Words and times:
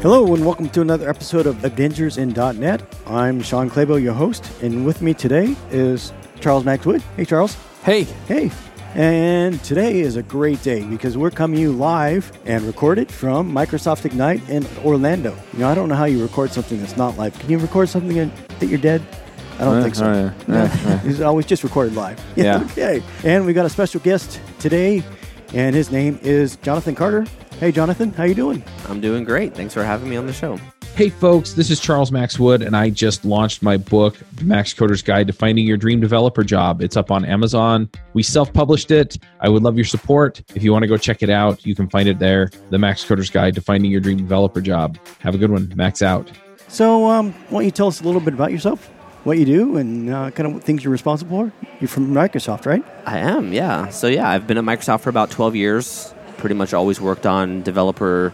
Hello 0.00 0.32
and 0.32 0.46
welcome 0.46 0.68
to 0.68 0.80
another 0.80 1.10
episode 1.10 1.48
of 1.48 1.64
Adventures 1.64 2.18
in 2.18 2.28
.NET. 2.30 2.80
I'm 3.08 3.42
Shawn 3.42 3.68
Clabough, 3.68 3.96
your 3.96 4.14
host, 4.14 4.48
and 4.62 4.86
with 4.86 5.02
me 5.02 5.12
today 5.12 5.56
is 5.72 6.12
Charles 6.38 6.64
Max 6.64 6.86
Wood. 6.86 7.02
Hey, 7.16 7.24
Charles. 7.24 7.56
Hey. 7.82 8.04
Hey. 8.28 8.52
And 8.94 9.60
today 9.64 9.98
is 9.98 10.14
a 10.14 10.22
great 10.22 10.62
day 10.62 10.84
because 10.84 11.18
we're 11.18 11.32
coming 11.32 11.58
you 11.58 11.72
live 11.72 12.30
and 12.44 12.62
recorded 12.62 13.10
from 13.10 13.50
Microsoft 13.50 14.04
Ignite 14.04 14.48
in 14.48 14.64
Orlando. 14.84 15.36
You 15.52 15.60
know, 15.60 15.68
I 15.68 15.74
don't 15.74 15.88
know 15.88 15.96
how 15.96 16.04
you 16.04 16.22
record 16.22 16.52
something 16.52 16.78
that's 16.78 16.96
not 16.96 17.16
live. 17.16 17.36
Can 17.40 17.50
you 17.50 17.58
record 17.58 17.88
something 17.88 18.30
that 18.60 18.68
you're 18.68 18.78
dead? 18.78 19.02
I 19.58 19.64
don't 19.64 19.76
Uh, 19.78 19.82
think 19.82 19.94
so. 19.94 20.04
uh, 20.04 20.32
uh, 20.48 20.54
uh. 20.54 21.00
It's 21.04 21.20
always 21.20 21.46
just 21.46 21.62
recorded 21.64 21.94
live. 21.94 22.18
Yeah. 22.36 22.62
okay. 22.72 23.02
And 23.24 23.46
we 23.46 23.52
got 23.52 23.66
a 23.66 23.70
special 23.70 24.00
guest 24.00 24.40
today, 24.58 25.02
and 25.54 25.74
his 25.74 25.90
name 25.90 26.18
is 26.22 26.56
Jonathan 26.56 26.94
Carter. 26.94 27.26
Hey, 27.60 27.70
Jonathan, 27.72 28.12
how 28.14 28.24
you 28.24 28.34
doing? 28.34 28.64
I'm 28.88 29.00
doing 29.00 29.22
great. 29.24 29.54
Thanks 29.54 29.72
for 29.74 29.84
having 29.84 30.08
me 30.10 30.16
on 30.16 30.26
the 30.26 30.32
show. 30.32 30.58
Hey, 30.96 31.08
folks, 31.08 31.52
this 31.54 31.70
is 31.70 31.80
Charles 31.80 32.12
Max 32.12 32.38
Wood, 32.38 32.60
and 32.60 32.76
I 32.76 32.90
just 32.90 33.24
launched 33.24 33.62
my 33.62 33.78
book, 33.78 34.16
The 34.34 34.44
Max 34.44 34.74
Coder's 34.74 35.00
Guide 35.00 35.26
to 35.28 35.32
Finding 35.32 35.64
Your 35.66 35.78
Dream 35.78 36.00
Developer 36.00 36.44
Job. 36.44 36.82
It's 36.82 36.98
up 36.98 37.10
on 37.10 37.24
Amazon. 37.24 37.88
We 38.12 38.22
self 38.22 38.52
published 38.52 38.90
it. 38.90 39.16
I 39.40 39.48
would 39.48 39.62
love 39.62 39.76
your 39.76 39.86
support. 39.86 40.42
If 40.54 40.62
you 40.62 40.70
want 40.72 40.82
to 40.82 40.86
go 40.88 40.98
check 40.98 41.22
it 41.22 41.30
out, 41.30 41.64
you 41.64 41.74
can 41.74 41.88
find 41.88 42.08
it 42.10 42.18
there 42.18 42.50
The 42.70 42.78
Max 42.78 43.04
Coder's 43.04 43.30
Guide 43.30 43.54
to 43.54 43.60
Finding 43.62 43.90
Your 43.90 44.00
Dream 44.00 44.18
Developer 44.18 44.60
Job. 44.60 44.98
Have 45.20 45.34
a 45.34 45.38
good 45.38 45.50
one. 45.50 45.72
Max 45.76 46.02
out. 46.02 46.30
So, 46.68 47.06
um, 47.08 47.32
why 47.48 47.60
don't 47.60 47.64
you 47.66 47.70
tell 47.70 47.86
us 47.88 48.00
a 48.02 48.04
little 48.04 48.20
bit 48.20 48.34
about 48.34 48.50
yourself, 48.52 48.90
what 49.24 49.38
you 49.38 49.44
do, 49.44 49.76
and 49.76 50.10
uh, 50.10 50.30
kind 50.30 50.54
of 50.54 50.62
things 50.64 50.82
you're 50.84 50.92
responsible 50.92 51.46
for? 51.46 51.52
You're 51.80 51.88
from 51.88 52.12
Microsoft, 52.12 52.66
right? 52.66 52.84
I 53.06 53.18
am, 53.18 53.52
yeah. 53.52 53.88
So, 53.88 54.06
yeah, 54.06 54.28
I've 54.28 54.46
been 54.46 54.58
at 54.58 54.64
Microsoft 54.64 55.00
for 55.00 55.10
about 55.10 55.30
12 55.30 55.56
years. 55.56 56.14
Pretty 56.38 56.54
much 56.54 56.74
always 56.74 57.00
worked 57.00 57.26
on 57.26 57.62
developer 57.62 58.32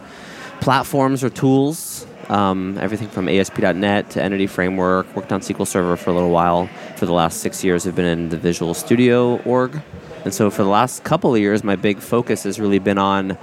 platforms 0.61 1.23
or 1.23 1.29
tools. 1.29 2.05
Um, 2.29 2.77
everything 2.77 3.07
from 3.09 3.27
ASP.NET 3.27 4.11
to 4.11 4.21
Entity 4.21 4.47
Framework. 4.47 5.15
Worked 5.15 5.31
on 5.31 5.41
SQL 5.41 5.65
Server 5.65 5.95
for 5.95 6.11
a 6.11 6.13
little 6.13 6.29
while. 6.29 6.69
For 6.97 7.05
the 7.05 7.13
last 7.13 7.41
six 7.41 7.63
years, 7.63 7.87
I've 7.87 7.95
been 7.95 8.05
in 8.05 8.29
the 8.29 8.37
Visual 8.37 8.73
Studio 8.73 9.37
org. 9.43 9.81
And 10.25 10.33
so, 10.33 10.51
for 10.51 10.63
the 10.63 10.69
last 10.69 11.03
couple 11.03 11.33
of 11.33 11.41
years, 11.41 11.63
my 11.63 11.75
big 11.75 11.99
focus 11.99 12.43
has 12.43 12.59
really 12.59 12.79
been 12.79 12.97
on 12.97 13.37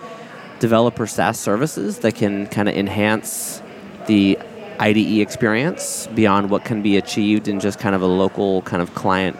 developer 0.58 1.06
SaaS 1.06 1.38
services 1.38 1.98
that 2.00 2.14
can 2.14 2.46
kind 2.46 2.68
of 2.68 2.76
enhance 2.76 3.60
the 4.06 4.38
IDE 4.80 5.20
experience 5.20 6.06
beyond 6.14 6.50
what 6.50 6.64
can 6.64 6.82
be 6.82 6.96
achieved 6.96 7.48
in 7.48 7.60
just 7.60 7.78
kind 7.78 7.94
of 7.94 8.02
a 8.02 8.06
local 8.06 8.62
kind 8.62 8.82
of 8.82 8.94
client 8.94 9.36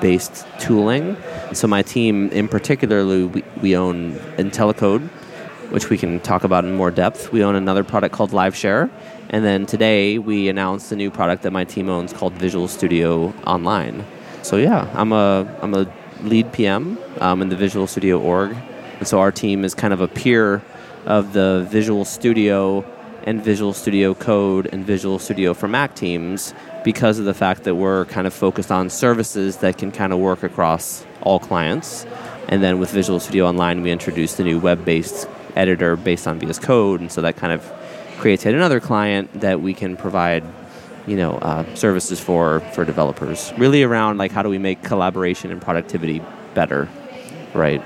based 0.00 0.46
tooling. 0.58 1.16
So 1.52 1.66
my 1.66 1.82
team 1.82 2.28
in 2.30 2.48
particular, 2.48 3.04
we, 3.04 3.42
we 3.60 3.76
own 3.76 4.14
IntelliCode, 4.36 5.08
which 5.70 5.90
we 5.90 5.98
can 5.98 6.20
talk 6.20 6.44
about 6.44 6.64
in 6.64 6.74
more 6.74 6.90
depth. 6.90 7.32
We 7.32 7.42
own 7.42 7.54
another 7.54 7.84
product 7.84 8.14
called 8.14 8.30
LiveShare. 8.30 8.90
And 9.30 9.44
then 9.44 9.66
today 9.66 10.18
we 10.18 10.48
announced 10.48 10.92
a 10.92 10.96
new 10.96 11.10
product 11.10 11.42
that 11.42 11.52
my 11.52 11.64
team 11.64 11.88
owns 11.88 12.12
called 12.12 12.34
Visual 12.34 12.68
Studio 12.68 13.32
Online. 13.46 14.04
So 14.42 14.56
yeah, 14.56 14.90
I'm 14.94 15.12
a, 15.12 15.58
I'm 15.62 15.74
a 15.74 15.92
lead 16.22 16.52
PM 16.52 16.98
um, 17.20 17.42
in 17.42 17.48
the 17.48 17.56
Visual 17.56 17.86
Studio 17.86 18.20
org. 18.20 18.56
And 18.98 19.08
so 19.08 19.20
our 19.20 19.32
team 19.32 19.64
is 19.64 19.74
kind 19.74 19.92
of 19.92 20.00
a 20.00 20.08
peer 20.08 20.62
of 21.06 21.32
the 21.32 21.66
Visual 21.70 22.04
Studio 22.04 22.84
and 23.24 23.42
Visual 23.42 23.72
Studio 23.72 24.14
Code 24.14 24.68
and 24.72 24.84
Visual 24.84 25.18
Studio 25.18 25.54
for 25.54 25.68
Mac 25.68 25.94
teams 25.94 26.54
because 26.84 27.18
of 27.18 27.24
the 27.24 27.34
fact 27.34 27.64
that 27.64 27.74
we're 27.74 28.04
kind 28.06 28.26
of 28.26 28.34
focused 28.34 28.70
on 28.70 28.90
services 28.90 29.58
that 29.58 29.78
can 29.78 29.90
kind 29.92 30.12
of 30.12 30.18
work 30.18 30.42
across 30.42 31.04
all 31.22 31.38
clients. 31.38 32.06
And 32.48 32.62
then 32.62 32.78
with 32.78 32.90
Visual 32.90 33.20
Studio 33.20 33.46
Online, 33.46 33.82
we 33.82 33.90
introduced 33.90 34.38
a 34.40 34.44
new 34.44 34.58
web 34.58 34.84
based 34.84 35.28
editor 35.56 35.96
based 35.96 36.26
on 36.26 36.38
VS 36.38 36.58
Code. 36.58 37.00
And 37.00 37.10
so 37.10 37.22
that 37.22 37.36
kind 37.36 37.52
of 37.52 37.70
creates 38.18 38.44
yet 38.44 38.54
another 38.54 38.80
client 38.80 39.32
that 39.40 39.60
we 39.60 39.74
can 39.74 39.96
provide 39.96 40.44
you 41.06 41.16
know 41.16 41.32
uh, 41.38 41.74
services 41.74 42.20
for 42.20 42.60
for 42.74 42.84
developers 42.84 43.52
really 43.58 43.82
around 43.82 44.18
like 44.18 44.30
how 44.30 44.40
do 44.40 44.48
we 44.48 44.58
make 44.58 44.80
collaboration 44.84 45.50
and 45.50 45.60
productivity 45.60 46.22
better 46.54 46.88
right 47.54 47.82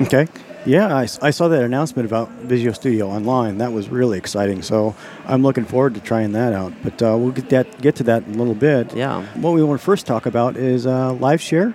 Okay. 0.00 0.26
Yeah, 0.64 0.96
I 0.96 1.30
saw 1.30 1.48
that 1.48 1.62
announcement 1.64 2.06
about 2.06 2.30
Visual 2.30 2.72
Studio 2.72 3.08
Online. 3.08 3.58
That 3.58 3.72
was 3.72 3.88
really 3.88 4.16
exciting. 4.16 4.62
So 4.62 4.94
I'm 5.26 5.42
looking 5.42 5.64
forward 5.64 5.94
to 5.94 6.00
trying 6.00 6.32
that 6.32 6.52
out. 6.52 6.72
But 6.84 7.02
uh, 7.02 7.16
we'll 7.18 7.32
get 7.32 7.48
that 7.50 7.80
get 7.82 7.96
to 7.96 8.04
that 8.04 8.24
in 8.24 8.34
a 8.34 8.38
little 8.38 8.54
bit. 8.54 8.94
yeah 8.94 9.24
What 9.34 9.52
we 9.54 9.62
want 9.62 9.80
to 9.80 9.84
first 9.84 10.06
talk 10.06 10.26
about 10.26 10.56
is 10.56 10.86
uh, 10.86 11.14
live 11.14 11.40
share. 11.40 11.74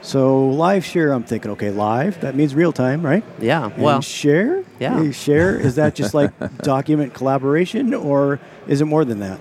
So 0.00 0.46
live 0.50 0.84
share, 0.84 1.12
I'm 1.12 1.24
thinking, 1.24 1.50
okay, 1.52 1.70
live. 1.70 2.20
That 2.20 2.36
means 2.36 2.54
real 2.54 2.72
time, 2.72 3.04
right? 3.04 3.24
yeah 3.40 3.64
And 3.66 3.82
well 3.82 4.00
share. 4.00 4.62
Yeah. 4.78 5.10
Share 5.10 5.58
is 5.58 5.74
that 5.74 5.96
just 5.96 6.14
like 6.14 6.30
document 6.58 7.14
collaboration, 7.14 7.92
or 7.92 8.38
is 8.68 8.80
it 8.80 8.84
more 8.84 9.04
than 9.04 9.18
that? 9.18 9.40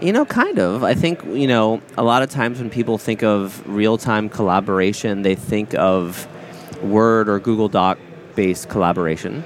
You 0.00 0.12
know, 0.12 0.24
kind 0.24 0.58
of. 0.58 0.82
I 0.82 0.94
think, 0.94 1.24
you 1.24 1.46
know, 1.46 1.80
a 1.96 2.02
lot 2.02 2.22
of 2.22 2.30
times 2.30 2.58
when 2.58 2.70
people 2.70 2.98
think 2.98 3.22
of 3.22 3.62
real 3.68 3.96
time 3.98 4.28
collaboration, 4.28 5.22
they 5.22 5.36
think 5.36 5.74
of 5.74 6.26
Word 6.82 7.28
or 7.28 7.38
Google 7.40 7.68
Doc 7.68 7.98
based 8.38 8.68
collaboration. 8.68 9.42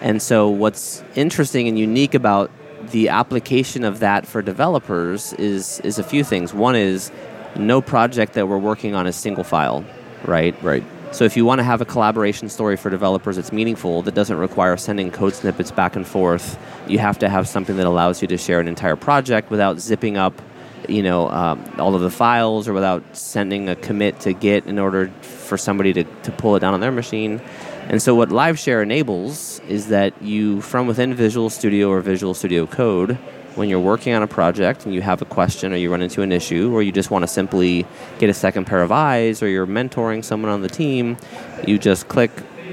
And 0.00 0.22
so, 0.22 0.48
what's 0.48 1.04
interesting 1.14 1.68
and 1.68 1.78
unique 1.78 2.14
about 2.14 2.50
the 2.90 3.10
application 3.10 3.84
of 3.84 3.98
that 3.98 4.26
for 4.26 4.40
developers 4.40 5.34
is, 5.34 5.78
is 5.80 5.98
a 5.98 6.02
few 6.02 6.24
things. 6.24 6.54
One 6.54 6.74
is 6.74 7.12
no 7.54 7.82
project 7.82 8.32
that 8.32 8.48
we're 8.48 8.56
working 8.56 8.94
on 8.94 9.06
is 9.06 9.14
single 9.14 9.44
file, 9.44 9.84
right? 10.24 10.54
Right. 10.62 10.82
So 11.12 11.24
if 11.24 11.36
you 11.36 11.44
want 11.44 11.58
to 11.58 11.64
have 11.64 11.82
a 11.82 11.84
collaboration 11.84 12.48
story 12.48 12.78
for 12.78 12.88
developers 12.88 13.36
that's 13.36 13.52
meaningful, 13.52 14.00
that 14.02 14.14
doesn't 14.14 14.38
require 14.38 14.74
sending 14.78 15.10
code 15.10 15.34
snippets 15.34 15.70
back 15.70 15.94
and 15.94 16.06
forth, 16.06 16.58
you 16.88 16.98
have 16.98 17.18
to 17.18 17.28
have 17.28 17.46
something 17.46 17.76
that 17.76 17.86
allows 17.86 18.22
you 18.22 18.28
to 18.28 18.38
share 18.38 18.58
an 18.58 18.68
entire 18.68 18.96
project 18.96 19.50
without 19.50 19.80
zipping 19.80 20.16
up, 20.16 20.40
you 20.88 21.02
know, 21.02 21.28
um, 21.28 21.62
all 21.78 21.94
of 21.94 22.00
the 22.00 22.10
files 22.10 22.68
or 22.68 22.72
without 22.72 23.02
sending 23.14 23.68
a 23.68 23.76
commit 23.76 24.18
to 24.20 24.32
Git 24.32 24.64
in 24.64 24.78
order 24.78 25.08
for 25.50 25.58
somebody 25.58 25.92
to, 25.92 26.04
to 26.04 26.32
pull 26.32 26.56
it 26.56 26.60
down 26.60 26.74
on 26.74 26.80
their 26.80 26.92
machine. 26.92 27.42
And 27.90 28.00
so 28.00 28.14
what 28.14 28.28
LiveShare 28.28 28.84
enables 28.84 29.58
is 29.66 29.88
that 29.88 30.22
you, 30.22 30.60
from 30.60 30.86
within 30.86 31.12
Visual 31.12 31.50
Studio 31.50 31.88
or 31.88 32.00
Visual 32.00 32.34
Studio 32.34 32.64
Code, 32.64 33.18
when 33.56 33.68
you're 33.68 33.80
working 33.80 34.14
on 34.14 34.22
a 34.22 34.28
project 34.28 34.84
and 34.84 34.94
you 34.94 35.02
have 35.02 35.22
a 35.22 35.24
question 35.24 35.72
or 35.72 35.76
you 35.76 35.90
run 35.90 36.00
into 36.00 36.22
an 36.22 36.30
issue 36.30 36.72
or 36.72 36.84
you 36.84 36.92
just 36.92 37.10
want 37.10 37.24
to 37.24 37.26
simply 37.26 37.84
get 38.20 38.30
a 38.30 38.32
second 38.32 38.64
pair 38.64 38.80
of 38.80 38.92
eyes 38.92 39.42
or 39.42 39.48
you're 39.48 39.66
mentoring 39.66 40.24
someone 40.24 40.52
on 40.52 40.62
the 40.62 40.68
team, 40.68 41.16
you 41.66 41.80
just 41.80 42.06
click 42.06 42.30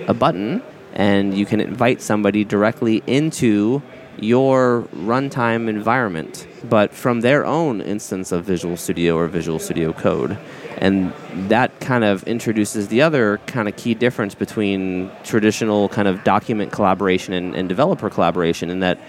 a 0.08 0.14
button 0.14 0.62
and 0.94 1.36
you 1.36 1.48
can 1.48 1.62
invite 1.62 2.00
somebody 2.00 2.44
directly 2.44 3.02
into 3.08 3.82
your 4.20 4.88
runtime 4.96 5.68
environment, 5.68 6.48
but 6.70 6.94
from 6.94 7.22
their 7.22 7.44
own 7.44 7.82
instance 7.82 8.32
of 8.32 8.46
Visual 8.46 8.78
Studio 8.78 9.18
or 9.18 9.26
Visual 9.26 9.58
Studio 9.58 9.94
Code. 9.94 10.38
And 10.78 11.12
that 11.50 11.80
kind 11.80 12.04
of 12.04 12.24
introduces 12.24 12.88
the 12.88 13.02
other 13.02 13.40
kind 13.48 13.68
of 13.68 13.76
key 13.76 13.94
difference 13.96 14.36
between 14.36 15.12
traditional 15.24 15.90
kind 15.90 16.08
of 16.08 16.24
document 16.24 16.72
collaboration 16.72 17.34
and, 17.34 17.56
and 17.56 17.68
developer 17.68 18.10
collaboration 18.10 18.70
in 18.70 18.80
that 18.82 19.00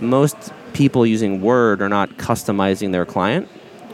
most 0.00 0.52
people 0.72 1.06
using 1.06 1.40
Word 1.40 1.82
are 1.82 1.88
not 1.88 2.10
customizing 2.10 2.92
their 2.92 3.04
client, 3.04 3.48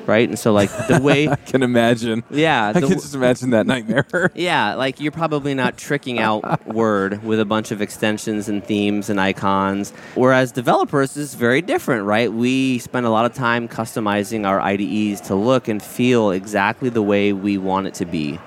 right? 0.07 0.29
And 0.29 0.39
so, 0.39 0.53
like, 0.53 0.71
the 0.89 1.01
way, 1.01 1.29
I 1.31 1.37
can 1.37 1.63
imagine. 1.63 2.25
yeah, 2.31 2.69
I 2.69 2.73
the 2.73 2.81
can 2.81 2.91
just 2.91 3.15
imagine 3.15 3.51
that 3.51 3.67
nightmare. 3.67 4.31
yeah, 4.35 4.75
like 4.75 5.01
you're 5.01 5.13
probably 5.13 5.55
not 5.55 5.77
tricking 5.77 6.19
out 6.19 6.67
Word 6.67 7.23
with 7.23 7.41
a 7.41 7.45
bunch 7.45 7.71
of 7.71 7.81
extensions 7.81 8.49
and 8.49 8.65
themes 8.65 9.11
and 9.11 9.21
icons. 9.21 9.93
Whereas 10.15 10.53
developers 10.53 11.17
is 11.17 11.35
very 11.35 11.63
different, 11.63 12.05
right? 12.05 12.33
We 12.33 12.79
spend 12.79 13.07
a 13.07 13.11
lot 13.11 13.25
of 13.25 13.35
time 13.35 13.69
customizing 13.69 14.47
our 14.47 14.61
IDEs 14.61 15.21
to 15.23 15.35
look 15.35 15.69
and 15.69 15.83
feel 15.83 16.31
exactly 16.31 16.89
the 16.89 17.03
way 17.03 17.33
we 17.33 17.59
want 17.59 17.87
it 17.87 17.95
to 17.95 18.07
be 18.07 18.39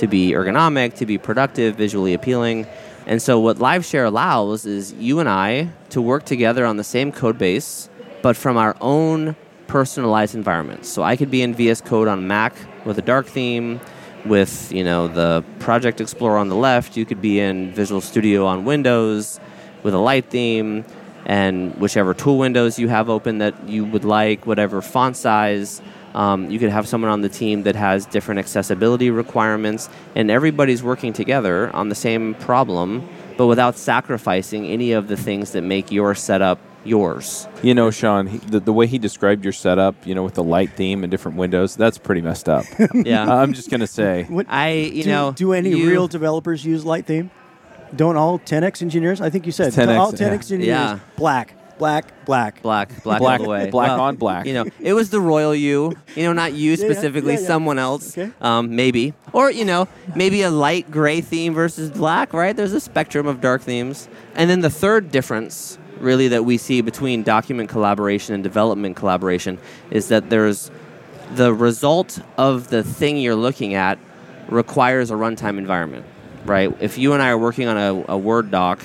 to 0.00 0.06
be 0.06 0.30
ergonomic, 0.30 0.94
to 0.94 1.06
be 1.06 1.18
productive, 1.18 1.76
visually 1.76 2.14
appealing. 2.14 2.66
And 3.06 3.20
so, 3.20 3.38
what 3.38 3.58
LiveShare 3.58 4.06
allows 4.06 4.66
is 4.66 4.92
you 4.94 5.20
and 5.20 5.28
I 5.28 5.70
to 5.90 6.00
work 6.02 6.24
together 6.24 6.64
on 6.64 6.76
the 6.76 6.84
same 6.84 7.12
code 7.12 7.38
base, 7.38 7.88
but 8.22 8.36
from 8.36 8.56
our 8.56 8.76
own 8.80 9.36
personalized 9.70 10.34
environments. 10.34 10.88
So, 10.88 11.04
I 11.04 11.14
could 11.14 11.30
be 11.30 11.42
in 11.42 11.54
VS 11.54 11.80
Code 11.80 12.08
on 12.08 12.26
Mac 12.26 12.54
with 12.84 12.98
a 12.98 13.02
dark 13.02 13.26
theme, 13.26 13.80
with 14.24 14.72
you 14.72 14.82
know 14.82 15.06
the 15.06 15.44
Project 15.60 16.00
Explorer 16.00 16.38
on 16.38 16.48
the 16.48 16.56
left. 16.56 16.96
You 16.96 17.06
could 17.06 17.22
be 17.22 17.38
in 17.38 17.72
Visual 17.72 18.00
Studio 18.00 18.46
on 18.46 18.64
Windows 18.64 19.38
with 19.84 19.94
a 19.94 19.98
light 19.98 20.26
theme, 20.26 20.84
and 21.24 21.74
whichever 21.76 22.14
tool 22.14 22.36
windows 22.36 22.78
you 22.80 22.88
have 22.88 23.08
open 23.08 23.38
that 23.38 23.68
you 23.68 23.84
would 23.84 24.04
like, 24.04 24.44
whatever 24.44 24.82
font 24.82 25.16
size. 25.16 25.80
Um, 26.14 26.50
you 26.50 26.58
could 26.58 26.70
have 26.70 26.88
someone 26.88 27.12
on 27.12 27.20
the 27.20 27.28
team 27.28 27.62
that 27.62 27.76
has 27.76 28.04
different 28.04 28.40
accessibility 28.40 29.10
requirements, 29.10 29.88
and 30.16 30.30
everybody's 30.30 30.82
working 30.82 31.12
together 31.12 31.70
on 31.74 31.88
the 31.88 31.94
same 31.94 32.34
problem, 32.34 33.08
but 33.36 33.46
without 33.46 33.78
sacrificing 33.78 34.66
any 34.66 34.90
of 34.90 35.06
the 35.06 35.16
things 35.16 35.52
that 35.52 35.62
make 35.62 35.92
your 35.92 36.16
setup 36.16 36.58
yours. 36.84 37.46
You 37.62 37.74
know, 37.74 37.90
Shawn, 37.90 38.26
he, 38.26 38.38
the, 38.38 38.60
the 38.60 38.72
way 38.72 38.86
he 38.86 38.98
described 38.98 39.44
your 39.44 39.52
setup, 39.52 40.06
you 40.06 40.14
know, 40.14 40.22
with 40.22 40.34
the 40.34 40.44
light 40.44 40.70
theme 40.72 41.04
and 41.04 41.10
different 41.10 41.36
windows, 41.36 41.76
that's 41.76 41.98
pretty 41.98 42.20
messed 42.20 42.48
up. 42.48 42.64
Yeah. 42.94 43.32
I'm 43.40 43.52
just 43.52 43.70
going 43.70 43.80
to 43.80 43.86
say. 43.86 44.24
What, 44.24 44.46
I, 44.48 44.72
you 44.72 45.04
do, 45.04 45.10
know, 45.10 45.32
do 45.32 45.52
any 45.52 45.70
you- 45.70 45.88
real 45.88 46.08
developers 46.08 46.64
use 46.64 46.84
light 46.84 47.06
theme? 47.06 47.30
Don't 47.94 48.16
all 48.16 48.38
10x 48.38 48.82
engineers? 48.82 49.20
I 49.20 49.30
think 49.30 49.46
you 49.46 49.52
said 49.52 49.72
10X, 49.72 49.98
all 49.98 50.12
10x 50.12 50.20
yeah. 50.20 50.26
engineers. 50.28 50.66
Yeah. 50.66 50.98
Black, 51.16 51.54
black, 51.78 52.24
black. 52.24 52.62
Black, 52.62 53.02
black, 53.02 53.18
Black- 53.18 53.40
all 53.40 53.44
the 53.46 53.50
way. 53.50 53.70
black 53.70 53.90
on 53.90 54.14
black. 54.16 54.46
You 54.46 54.54
know, 54.54 54.66
it 54.78 54.92
was 54.92 55.10
the 55.10 55.20
royal 55.20 55.54
you. 55.54 55.96
You 56.14 56.22
know, 56.24 56.32
not 56.32 56.52
you 56.52 56.72
Yeah, 56.74 56.76
yeah, 56.76 56.92
specifically, 56.92 57.34
yeah, 57.34 57.40
yeah. 57.40 57.46
someone 57.46 57.78
else. 57.80 58.16
Okay. 58.16 58.30
Um, 58.40 58.76
maybe, 58.76 59.14
or 59.32 59.50
you 59.50 59.64
know, 59.64 59.88
maybe 60.14 60.42
a 60.42 60.50
light 60.50 60.88
gray 60.90 61.20
theme 61.20 61.52
versus 61.54 61.90
black. 61.90 62.32
Right? 62.32 62.54
There's 62.56 62.74
a 62.74 62.80
spectrum 62.80 63.26
of 63.26 63.40
dark 63.40 63.62
themes. 63.62 64.08
And 64.36 64.48
then 64.48 64.60
the 64.60 64.70
third 64.70 65.10
difference, 65.10 65.78
really, 66.00 66.28
that 66.28 66.44
we 66.44 66.56
see 66.58 66.80
between 66.80 67.22
document 67.22 67.68
collaboration 67.68 68.34
and 68.34 68.42
development 68.42 68.96
collaboration 68.96 69.58
is 69.90 70.08
that 70.08 70.30
there's 70.30 70.70
the 71.34 71.54
result 71.54 72.18
of 72.36 72.68
the 72.68 72.82
thing 72.82 73.16
you're 73.18 73.34
looking 73.34 73.74
at 73.74 73.98
requires 74.48 75.10
a 75.10 75.14
runtime 75.14 75.58
environment, 75.58 76.04
right? 76.44 76.74
If 76.80 76.98
you 76.98 77.12
and 77.12 77.22
I 77.22 77.30
are 77.30 77.38
working 77.38 77.68
on 77.68 77.76
a, 77.76 78.12
a 78.12 78.18
Word 78.18 78.50
doc, 78.50 78.80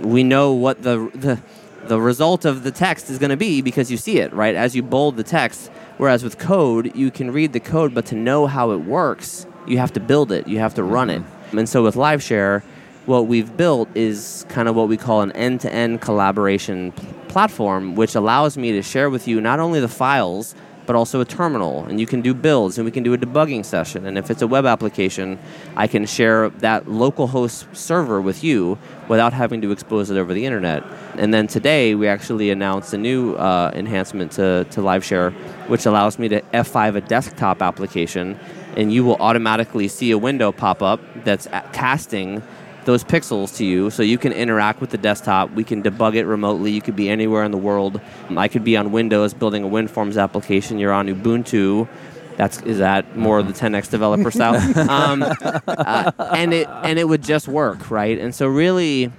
we 0.00 0.22
know 0.22 0.52
what 0.52 0.82
the 0.82 1.10
the 1.14 1.40
the 1.86 2.00
result 2.00 2.44
of 2.44 2.62
the 2.62 2.70
text 2.70 3.10
is 3.10 3.18
going 3.18 3.30
to 3.30 3.36
be 3.36 3.62
because 3.62 3.90
you 3.90 3.96
see 3.96 4.18
it, 4.18 4.32
right? 4.32 4.54
As 4.54 4.76
you 4.76 4.82
bold 4.82 5.16
the 5.16 5.24
text. 5.24 5.70
Whereas 5.96 6.22
with 6.24 6.38
code, 6.38 6.96
you 6.96 7.10
can 7.10 7.30
read 7.30 7.52
the 7.52 7.60
code, 7.60 7.94
but 7.94 8.06
to 8.06 8.14
know 8.14 8.46
how 8.46 8.70
it 8.70 8.78
works, 8.78 9.46
you 9.66 9.76
have 9.78 9.92
to 9.92 10.00
build 10.00 10.32
it, 10.32 10.48
you 10.48 10.58
have 10.58 10.74
to 10.74 10.82
run 10.82 11.10
it. 11.10 11.20
Mm-hmm. 11.20 11.58
And 11.58 11.68
so 11.68 11.82
with 11.82 11.94
LiveShare, 11.94 12.62
what 13.06 13.26
we've 13.26 13.56
built 13.56 13.88
is 13.94 14.44
kind 14.48 14.68
of 14.68 14.76
what 14.76 14.88
we 14.88 14.96
call 14.96 15.22
an 15.22 15.32
end-to-end 15.32 16.00
collaboration 16.00 16.92
p- 16.92 17.06
platform, 17.28 17.94
which 17.94 18.14
allows 18.14 18.56
me 18.56 18.72
to 18.72 18.82
share 18.82 19.10
with 19.10 19.26
you 19.26 19.40
not 19.40 19.60
only 19.60 19.80
the 19.80 19.88
files 19.88 20.54
but 20.90 20.96
also 20.96 21.20
a 21.20 21.24
terminal. 21.24 21.84
And 21.84 22.00
you 22.00 22.06
can 22.06 22.20
do 22.20 22.34
builds, 22.34 22.76
and 22.76 22.84
we 22.84 22.90
can 22.90 23.04
do 23.04 23.14
a 23.14 23.16
debugging 23.16 23.64
session. 23.64 24.06
And 24.06 24.18
if 24.18 24.28
it's 24.28 24.42
a 24.42 24.46
web 24.48 24.66
application, 24.66 25.38
I 25.76 25.86
can 25.86 26.04
share 26.04 26.48
that 26.48 26.88
local 26.90 27.28
host 27.28 27.68
server 27.72 28.20
with 28.20 28.42
you 28.42 28.76
without 29.06 29.32
having 29.32 29.60
to 29.60 29.70
expose 29.70 30.10
it 30.10 30.16
over 30.16 30.34
the 30.34 30.44
internet. 30.44 30.82
And 31.16 31.32
then 31.32 31.46
today, 31.46 31.94
we 31.94 32.08
actually 32.08 32.50
announced 32.50 32.92
a 32.92 32.98
new 32.98 33.34
uh, 33.34 33.70
enhancement 33.72 34.32
to, 34.32 34.66
to 34.72 34.80
LiveShare, 34.80 35.32
which 35.68 35.86
allows 35.86 36.18
me 36.18 36.28
to 36.28 36.40
F5 36.52 36.96
a 36.96 37.00
desktop 37.02 37.62
application, 37.62 38.36
and 38.76 38.92
you 38.92 39.04
will 39.04 39.16
automatically 39.20 39.86
see 39.86 40.10
a 40.10 40.18
window 40.18 40.50
pop 40.50 40.82
up 40.82 41.00
that's 41.22 41.46
casting 41.72 42.42
those 42.84 43.04
pixels 43.04 43.56
to 43.56 43.64
you 43.64 43.90
so 43.90 44.02
you 44.02 44.18
can 44.18 44.32
interact 44.32 44.80
with 44.80 44.90
the 44.90 44.98
desktop. 44.98 45.50
We 45.52 45.64
can 45.64 45.82
debug 45.82 46.14
it 46.14 46.24
remotely. 46.24 46.70
You 46.72 46.80
could 46.80 46.96
be 46.96 47.08
anywhere 47.08 47.44
in 47.44 47.50
the 47.50 47.58
world. 47.58 48.00
I 48.36 48.48
could 48.48 48.64
be 48.64 48.76
on 48.76 48.92
Windows 48.92 49.34
building 49.34 49.64
a 49.64 49.68
WinForms 49.68 50.20
application. 50.20 50.78
You're 50.78 50.92
on 50.92 51.08
Ubuntu. 51.08 51.88
That's 52.36 52.62
is 52.62 52.78
that 52.78 53.16
more 53.16 53.38
of 53.38 53.46
the 53.46 53.52
10x 53.52 53.90
developer 53.90 54.30
style? 54.30 54.58
Um, 54.90 55.22
uh, 55.22 56.12
and 56.34 56.52
it 56.52 56.68
and 56.68 56.98
it 56.98 57.04
would 57.04 57.22
just 57.22 57.48
work, 57.48 57.90
right? 57.90 58.18
And 58.18 58.34
so 58.34 58.46
really, 58.46 59.12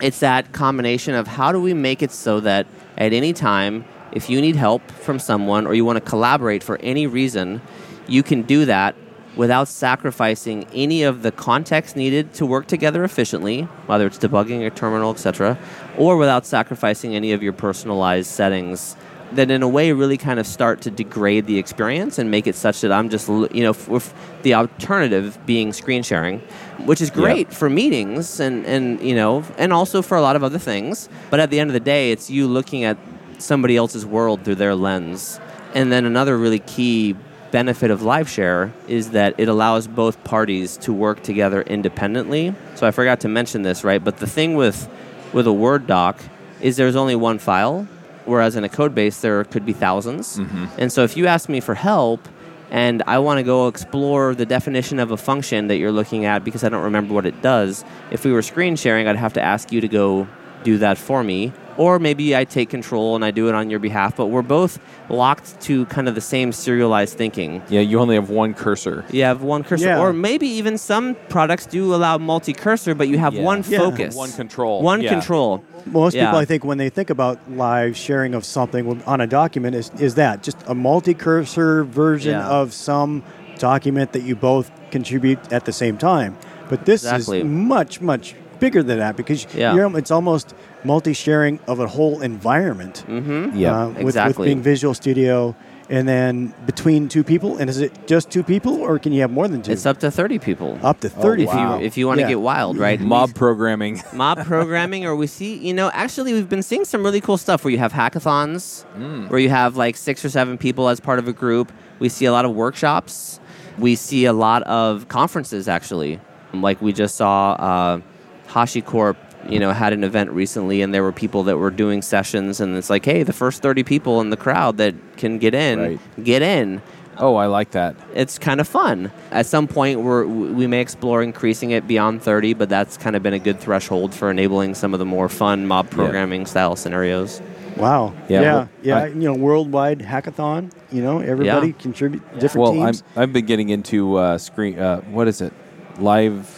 it's 0.00 0.20
that 0.20 0.52
combination 0.52 1.14
of 1.14 1.26
how 1.26 1.52
do 1.52 1.60
we 1.60 1.74
make 1.74 2.02
it 2.02 2.10
so 2.10 2.40
that 2.40 2.66
at 2.96 3.12
any 3.12 3.32
time, 3.32 3.84
if 4.12 4.30
you 4.30 4.40
need 4.40 4.56
help 4.56 4.90
from 4.90 5.18
someone 5.18 5.66
or 5.66 5.74
you 5.74 5.84
want 5.84 6.02
to 6.02 6.10
collaborate 6.10 6.62
for 6.62 6.78
any 6.78 7.06
reason, 7.06 7.60
you 8.06 8.22
can 8.22 8.42
do 8.42 8.64
that 8.64 8.94
without 9.38 9.68
sacrificing 9.68 10.66
any 10.74 11.04
of 11.04 11.22
the 11.22 11.30
context 11.30 11.96
needed 11.96 12.34
to 12.34 12.44
work 12.44 12.66
together 12.66 13.04
efficiently, 13.04 13.62
whether 13.86 14.06
it's 14.06 14.18
debugging 14.18 14.66
a 14.66 14.70
terminal, 14.70 15.12
etc., 15.12 15.56
or 15.96 16.16
without 16.16 16.44
sacrificing 16.44 17.14
any 17.14 17.32
of 17.32 17.42
your 17.42 17.52
personalized 17.52 18.28
settings 18.28 18.96
that 19.32 19.50
in 19.50 19.62
a 19.62 19.68
way 19.68 19.92
really 19.92 20.16
kind 20.16 20.40
of 20.40 20.46
start 20.46 20.80
to 20.80 20.90
degrade 20.90 21.46
the 21.46 21.58
experience 21.58 22.18
and 22.18 22.30
make 22.30 22.46
it 22.46 22.54
such 22.54 22.80
that 22.80 22.90
I'm 22.90 23.10
just, 23.10 23.28
you 23.28 23.62
know, 23.62 23.74
with 23.86 24.12
the 24.42 24.54
alternative 24.54 25.38
being 25.46 25.72
screen 25.72 26.02
sharing, 26.02 26.40
which 26.86 27.00
is 27.00 27.10
great 27.10 27.52
for 27.52 27.68
meetings 27.68 28.40
and, 28.40 28.64
and, 28.66 29.00
you 29.00 29.14
know, 29.14 29.44
and 29.58 29.72
also 29.72 30.02
for 30.02 30.16
a 30.16 30.22
lot 30.22 30.34
of 30.34 30.42
other 30.42 30.58
things. 30.58 31.08
But 31.30 31.40
at 31.40 31.50
the 31.50 31.60
end 31.60 31.68
of 31.68 31.74
the 31.74 31.80
day, 31.80 32.10
it's 32.10 32.30
you 32.30 32.48
looking 32.48 32.84
at 32.84 32.96
somebody 33.38 33.76
else's 33.76 34.04
world 34.04 34.44
through 34.44 34.56
their 34.56 34.74
lens. 34.74 35.38
And 35.74 35.92
then 35.92 36.06
another 36.06 36.38
really 36.38 36.60
key 36.60 37.14
benefit 37.50 37.90
of 37.90 38.02
live 38.02 38.28
share 38.28 38.72
is 38.86 39.10
that 39.10 39.34
it 39.38 39.48
allows 39.48 39.86
both 39.86 40.22
parties 40.24 40.76
to 40.78 40.92
work 40.92 41.22
together 41.22 41.62
independently. 41.62 42.54
So 42.74 42.86
I 42.86 42.90
forgot 42.90 43.20
to 43.20 43.28
mention 43.28 43.62
this, 43.62 43.84
right? 43.84 44.02
But 44.02 44.18
the 44.18 44.26
thing 44.26 44.54
with 44.54 44.88
with 45.32 45.46
a 45.46 45.52
Word 45.52 45.86
doc 45.86 46.20
is 46.60 46.76
there's 46.76 46.96
only 46.96 47.14
one 47.14 47.38
file, 47.38 47.86
whereas 48.24 48.56
in 48.56 48.64
a 48.64 48.68
code 48.68 48.94
base 48.94 49.20
there 49.20 49.44
could 49.44 49.64
be 49.64 49.74
1000s 49.74 50.38
mm-hmm. 50.38 50.66
And 50.78 50.92
so 50.92 51.04
if 51.04 51.16
you 51.16 51.26
ask 51.26 51.48
me 51.48 51.60
for 51.60 51.74
help 51.74 52.26
and 52.70 53.02
I 53.06 53.18
want 53.18 53.38
to 53.38 53.42
go 53.42 53.68
explore 53.68 54.34
the 54.34 54.46
definition 54.46 54.98
of 54.98 55.10
a 55.10 55.16
function 55.16 55.68
that 55.68 55.76
you're 55.76 55.92
looking 55.92 56.24
at 56.24 56.44
because 56.44 56.64
I 56.64 56.68
don't 56.68 56.84
remember 56.84 57.14
what 57.14 57.26
it 57.26 57.40
does, 57.40 57.84
if 58.10 58.24
we 58.24 58.32
were 58.32 58.42
screen 58.42 58.76
sharing, 58.76 59.08
I'd 59.08 59.16
have 59.16 59.32
to 59.34 59.42
ask 59.42 59.72
you 59.72 59.80
to 59.80 59.88
go 59.88 60.28
do 60.64 60.78
that 60.78 60.98
for 60.98 61.24
me. 61.24 61.52
Or 61.78 62.00
maybe 62.00 62.36
I 62.36 62.44
take 62.44 62.70
control 62.70 63.14
and 63.14 63.24
I 63.24 63.30
do 63.30 63.48
it 63.48 63.54
on 63.54 63.70
your 63.70 63.78
behalf, 63.78 64.16
but 64.16 64.26
we're 64.26 64.42
both 64.42 64.80
locked 65.08 65.60
to 65.62 65.86
kind 65.86 66.08
of 66.08 66.16
the 66.16 66.20
same 66.20 66.50
serialized 66.50 67.16
thinking. 67.16 67.62
Yeah, 67.70 67.80
you 67.80 68.00
only 68.00 68.16
have 68.16 68.30
one 68.30 68.52
cursor. 68.52 69.04
You 69.12 69.22
have 69.22 69.42
one 69.42 69.62
cursor, 69.62 69.86
Yeah. 69.86 70.00
or 70.00 70.12
maybe 70.12 70.48
even 70.48 70.76
some 70.76 71.16
products 71.28 71.66
do 71.66 71.94
allow 71.94 72.18
multi-cursor, 72.18 72.96
but 72.96 73.06
you 73.06 73.18
have 73.18 73.32
Yeah. 73.34 73.42
one 73.44 73.62
Yeah. 73.68 73.78
focus, 73.78 74.16
One 74.16 74.32
control. 74.32 74.82
one 74.82 75.02
Yeah. 75.02 75.10
control. 75.10 75.62
Most 75.86 76.14
Yeah. 76.14 76.26
people, 76.26 76.40
I 76.40 76.44
think, 76.44 76.64
when 76.64 76.78
they 76.78 76.88
think 76.90 77.10
about 77.10 77.38
live 77.48 77.96
sharing 77.96 78.34
of 78.34 78.44
something 78.44 79.00
on 79.06 79.20
a 79.20 79.26
document, 79.28 79.76
is, 79.76 79.92
is 80.00 80.16
that 80.16 80.42
just 80.42 80.56
a 80.66 80.74
multi-cursor 80.74 81.84
version 81.84 82.32
Yeah. 82.32 82.48
of 82.48 82.72
some 82.72 83.22
document 83.60 84.12
that 84.14 84.22
you 84.24 84.34
both 84.34 84.70
contribute 84.90 85.38
at 85.52 85.64
the 85.64 85.72
same 85.72 85.96
time. 85.96 86.36
But 86.68 86.86
this 86.86 87.04
Exactly. 87.04 87.38
is 87.38 87.44
much, 87.44 88.00
much 88.00 88.34
bigger 88.60 88.82
than 88.82 88.98
that 88.98 89.16
because 89.16 89.46
Yeah. 89.54 89.72
you're, 89.74 89.96
it's 89.96 90.10
almost 90.10 90.52
multi-sharing 90.84 91.60
of 91.66 91.80
a 91.80 91.86
whole 91.86 92.20
environment. 92.22 93.04
Mm-hmm. 93.08 93.56
Yeah. 93.56 93.76
uh, 93.84 93.88
with, 94.02 94.16
with 94.16 94.36
being 94.38 94.62
Visual 94.62 94.94
Studio, 94.94 95.54
and 95.90 96.06
then 96.06 96.52
between 96.66 97.08
two 97.08 97.24
people. 97.24 97.56
And 97.56 97.70
is 97.70 97.80
it 97.80 98.06
just 98.06 98.30
two 98.30 98.42
people, 98.42 98.74
or 98.82 98.98
can 98.98 99.12
you 99.12 99.22
have 99.22 99.30
more 99.30 99.48
than 99.48 99.62
two? 99.62 99.72
It's 99.72 99.86
up 99.86 99.98
to 100.00 100.10
thirty 100.10 100.38
people. 100.38 100.78
Up 100.82 101.00
to 101.00 101.08
thirty 101.08 101.44
if 101.44 101.52
you 101.54 101.74
if 101.80 101.96
you 101.96 102.06
want 102.06 102.18
to 102.18 102.22
Yeah. 102.22 102.28
get 102.28 102.40
wild, 102.40 102.76
right? 102.78 103.00
Mob 103.14 103.34
programming. 103.34 104.02
mob 104.12 104.44
programming 104.44 105.06
or 105.06 105.16
we 105.16 105.26
see 105.26 105.56
you 105.56 105.72
know 105.72 105.90
actually 105.94 106.32
we've 106.32 106.48
been 106.48 106.62
seeing 106.62 106.84
some 106.84 107.02
really 107.02 107.20
cool 107.20 107.38
stuff 107.38 107.64
where 107.64 107.70
you 107.70 107.78
have 107.78 107.92
hackathons 107.92 108.84
where 109.30 109.40
you 109.40 109.48
have 109.48 109.76
like 109.76 109.96
six 109.96 110.24
or 110.24 110.28
seven 110.30 110.58
people 110.58 110.88
as 110.88 111.00
part 111.00 111.18
of 111.18 111.26
a 111.28 111.32
group 111.32 111.72
we 111.98 112.08
see 112.08 112.24
a 112.26 112.32
lot 112.32 112.44
of 112.44 112.54
workshops 112.54 113.40
we 113.78 113.94
see 113.94 114.24
a 114.24 114.32
lot 114.32 114.62
of 114.64 115.08
conferences 115.08 115.68
actually 115.68 116.20
like 116.52 116.80
we 116.82 116.92
just 116.92 117.14
saw 117.16 117.52
uh, 117.52 118.00
HashiCorp 118.48 119.16
you 119.48 119.58
know 119.58 119.72
had 119.72 119.92
an 119.92 120.02
event 120.04 120.30
recently 120.30 120.82
and 120.82 120.92
there 120.92 121.02
were 121.02 121.12
people 121.12 121.44
that 121.44 121.56
were 121.58 121.70
doing 121.70 122.02
sessions 122.02 122.60
and 122.60 122.76
it's 122.76 122.90
like 122.90 123.04
hey 123.04 123.22
the 123.22 123.32
first 123.32 123.62
30 123.62 123.82
people 123.84 124.20
in 124.20 124.30
the 124.30 124.36
crowd 124.36 124.76
that 124.78 124.94
can 125.16 125.38
get 125.38 125.54
in 125.54 125.78
Right. 125.80 126.00
get 126.24 126.42
in 126.42 126.82
Oh, 127.20 127.34
I 127.34 127.46
like 127.46 127.72
that. 127.72 127.96
it's 128.14 128.38
kind 128.38 128.60
of 128.60 128.68
fun. 128.68 129.10
At 129.32 129.44
some 129.46 129.66
point, 129.66 130.02
we're, 130.02 130.24
we 130.24 130.68
may 130.68 130.80
explore 130.80 131.20
increasing 131.20 131.72
it 131.72 131.88
beyond 131.88 132.22
30, 132.22 132.54
but 132.54 132.68
that's 132.68 132.96
kind 132.96 133.16
of 133.16 133.24
been 133.24 133.34
a 133.34 133.40
good 133.40 133.58
threshold 133.58 134.14
for 134.14 134.30
enabling 134.30 134.76
some 134.76 134.92
of 134.92 135.00
the 135.00 135.04
more 135.04 135.28
fun 135.28 135.66
mob 135.66 135.90
programming 135.90 136.46
style 136.46 136.76
scenarios. 136.76 137.42
Wow. 137.76 138.14
Yeah, 138.28 138.40
Yeah. 138.40 138.52
well, 138.54 138.68
Yeah. 138.82 138.98
I- 138.98 139.06
you 139.08 139.14
know, 139.14 139.34
worldwide 139.34 139.98
hackathon. 139.98 140.70
You 140.92 141.02
know, 141.02 141.18
everybody 141.18 141.66
Yeah. 141.66 141.72
contribute 141.80 142.22
different 142.38 142.62
well, 142.62 142.80
I'm, 142.82 142.92
teams. 142.92 143.02
I've 143.16 143.32
been 143.32 143.46
getting 143.46 143.70
into 143.70 144.14
uh, 144.14 144.38
screen. 144.38 144.78
Uh, 144.78 145.00
what 145.10 145.26
is 145.26 145.40
it? 145.40 145.52
Live. 145.98 146.57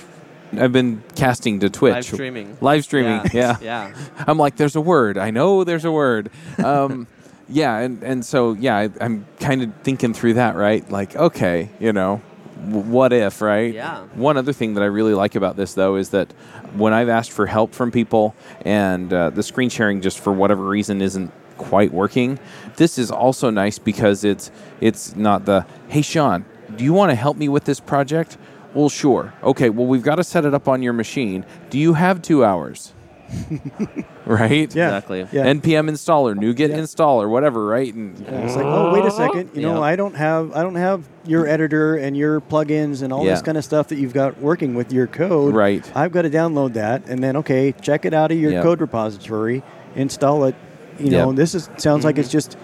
I've 0.53 0.73
been 0.73 1.03
casting 1.15 1.61
to 1.61 1.71
Twitch. 1.71 1.95
Live 1.95 2.05
streaming. 2.05 2.59
Live 2.61 2.85
streaming. 2.85 3.23
Yeah. 3.33 3.57
Yeah. 3.61 3.95
I'm 4.27 4.39
like, 4.39 4.57
there's 4.57 4.77
a 4.77 4.81
word. 4.81 5.17
I 5.19 5.31
know 5.31 5.65
there's 5.65 5.85
a 5.85 5.93
word. 5.93 6.31
Um, 6.63 7.07
yeah, 7.49 7.79
and, 7.79 8.03
and 8.03 8.25
so 8.25 8.53
yeah, 8.55 8.77
I, 8.77 8.91
I'm 9.01 9.27
kind 9.39 9.63
of 9.63 9.75
thinking 9.83 10.15
through 10.15 10.35
that, 10.35 10.57
right? 10.57 10.89
Like, 10.91 11.15
okay, 11.17 11.71
you 11.79 11.93
know, 11.93 12.21
w- 12.65 12.83
what 12.91 13.13
if, 13.13 13.41
right? 13.41 13.73
Yeah. 13.73 14.05
One 14.15 14.37
other 14.37 14.53
thing 14.53 14.75
that 14.75 14.83
I 14.83 14.87
really 14.87 15.15
like 15.15 15.35
about 15.35 15.57
this, 15.57 15.75
though, 15.75 15.97
is 15.97 16.11
that 16.11 16.33
when 16.75 16.93
I've 16.93 17.09
asked 17.09 17.33
for 17.33 17.47
help 17.47 17.73
from 17.75 17.91
people 17.91 18.35
and 18.63 19.13
uh, 19.13 19.31
the 19.31 19.43
screen 19.43 19.69
sharing 19.69 20.01
just 20.01 20.19
for 20.21 20.33
whatever 20.33 20.65
reason 20.65 21.01
isn't 21.03 21.33
quite 21.59 21.93
working, 21.93 22.39
this 22.77 22.99
is 22.99 23.11
also 23.11 23.51
nice 23.51 23.79
because 23.79 24.25
it's 24.25 24.51
it's 24.81 25.15
not 25.15 25.45
the 25.45 25.67
hey 25.89 26.01
Shawn, 26.03 26.45
do 26.77 26.85
you 26.85 26.93
want 26.93 27.11
to 27.11 27.15
help 27.17 27.37
me 27.37 27.49
with 27.49 27.65
this 27.65 27.81
project? 27.81 28.39
Well, 28.75 28.89
sure. 28.89 29.33
Okay. 29.43 29.71
Well, 29.71 29.87
we've 29.87 30.03
got 30.03 30.17
to 30.17 30.25
set 30.25 30.45
it 30.45 30.55
up 30.55 30.69
on 30.69 30.83
your 30.83 30.93
machine. 30.93 31.45
Do 31.71 31.79
you 31.79 31.95
have 31.95 32.23
two 32.23 32.45
hours? 32.45 32.93
right. 34.27 34.75
yeah. 34.75 34.87
Exactly. 34.97 35.21
Yeah. 35.33 35.47
npm 35.53 35.89
installer 35.89 36.35
NuGet 36.37 36.71
Yeah. 36.71 36.79
installer 36.79 37.29
whatever 37.29 37.65
right 37.67 37.93
and 37.95 38.17
And 38.27 38.45
it's 38.45 38.57
like, 38.57 38.65
oh, 38.65 38.93
wait 38.93 39.05
a 39.05 39.11
second. 39.11 39.51
You 39.55 39.63
know, 39.63 39.75
Yeah. 39.75 39.81
I 39.83 39.97
don't 39.97 40.15
have 40.15 40.53
I 40.55 40.63
don't 40.63 40.75
have 40.75 41.09
your 41.25 41.47
editor 41.47 41.97
and 41.97 42.17
your 42.17 42.41
plugins 42.41 43.03
and 43.03 43.13
all 43.13 43.25
this 43.25 43.43
kind 43.43 43.57
of 43.57 43.65
stuff 43.65 43.89
that 43.89 43.99
you've 43.99 44.15
got 44.15 44.39
working 44.41 44.75
with 44.75 44.93
your 44.93 45.07
code. 45.07 45.55
Right. 45.55 45.89
I've 45.97 46.13
got 46.13 46.23
to 46.23 46.31
download 46.31 46.73
that 46.75 47.07
and 47.09 47.23
then 47.23 47.37
okay, 47.37 47.73
check 47.81 48.05
it 48.05 48.15
out 48.15 48.33
of 48.33 48.39
your 48.39 48.53
Yeah. 48.53 48.63
code 48.63 48.81
repository, 48.81 49.63
install 49.95 50.45
it, 50.45 50.55
You 50.99 51.11
know, 51.11 51.29
Yep. 51.29 51.37
this 51.37 51.55
is 51.55 51.71
sounds 51.79 52.05
like 52.05 52.19
it's 52.19 52.29
just 52.31 52.57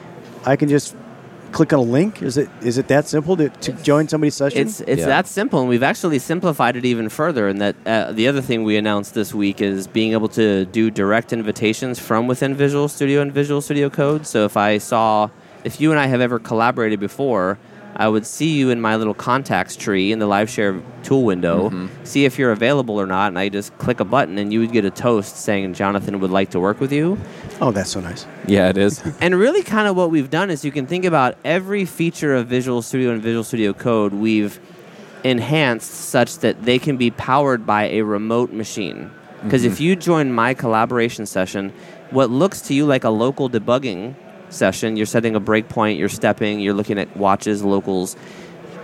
I 0.44 0.56
can 0.56 0.68
just 0.68 0.94
click 1.56 1.72
on 1.72 1.78
a 1.78 1.82
link. 1.82 2.22
Is 2.22 2.36
it 2.36 2.50
is 2.60 2.76
it 2.76 2.86
that 2.88 3.08
simple 3.08 3.34
to, 3.38 3.48
to 3.48 3.72
join 3.82 4.08
somebody's 4.08 4.34
session? 4.34 4.60
It's 4.60 4.80
it's 4.82 5.00
Yeah. 5.00 5.06
that 5.06 5.26
simple, 5.26 5.60
and 5.60 5.68
we've 5.68 5.82
actually 5.82 6.18
simplified 6.18 6.76
it 6.76 6.84
even 6.84 7.08
further. 7.08 7.48
And 7.48 7.60
that 7.62 7.76
uh, 7.86 8.12
the 8.12 8.28
other 8.28 8.42
thing 8.42 8.62
we 8.62 8.76
announced 8.76 9.14
this 9.14 9.32
week 9.34 9.62
is 9.62 9.86
being 9.86 10.12
able 10.12 10.28
to 10.40 10.66
do 10.66 10.90
direct 10.90 11.32
invitations 11.32 11.98
from 11.98 12.26
within 12.26 12.54
Visual 12.54 12.88
Studio 12.88 13.22
and 13.22 13.32
Visual 13.32 13.60
Studio 13.62 13.88
Code. 13.88 14.26
So 14.26 14.44
if 14.44 14.56
I 14.56 14.76
saw, 14.76 15.30
if 15.64 15.80
you 15.80 15.90
and 15.92 15.98
I 15.98 16.06
have 16.08 16.20
ever 16.20 16.38
collaborated 16.38 17.00
before, 17.00 17.58
I 17.98 18.08
would 18.08 18.26
see 18.26 18.58
you 18.58 18.68
in 18.68 18.80
my 18.80 18.96
little 18.96 19.14
contacts 19.14 19.74
tree 19.74 20.12
in 20.12 20.18
the 20.18 20.26
live 20.26 20.50
share 20.50 20.82
tool 21.02 21.24
window, 21.24 21.70
mm-hmm. 21.70 22.04
see 22.04 22.26
if 22.26 22.38
you're 22.38 22.52
available 22.52 23.00
or 23.00 23.06
not, 23.06 23.28
and 23.28 23.38
I 23.38 23.48
just 23.48 23.76
click 23.78 24.00
a 24.00 24.04
button, 24.04 24.36
and 24.36 24.52
you 24.52 24.60
would 24.60 24.72
get 24.72 24.84
a 24.84 24.90
toast 24.90 25.38
saying 25.38 25.72
Jonathan 25.72 26.20
would 26.20 26.30
like 26.30 26.50
to 26.50 26.60
work 26.60 26.78
with 26.78 26.92
you. 26.92 27.18
oh, 27.62 27.72
that's 27.72 27.90
so 27.90 28.00
nice. 28.00 28.26
Yeah, 28.46 28.68
it 28.68 28.76
is. 28.76 29.02
And 29.20 29.34
really, 29.34 29.62
kind 29.62 29.88
of 29.88 29.96
what 29.96 30.10
we've 30.10 30.28
done 30.28 30.50
is 30.50 30.64
you 30.64 30.70
can 30.70 30.86
think 30.86 31.06
about 31.06 31.38
every 31.42 31.86
feature 31.86 32.34
of 32.34 32.48
Visual 32.48 32.82
Studio 32.82 33.12
and 33.12 33.22
Visual 33.22 33.42
Studio 33.42 33.72
Code 33.72 34.12
we've 34.12 34.60
enhanced 35.24 35.90
such 35.90 36.38
that 36.38 36.62
they 36.64 36.78
can 36.78 36.98
be 36.98 37.10
powered 37.10 37.64
by 37.64 37.84
a 37.84 38.02
remote 38.02 38.52
machine. 38.52 39.10
Because 39.42 39.64
if 39.64 39.74
mm-hmm. 39.74 39.82
you 39.82 39.96
join 39.96 40.32
my 40.32 40.54
collaboration 40.54 41.24
session, 41.24 41.72
what 42.10 42.30
looks 42.30 42.60
to 42.62 42.74
you 42.74 42.84
like 42.84 43.04
a 43.04 43.10
local 43.10 43.48
debugging 43.48 44.14
session, 44.50 44.96
you're 44.96 45.06
setting 45.06 45.34
a 45.34 45.40
breakpoint, 45.40 45.98
you're 45.98 46.08
stepping, 46.08 46.60
you're 46.60 46.74
looking 46.74 46.98
at 46.98 47.14
watches, 47.16 47.62
locals, 47.62 48.16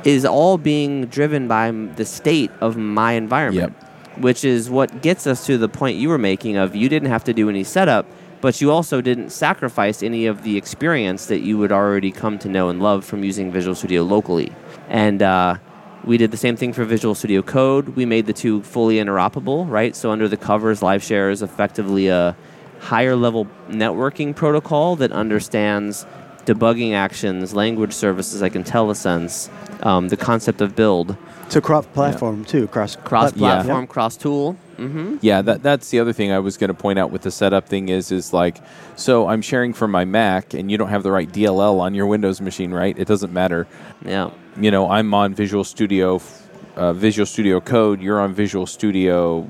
is 0.05 0.25
all 0.25 0.59
being 0.59 1.07
driven 1.07 1.49
by 1.49 1.71
the 1.71 2.05
state 2.05 2.51
of 2.61 2.77
my 2.77 3.13
environment, 3.13 3.75
which 4.19 4.45
is 4.45 4.69
what 4.69 5.03
gets 5.03 5.27
us 5.27 5.47
to 5.47 5.59
the 5.59 5.69
point 5.69 5.97
you 5.97 6.09
were 6.09 6.19
making 6.19 6.57
of 6.57 6.75
you 6.75 6.89
didn't 6.89 7.09
have 7.09 7.25
to 7.25 7.33
do 7.33 7.49
any 7.49 7.65
setup, 7.65 8.07
but 8.41 8.61
you 8.61 8.71
also 8.71 9.01
didn't 9.01 9.31
sacrifice 9.31 10.03
any 10.03 10.27
of 10.27 10.43
the 10.43 10.57
experience 10.57 11.27
that 11.27 11.41
you 11.41 11.57
would 11.59 11.71
already 11.71 12.11
come 12.11 12.39
to 12.41 12.49
know 12.49 12.69
and 12.69 12.83
love 12.83 13.05
from 13.05 13.23
using 13.23 13.53
Visual 13.53 13.75
Studio 13.75 14.03
locally. 14.03 14.53
And 14.89 15.23
uh, 15.23 15.59
we 16.05 16.17
did 16.17 16.33
the 16.33 16.37
same 16.37 16.57
thing 16.57 16.73
for 16.73 16.85
Visual 16.85 17.15
Studio 17.15 17.43
Code. 17.43 17.91
We 17.91 18.05
made 18.05 18.27
the 18.27 18.33
two 18.33 18.63
fully 18.63 18.97
interoperable, 18.97 19.71
right? 19.71 19.95
So 19.95 20.11
under 20.11 20.27
the 20.27 20.37
covers, 20.37 20.83
live 20.83 21.05
share 21.05 21.31
is 21.31 21.43
effectively 21.43 22.09
a 22.09 22.37
higher 22.83 23.17
level 23.17 23.47
networking 23.69 24.35
protocol 24.35 24.97
that 24.97 25.13
understands 25.13 26.05
debugging 26.45 26.93
actions, 26.93 27.55
language 27.55 27.93
services 27.93 28.43
like 28.43 28.55
IntelliSense, 28.55 29.49
um, 29.87 30.09
the 30.09 30.17
concept 30.17 30.61
of 30.61 30.75
build, 30.75 31.17
So 31.49 31.61
cross 31.61 31.87
platform 31.87 32.45
too, 32.45 32.67
cross 32.67 32.97
cross 32.97 33.31
plat- 33.33 33.65
platform, 33.65 33.87
cross 33.87 34.17
tool. 34.17 34.55
hmm 34.77 35.19
Yeah, 35.21 35.43
that 35.43 35.63
that's 35.63 35.91
the 35.91 36.01
other 36.01 36.13
thing 36.13 36.33
I 36.33 36.41
was 36.41 36.57
going 36.57 36.69
to 36.69 36.75
point 36.75 36.99
out 36.99 37.13
with 37.13 37.23
the 37.23 37.31
setup 37.31 37.69
thing 37.69 37.89
is 37.89 38.11
is 38.11 38.33
like 38.33 38.59
so 38.97 39.29
I'm 39.29 39.43
sharing 39.43 39.73
from 39.73 39.93
my 39.93 40.05
Mac 40.05 40.53
and 40.55 40.69
you 40.71 40.77
don't 40.77 40.89
have 40.89 41.05
the 41.05 41.13
right 41.13 41.31
DLL 41.31 41.79
on 41.81 41.95
your 41.95 42.07
Windows 42.07 42.41
machine, 42.41 42.73
right? 42.73 42.99
It 42.99 43.07
doesn't 43.07 43.33
matter. 43.33 43.69
Yeah. 44.05 44.31
You 44.61 44.71
know, 44.73 44.91
I'm 44.91 45.15
on 45.15 45.35
Visual 45.35 45.63
Studio 45.65 46.21
uh, 46.75 46.93
Visual 46.93 47.27
Studio 47.27 47.61
Code, 47.61 48.01
you're 48.03 48.21
on 48.21 48.33
Visual 48.35 48.67
Studio 48.67 49.47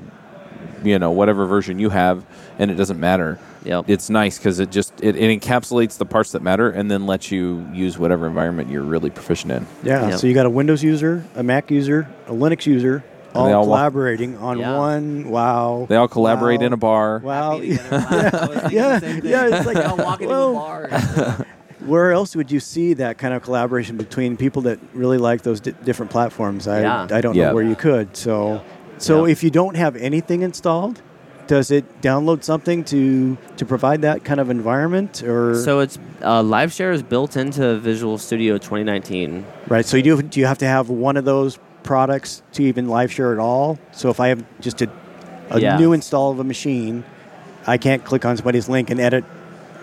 you 0.83 0.99
know, 0.99 1.11
whatever 1.11 1.45
version 1.45 1.79
you 1.79 1.89
have 1.89 2.23
and 2.59 2.69
it 2.71 2.75
doesn't 2.75 2.99
matter. 2.99 3.39
Yep. 3.65 3.85
It's 3.87 4.09
nice 4.09 4.37
cuz 4.39 4.59
it 4.59 4.69
just 4.71 4.93
it, 5.01 5.15
it 5.15 5.39
encapsulates 5.41 5.97
the 5.97 6.05
parts 6.05 6.31
that 6.33 6.41
matter 6.41 6.69
and 6.69 6.91
then 6.91 7.05
lets 7.05 7.31
you 7.31 7.65
use 7.73 7.97
whatever 7.97 8.27
environment 8.27 8.69
you're 8.69 8.83
really 8.83 9.09
proficient 9.09 9.51
in. 9.53 9.65
Yeah. 9.83 10.09
Yep. 10.09 10.19
So 10.19 10.27
you 10.27 10.33
got 10.33 10.45
a 10.45 10.49
Windows 10.49 10.83
user, 10.83 11.23
a 11.35 11.43
Mac 11.43 11.71
user, 11.71 12.07
a 12.27 12.31
Linux 12.33 12.65
user, 12.65 13.03
all, 13.33 13.51
all 13.53 13.63
collaborating 13.63 14.37
on 14.37 14.59
Yeah. 14.59 14.77
one. 14.77 15.29
Wow. 15.29 15.85
They 15.89 15.95
all 15.95 16.07
collaborate 16.09 16.59
Wow. 16.59 16.65
in 16.67 16.73
a 16.73 16.77
bar. 16.77 17.21
Wow. 17.23 17.51
Happy 17.53 17.69
together, 17.77 17.89
laugh. 18.07 18.33
I 18.33 18.45
was 18.47 18.57
thinking 18.59 18.77
Yeah, 18.77 18.99
the 18.99 18.99
same 18.99 19.21
thing. 19.21 19.31
yeah, 19.31 19.55
it's 19.57 19.65
like, 19.65 19.77
I'll 19.89 19.97
walk 19.97 20.21
into 20.21 20.33
whoa. 20.33 20.51
a 20.51 20.53
bar. 20.53 21.45
Where 21.85 22.13
else 22.13 22.33
would 22.35 22.49
you 22.51 22.61
see 22.61 22.93
that 22.93 23.17
kind 23.17 23.33
of 23.33 23.41
collaboration 23.43 23.97
between 23.97 24.37
people 24.37 24.61
that 24.63 24.79
really 24.93 25.17
like 25.17 25.41
those 25.41 25.59
di- 25.59 25.73
different 25.83 26.11
platforms? 26.11 26.65
I, 26.67 26.81
Yeah. 26.81 27.07
I 27.11 27.19
don't 27.21 27.35
Yeah. 27.35 27.47
know 27.49 27.55
where 27.55 27.63
you 27.63 27.75
could. 27.75 28.15
So, 28.15 28.61
so 28.97 29.25
if 29.25 29.43
you 29.43 29.49
don't 29.49 29.75
have 29.75 29.95
anything 29.95 30.41
installed, 30.41 31.01
does 31.47 31.71
it 31.71 32.01
download 32.01 32.43
something 32.43 32.83
to 32.85 33.37
to 33.57 33.65
provide 33.65 34.01
that 34.03 34.23
kind 34.23 34.39
of 34.39 34.49
environment 34.49 35.21
or 35.23 35.55
So 35.55 35.79
it's 35.79 35.97
uh, 36.21 36.41
LiveShare 36.41 36.93
is 36.93 37.03
built 37.03 37.35
into 37.35 37.77
Visual 37.79 38.17
Studio 38.17 38.57
2019. 38.57 39.45
right? 39.67 39.85
So 39.85 39.97
you 39.97 40.03
do 40.03 40.21
do 40.21 40.39
you 40.39 40.45
have 40.45 40.59
to 40.59 40.67
have 40.67 40.89
one 40.89 41.17
of 41.17 41.25
those 41.25 41.59
products 41.83 42.41
to 42.53 42.63
even 42.63 42.87
live 42.87 43.11
share 43.11 43.33
at 43.33 43.39
all? 43.39 43.77
So 43.91 44.09
if 44.09 44.19
I 44.21 44.29
have 44.29 44.43
just 44.61 44.81
a, 44.81 44.89
a 45.49 45.59
Yeah. 45.59 45.77
new 45.77 45.91
install 45.91 46.31
of 46.31 46.39
a 46.39 46.43
machine, 46.45 47.03
I 47.67 47.77
can't 47.77 48.03
click 48.05 48.23
on 48.25 48.37
somebody's 48.37 48.69
link 48.69 48.89
and 48.89 48.99
edit 49.01 49.25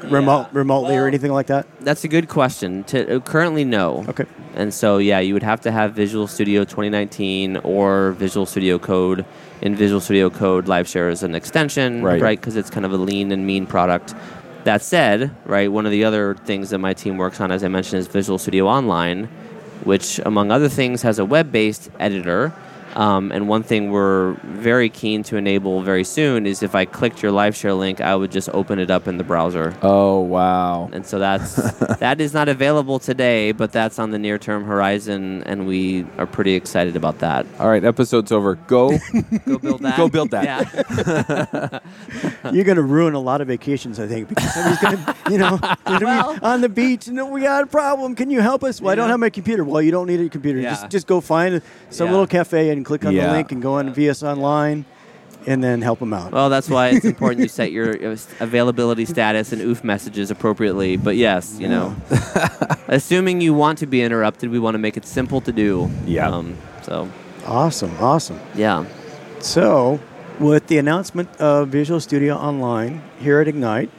remote 0.04 0.49
remotely 0.52 0.97
or 0.97 1.07
anything 1.07 1.33
like 1.33 1.47
that. 1.49 1.66
That's 1.80 2.04
a 2.04 2.09
good 2.09 2.28
question. 2.28 2.85
To, 2.85 3.16
uh, 3.16 3.21
currently, 3.21 3.64
no. 3.64 4.04
Okay. 4.09 4.25
And 4.54 4.73
so, 4.75 4.99
yeah, 4.99 5.21
you 5.21 5.35
would 5.35 5.42
have 5.42 5.61
to 5.62 5.71
have 5.71 5.92
Visual 5.95 6.26
Studio 6.26 6.64
2019 6.64 7.59
or 7.59 8.12
Visual 8.12 8.47
Studio 8.47 8.78
Code. 8.78 9.25
In 9.62 9.75
Visual 9.76 10.00
Studio 10.00 10.30
Code, 10.30 10.66
LiveShare 10.66 11.11
is 11.11 11.23
an 11.23 11.35
extension, 11.35 12.02
Right. 12.02 12.21
right? 12.21 12.40
Because 12.40 12.57
it's 12.57 12.71
kind 12.71 12.87
of 12.87 12.92
a 12.92 12.97
lean 12.97 13.30
and 13.30 13.47
mean 13.47 13.66
product. 13.66 14.14
That 14.64 14.83
said, 14.83 15.30
right, 15.45 15.71
one 15.71 15.87
of 15.87 15.92
the 15.92 16.04
other 16.04 16.35
things 16.35 16.71
that 16.71 16.78
my 16.78 16.92
team 16.95 17.16
works 17.16 17.40
on, 17.40 17.50
as 17.52 17.62
I 17.64 17.69
mentioned, 17.69 18.00
is 18.00 18.07
Visual 18.09 18.38
Studio 18.38 18.66
Online, 18.66 19.28
which, 19.85 20.19
among 20.26 20.50
other 20.50 20.69
things, 20.69 21.02
has 21.02 21.19
a 21.19 21.25
web 21.25 21.50
based 21.52 21.90
editor. 21.99 22.52
Um, 22.97 23.30
and 23.32 23.49
one 23.49 23.62
thing 23.62 23.90
we're 23.92 24.32
very 24.42 24.88
keen 24.88 25.23
to 25.25 25.37
enable 25.37 25.82
very 25.82 26.04
soon 26.04 26.47
is 26.47 26.62
if 26.62 26.75
I 26.75 26.85
clicked 26.85 27.23
your 27.23 27.32
live 27.32 27.54
share 27.54 27.73
link, 27.73 28.00
I 28.00 28.14
would 28.16 28.32
just 28.32 28.49
open 28.52 28.78
it 28.78 28.90
up 28.90 29.06
in 29.06 29.16
the 29.16 29.25
browser. 29.25 29.75
Oh, 29.82 30.20
wow. 30.20 30.88
And 30.92 31.06
so 31.06 31.18
that's 31.18 31.54
that 31.99 32.20
is 32.20 32.35
not 32.35 32.49
available 32.49 32.99
today, 32.99 33.52
but 33.52 33.73
that's 33.73 33.99
on 33.99 34.11
the 34.11 34.18
near 34.18 34.38
term 34.38 34.64
horizon, 34.64 35.42
and 35.44 35.66
we 35.66 36.04
are 36.18 36.26
pretty 36.26 36.54
excited 36.54 36.97
about 36.97 37.18
that. 37.20 37.47
All 37.59 37.68
right, 37.68 37.85
episode's 37.85 38.32
over. 38.32 38.56
Go. 38.56 38.90
Go 39.47 39.59
build 39.59 39.80
that. 39.82 39.97
Go 39.97 40.09
build 40.09 40.30
that. 40.32 40.44
Yeah. 40.44 41.78
You're 42.52 42.64
going 42.64 42.76
to 42.76 42.82
ruin 42.82 43.14
a 43.14 43.20
lot 43.20 43.40
of 43.40 43.49
vacations, 43.49 44.00
I 44.00 44.06
think, 44.06 44.28
because 44.28 44.52
somebody's 44.52 44.80
going 44.80 44.97
to, 44.97 45.16
you 45.30 45.38
know, 45.38 45.59
gonna 45.85 46.00
be 46.00 46.40
on 46.44 46.61
the 46.61 46.68
beach. 46.68 47.09
No, 47.09 47.26
we 47.26 47.42
got 47.42 47.62
a 47.64 47.66
problem. 47.66 48.14
Can 48.14 48.30
you 48.30 48.40
help 48.40 48.64
us? 48.64 48.80
Well, 48.80 48.92
I 48.92 48.94
don't 48.94 49.09
have 49.11 49.20
my 49.20 49.30
computer. 49.30 49.64
Well, 49.64 49.82
you 49.82 49.90
don't 49.90 50.06
need 50.06 50.20
a 50.20 50.28
computer. 50.28 50.59
Yeah. 50.61 50.70
Just 50.70 50.90
just 50.90 51.06
go 51.06 51.20
find 51.20 51.62
some 51.90 52.06
Yeah. 52.06 52.12
little 52.12 52.26
cafe 52.26 52.70
and 52.70 52.79
click 52.84 53.04
on 53.04 53.14
Yeah. 53.14 53.26
the 53.28 53.32
link 53.32 53.52
and 53.52 53.60
go 53.62 53.75
on 53.75 53.92
VS 53.92 54.22
Online, 54.22 54.84
and 55.46 55.64
then 55.64 55.80
help 55.82 55.99
them 56.00 56.12
out. 56.12 56.32
Well, 56.32 56.50
that's 56.50 56.68
why 56.68 56.88
it's 56.88 57.04
important 57.04 57.40
you 57.40 57.49
set 57.60 57.72
your 57.72 57.94
uh, 58.12 58.16
availability 58.40 59.04
status 59.06 59.52
and 59.52 59.62
OOF 59.62 59.82
messages 59.84 60.30
appropriately. 60.30 60.96
But 60.96 61.16
yes, 61.16 61.56
you 61.58 61.68
know, 61.68 61.94
assuming 62.88 63.40
you 63.40 63.54
want 63.54 63.78
to 63.78 63.87
be 63.87 64.02
interrupted, 64.02 64.50
we 64.50 64.58
want 64.58 64.75
to 64.75 64.78
make 64.78 64.96
it 64.96 65.06
simple 65.06 65.40
to 65.42 65.52
do. 65.52 65.90
Yeah. 66.06 66.28
Um, 66.28 66.56
so 66.82 67.08
awesome, 67.46 67.92
awesome. 68.00 68.38
yeah. 68.54 68.84
So, 69.40 69.99
with 70.38 70.66
the 70.66 70.76
announcement 70.78 71.34
of 71.40 71.68
Visual 71.68 72.00
Studio 72.00 72.34
Online 72.37 73.02
here 73.20 73.40
at 73.40 73.49
Ignite, 73.49 73.90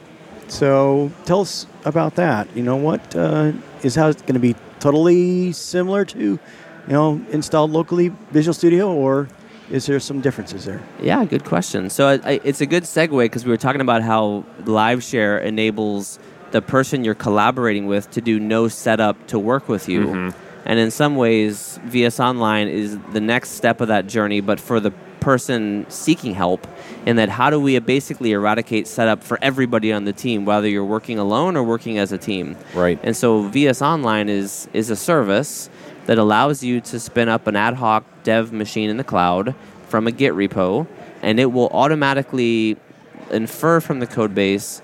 so 0.48 1.10
tell 1.24 1.40
us 1.40 1.66
about 1.84 2.14
that. 2.16 2.46
You 2.56 2.62
know, 2.62 2.76
what 2.76 3.16
uh, 3.16 3.52
is 3.82 3.94
how 3.96 4.08
it's 4.08 4.22
going 4.22 4.34
to 4.34 4.40
be 4.40 4.54
totally 4.78 5.50
similar 5.52 6.04
to, 6.06 6.38
you 6.86 6.92
know, 6.92 7.24
installed 7.30 7.70
locally 7.70 8.08
Visual 8.30 8.54
Studio, 8.54 8.92
or 8.92 9.28
is 9.70 9.86
there 9.86 9.98
some 10.00 10.20
differences 10.20 10.64
there? 10.64 10.82
Yeah, 11.00 11.24
good 11.24 11.44
question. 11.44 11.90
So 11.90 12.08
I, 12.08 12.12
I, 12.24 12.40
it's 12.44 12.60
a 12.60 12.66
good 12.66 12.82
segue 12.82 13.24
because 13.24 13.44
we 13.44 13.50
were 13.50 13.56
talking 13.56 13.80
about 13.80 14.02
how 14.02 14.44
LiveShare 14.62 15.42
enables 15.42 16.18
the 16.50 16.60
person 16.60 17.04
you're 17.04 17.14
collaborating 17.14 17.86
with 17.86 18.10
to 18.10 18.20
do 18.20 18.38
no 18.38 18.68
setup 18.68 19.26
to 19.28 19.38
work 19.38 19.68
with 19.68 19.88
you. 19.88 20.06
Mm-hmm. 20.06 20.38
And 20.64 20.78
in 20.78 20.90
some 20.90 21.16
ways, 21.16 21.80
VS 21.84 22.20
Online 22.20 22.68
is 22.68 22.98
the 23.12 23.20
next 23.20 23.50
step 23.50 23.80
of 23.80 23.88
that 23.88 24.06
journey, 24.06 24.40
but 24.40 24.60
for 24.60 24.78
the 24.78 24.92
person 25.18 25.86
seeking 25.88 26.34
help, 26.34 26.66
in 27.06 27.16
that 27.16 27.28
how 27.28 27.48
do 27.48 27.58
we 27.58 27.78
basically 27.78 28.32
eradicate 28.32 28.86
setup 28.86 29.22
for 29.22 29.38
everybody 29.40 29.92
on 29.92 30.04
the 30.04 30.12
team, 30.12 30.44
whether 30.44 30.68
you're 30.68 30.84
working 30.84 31.18
alone 31.18 31.56
or 31.56 31.62
working 31.62 31.98
as 31.98 32.12
a 32.12 32.18
team. 32.18 32.56
Right. 32.74 32.98
And 33.02 33.16
so 33.16 33.42
VS 33.42 33.82
Online 33.82 34.28
is 34.28 34.68
is 34.72 34.90
a 34.90 34.96
service 34.96 35.70
that 36.06 36.18
allows 36.18 36.62
you 36.62 36.80
to 36.80 36.98
spin 36.98 37.28
up 37.28 37.46
an 37.46 37.56
ad 37.56 37.74
hoc 37.74 38.04
dev 38.22 38.52
machine 38.52 38.90
in 38.90 38.96
the 38.96 39.04
cloud 39.04 39.54
from 39.88 40.06
a 40.06 40.12
Git 40.12 40.32
repo, 40.34 40.86
and 41.22 41.38
it 41.38 41.52
will 41.52 41.68
automatically 41.68 42.76
infer 43.30 43.80
from 43.80 44.00
the 44.00 44.06
code 44.06 44.34
base 44.34 44.82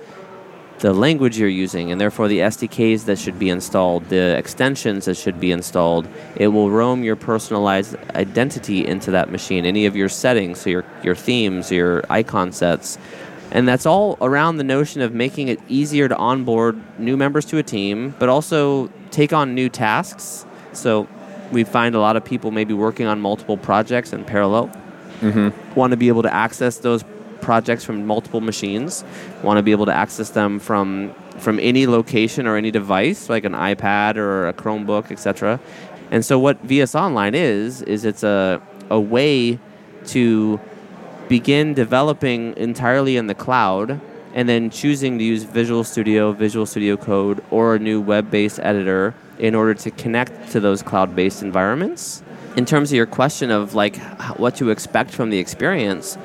the 0.80 0.92
language 0.92 1.38
you're 1.38 1.48
using, 1.48 1.90
and 1.90 2.00
therefore 2.00 2.28
the 2.28 2.38
SDKs 2.38 3.04
that 3.06 3.18
should 3.18 3.38
be 3.38 3.50
installed, 3.50 4.08
the 4.08 4.36
extensions 4.36 5.06
that 5.06 5.16
should 5.16 5.40
be 5.40 5.50
installed. 5.50 6.06
It 6.36 6.48
will 6.48 6.70
roam 6.70 7.02
your 7.02 7.16
personalized 7.16 7.96
identity 8.14 8.86
into 8.86 9.10
that 9.10 9.30
machine, 9.30 9.66
any 9.66 9.86
of 9.86 9.96
your 9.96 10.08
settings, 10.08 10.60
so 10.60 10.70
your, 10.70 10.84
your 11.02 11.14
themes, 11.14 11.72
your 11.72 12.04
icon 12.08 12.52
sets. 12.52 12.98
And 13.50 13.66
that's 13.66 13.86
all 13.86 14.18
around 14.20 14.58
the 14.58 14.64
notion 14.64 15.00
of 15.00 15.14
making 15.14 15.48
it 15.48 15.58
easier 15.68 16.08
to 16.08 16.16
onboard 16.16 16.80
new 16.98 17.16
members 17.16 17.44
to 17.46 17.58
a 17.58 17.62
team, 17.62 18.14
but 18.18 18.28
also 18.28 18.88
take 19.10 19.32
on 19.32 19.54
new 19.54 19.68
tasks. 19.68 20.44
So 20.78 21.08
we 21.52 21.64
find 21.64 21.94
a 21.94 22.00
lot 22.00 22.16
of 22.16 22.24
people 22.24 22.50
maybe 22.50 22.74
working 22.74 23.06
on 23.06 23.20
multiple 23.20 23.56
projects 23.56 24.12
in 24.12 24.24
parallel 24.24 24.70
mm-hmm. 25.20 25.74
want 25.74 25.90
to 25.92 25.96
be 25.96 26.08
able 26.08 26.22
to 26.22 26.32
access 26.32 26.78
those 26.78 27.04
projects 27.40 27.84
from 27.84 28.06
multiple 28.06 28.40
machines. 28.40 29.04
Want 29.42 29.58
to 29.58 29.62
be 29.62 29.72
able 29.72 29.86
to 29.86 29.94
access 29.94 30.30
them 30.30 30.58
from 30.58 31.14
from 31.38 31.60
any 31.60 31.86
location 31.86 32.46
or 32.46 32.56
any 32.56 32.70
device, 32.70 33.28
like 33.28 33.44
an 33.44 33.52
iPad 33.52 34.16
or 34.16 34.48
a 34.48 34.52
Chromebook, 34.52 35.10
etc. 35.10 35.60
And 36.10 36.24
so, 36.24 36.38
what 36.38 36.60
VS 36.62 36.94
Online 36.94 37.34
is 37.34 37.82
is 37.82 38.04
it's 38.04 38.22
a 38.22 38.60
a 38.90 39.00
way 39.00 39.58
to 40.06 40.60
begin 41.28 41.74
developing 41.74 42.56
entirely 42.56 43.16
in 43.16 43.26
the 43.26 43.34
cloud 43.34 44.00
and 44.34 44.48
then 44.48 44.70
choosing 44.70 45.18
to 45.18 45.24
use 45.24 45.42
Visual 45.42 45.84
Studio, 45.84 46.32
Visual 46.32 46.64
Studio 46.64 46.96
Code, 46.96 47.44
or 47.50 47.74
a 47.74 47.78
new 47.78 48.00
web 48.00 48.30
based 48.30 48.58
editor 48.60 49.14
in 49.38 49.54
order 49.54 49.74
to 49.74 49.90
connect 49.90 50.52
to 50.52 50.60
those 50.60 50.82
cloud 50.82 51.14
based 51.14 51.42
environments. 51.42 52.22
In 52.56 52.64
terms 52.64 52.90
of 52.90 52.96
your 52.96 53.06
question 53.06 53.50
of 53.50 53.74
like 53.74 53.96
what 54.38 54.56
to 54.56 54.70
expect 54.70 55.10
from 55.10 55.30
the 55.30 55.38
experience, 55.38 56.18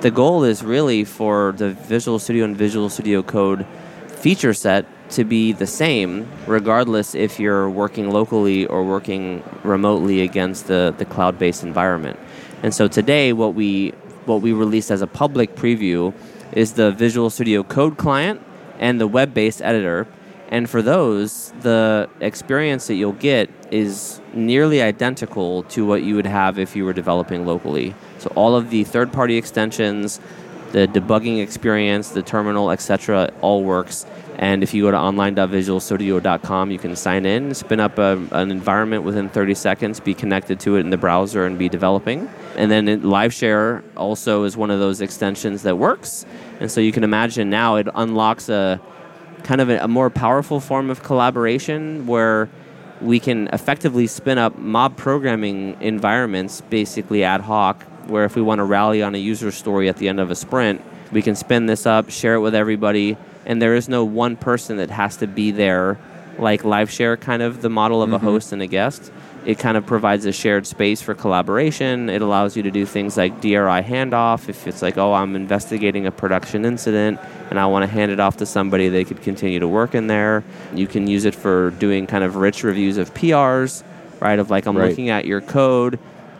the 0.00 0.10
goal 0.10 0.44
is 0.44 0.62
really 0.62 1.04
for 1.04 1.52
the 1.56 1.70
Visual 1.70 2.18
Studio 2.18 2.44
and 2.44 2.56
Visual 2.56 2.88
Studio 2.88 3.22
Code 3.22 3.66
feature 4.08 4.54
set 4.54 4.86
to 5.10 5.24
be 5.24 5.52
the 5.52 5.66
same, 5.66 6.30
regardless 6.46 7.14
if 7.14 7.40
you're 7.40 7.68
working 7.68 8.10
locally 8.10 8.66
or 8.66 8.84
working 8.84 9.42
remotely 9.64 10.20
against 10.20 10.68
the, 10.68 10.94
the 10.96 11.04
cloud 11.04 11.38
based 11.38 11.62
environment. 11.62 12.18
And 12.62 12.74
so 12.74 12.88
today, 12.88 13.32
what 13.32 13.54
we 13.54 13.90
what 14.26 14.42
we 14.42 14.52
released 14.52 14.90
as 14.90 15.02
a 15.02 15.06
public 15.06 15.56
preview 15.56 16.14
is 16.52 16.74
the 16.74 16.92
Visual 16.92 17.30
Studio 17.30 17.62
Code 17.62 17.96
client 17.96 18.40
and 18.78 19.00
the 19.00 19.06
web 19.06 19.34
based 19.34 19.62
editor. 19.62 20.06
And 20.50 20.68
for 20.68 20.82
those, 20.82 21.52
the 21.60 22.10
experience 22.20 22.88
that 22.88 22.94
you'll 22.94 23.12
get 23.12 23.48
is 23.70 24.20
nearly 24.34 24.82
identical 24.82 25.62
to 25.64 25.86
what 25.86 26.02
you 26.02 26.16
would 26.16 26.26
have 26.26 26.58
if 26.58 26.74
you 26.74 26.84
were 26.84 26.92
developing 26.92 27.46
locally. 27.46 27.94
So 28.18 28.32
all 28.34 28.56
of 28.56 28.70
the 28.70 28.82
third 28.82 29.12
party 29.12 29.36
extensions, 29.36 30.20
the 30.72 30.88
debugging 30.88 31.40
experience, 31.40 32.10
the 32.10 32.22
terminal, 32.22 32.72
etc., 32.72 33.32
all 33.40 33.62
works. 33.62 34.06
And 34.38 34.62
if 34.62 34.74
you 34.74 34.84
go 34.84 34.90
to 34.90 34.96
online.visualstudio.com, 34.96 36.70
you 36.70 36.78
can 36.78 36.96
sign 36.96 37.26
in, 37.26 37.54
spin 37.54 37.78
up 37.78 37.98
a, 37.98 38.20
an 38.32 38.50
environment 38.50 39.04
within 39.04 39.28
30 39.28 39.54
seconds, 39.54 40.00
be 40.00 40.14
connected 40.14 40.58
to 40.60 40.76
it 40.76 40.80
in 40.80 40.90
the 40.90 40.96
browser, 40.96 41.44
and 41.44 41.58
be 41.58 41.68
developing. 41.68 42.28
And 42.56 42.70
then 42.70 42.86
LiveShare 43.02 43.82
also 43.96 44.44
is 44.44 44.56
one 44.56 44.70
of 44.70 44.80
those 44.80 45.00
extensions 45.00 45.62
that 45.62 45.76
works. 45.76 46.24
And 46.58 46.70
so 46.70 46.80
you 46.80 46.90
can 46.90 47.04
imagine 47.04 47.50
now 47.50 47.76
it 47.76 47.88
unlocks 47.94 48.48
a 48.48 48.80
kind 49.40 49.60
of 49.60 49.68
a, 49.68 49.78
a 49.78 49.88
more 49.88 50.10
powerful 50.10 50.60
form 50.60 50.90
of 50.90 51.02
collaboration 51.02 52.06
where 52.06 52.48
we 53.00 53.18
can 53.18 53.48
effectively 53.48 54.06
spin 54.06 54.38
up 54.38 54.58
mob 54.58 54.96
programming 54.96 55.76
environments 55.80 56.60
basically 56.62 57.24
ad 57.24 57.40
hoc 57.40 57.82
where 58.06 58.24
if 58.24 58.36
we 58.36 58.42
want 58.42 58.58
to 58.58 58.64
rally 58.64 59.02
on 59.02 59.14
a 59.14 59.18
user 59.18 59.50
story 59.50 59.88
at 59.88 59.96
the 59.96 60.08
end 60.08 60.20
of 60.20 60.30
a 60.30 60.34
sprint 60.34 60.80
we 61.12 61.22
can 61.22 61.34
spin 61.34 61.66
this 61.66 61.86
up 61.86 62.10
share 62.10 62.34
it 62.34 62.40
with 62.40 62.54
everybody 62.54 63.16
and 63.46 63.60
there 63.60 63.74
is 63.74 63.88
no 63.88 64.04
one 64.04 64.36
person 64.36 64.76
that 64.76 64.90
has 64.90 65.16
to 65.16 65.26
be 65.26 65.50
there 65.50 65.98
like 66.38 66.64
live 66.64 66.90
share 66.90 67.16
kind 67.16 67.42
of 67.42 67.62
the 67.62 67.70
model 67.70 68.02
of 68.02 68.10
mm-hmm. 68.10 68.16
a 68.16 68.30
host 68.30 68.52
and 68.52 68.62
a 68.62 68.66
guest 68.66 69.10
it 69.46 69.58
kind 69.58 69.76
of 69.76 69.86
provides 69.86 70.26
a 70.26 70.32
shared 70.32 70.66
space 70.66 71.00
for 71.00 71.14
collaboration. 71.14 72.10
It 72.10 72.20
allows 72.20 72.56
you 72.56 72.62
to 72.64 72.70
do 72.70 72.84
things 72.84 73.16
like 73.16 73.40
dri 73.40 73.52
handoff. 73.52 74.48
If 74.48 74.66
it's 74.66 74.82
like 74.82 74.98
oh 74.98 75.14
i'm 75.14 75.34
investigating 75.34 76.06
a 76.06 76.10
production 76.10 76.64
incident 76.64 77.18
and 77.48 77.58
i 77.58 77.66
want 77.66 77.82
to 77.82 77.86
hand 77.86 78.12
it 78.12 78.20
off 78.20 78.36
to 78.38 78.46
somebody 78.46 78.88
they 78.88 79.04
could 79.04 79.22
continue 79.22 79.58
to 79.58 79.68
work 79.68 79.94
in 79.94 80.08
there. 80.08 80.44
You 80.74 80.86
can 80.86 81.06
use 81.06 81.24
it 81.24 81.34
for 81.34 81.70
doing 81.72 82.06
kind 82.06 82.22
of 82.22 82.36
rich 82.36 82.62
reviews 82.62 82.98
of 82.98 83.14
prs 83.14 83.82
right 84.20 84.38
of 84.38 84.50
like 84.50 84.66
i'm 84.66 84.76
right. 84.76 84.90
looking 84.90 85.08
at 85.08 85.24
your 85.24 85.40
code. 85.40 85.98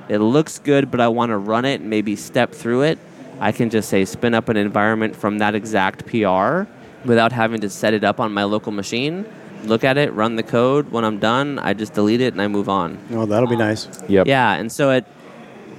It 0.09 0.19
looks 0.19 0.59
good 0.59 0.90
but 0.90 1.00
i 1.00 1.09
want 1.09 1.30
to 1.30 1.38
run 1.38 1.64
it 1.64 1.80
and 1.80 1.88
maybe 1.88 2.16
step 2.16 2.52
through 2.52 2.83
it. 2.83 2.99
I 3.40 3.52
can 3.52 3.71
just 3.71 3.88
say 3.88 4.04
spin 4.04 4.35
up 4.35 4.50
an 4.50 4.59
environment 4.59 5.16
from 5.16 5.38
that 5.38 5.54
exact 5.54 6.04
pr 6.04 6.64
without 7.07 7.33
having 7.33 7.62
to 7.62 7.71
set 7.71 7.95
it 7.95 8.04
up 8.04 8.21
on 8.21 8.30
my 8.33 8.45
local 8.45 8.73
machine. 8.73 9.25
Look 9.64 9.85
at 9.85 9.99
it, 9.99 10.12
run 10.12 10.37
the 10.37 10.43
code. 10.43 10.90
When 10.90 11.05
I'm 11.05 11.19
done, 11.19 11.59
I 11.59 11.75
just 11.75 11.95
delete 11.95 12.21
it 12.21 12.33
and 12.33 12.43
I 12.43 12.49
move 12.49 12.69
on. 12.69 12.99
Oh, 13.12 13.26
that'll 13.26 13.49
be 13.49 13.57
nice. 13.57 13.88
Yep. 14.09 14.26
Yeah, 14.26 14.55
and 14.55 14.71
so 14.71 14.90
it, 14.90 15.05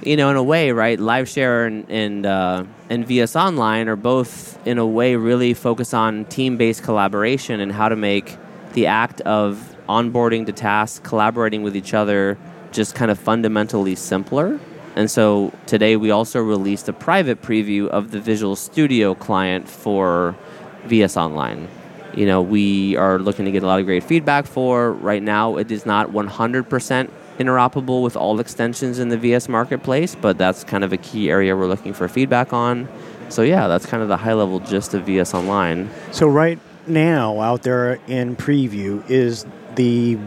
you 0.02 0.16
know, 0.16 0.30
in 0.30 0.36
a 0.36 0.42
way, 0.42 0.72
right? 0.72 0.98
LiveShare 0.98 1.66
and 1.66 1.90
and, 1.90 2.26
uh, 2.26 2.64
and 2.90 3.06
VS 3.06 3.36
Online 3.36 3.88
are 3.88 3.96
both, 3.96 4.64
in 4.66 4.78
a 4.78 4.86
way, 4.86 5.16
really 5.16 5.54
focus 5.54 5.94
on 5.94 6.24
team-based 6.26 6.82
collaboration 6.82 7.60
and 7.60 7.72
how 7.72 7.88
to 7.88 7.96
make 7.96 8.36
the 8.74 8.86
act 8.86 9.20
of 9.22 9.76
onboarding 9.88 10.46
to 10.46 10.52
tasks, 10.52 11.00
collaborating 11.06 11.62
with 11.62 11.76
each 11.76 11.94
other, 11.94 12.38
just 12.70 12.94
kind 12.94 13.10
of 13.10 13.18
fundamentally 13.18 13.94
simpler. 13.94 14.58
And 14.94 15.10
so 15.10 15.52
today 15.66 15.96
we 15.96 16.10
also 16.10 16.40
released 16.40 16.88
a 16.88 16.92
private 16.92 17.40
preview 17.42 17.88
of 17.88 18.10
the 18.10 18.20
Visual 18.20 18.56
Studio 18.56 19.14
client 19.14 19.68
for 19.68 20.36
VS 20.84 21.16
Online. 21.16 21.68
You 22.14 22.26
know, 22.26 22.42
we 22.42 22.96
are 22.96 23.18
looking 23.18 23.44
to 23.46 23.50
get 23.50 23.62
a 23.62 23.66
lot 23.66 23.80
of 23.80 23.86
great 23.86 24.04
feedback 24.04 24.46
for. 24.46 24.92
Right 24.92 25.22
now, 25.22 25.56
it 25.56 25.70
is 25.70 25.86
not 25.86 26.10
100% 26.10 27.10
interoperable 27.38 28.02
with 28.02 28.16
all 28.16 28.38
extensions 28.38 28.98
in 28.98 29.08
the 29.08 29.16
VS 29.16 29.48
marketplace, 29.48 30.14
but 30.14 30.36
that's 30.36 30.64
kind 30.64 30.84
of 30.84 30.92
a 30.92 30.98
key 30.98 31.30
area 31.30 31.56
we're 31.56 31.66
looking 31.66 31.92
for 31.92 32.08
feedback 32.08 32.52
on. 32.52 32.88
So, 33.30 33.42
yeah, 33.42 33.66
that's 33.66 33.86
kind 33.86 34.02
of 34.02 34.08
the 34.08 34.18
high 34.18 34.34
level 34.34 34.60
gist 34.60 34.92
of 34.92 35.04
VS 35.04 35.32
Online. 35.32 35.88
So, 36.10 36.26
right 36.26 36.58
now, 36.86 37.40
out 37.40 37.62
there 37.62 37.98
in 38.06 38.36
preview, 38.36 39.08
is 39.08 39.46
the 39.74 40.18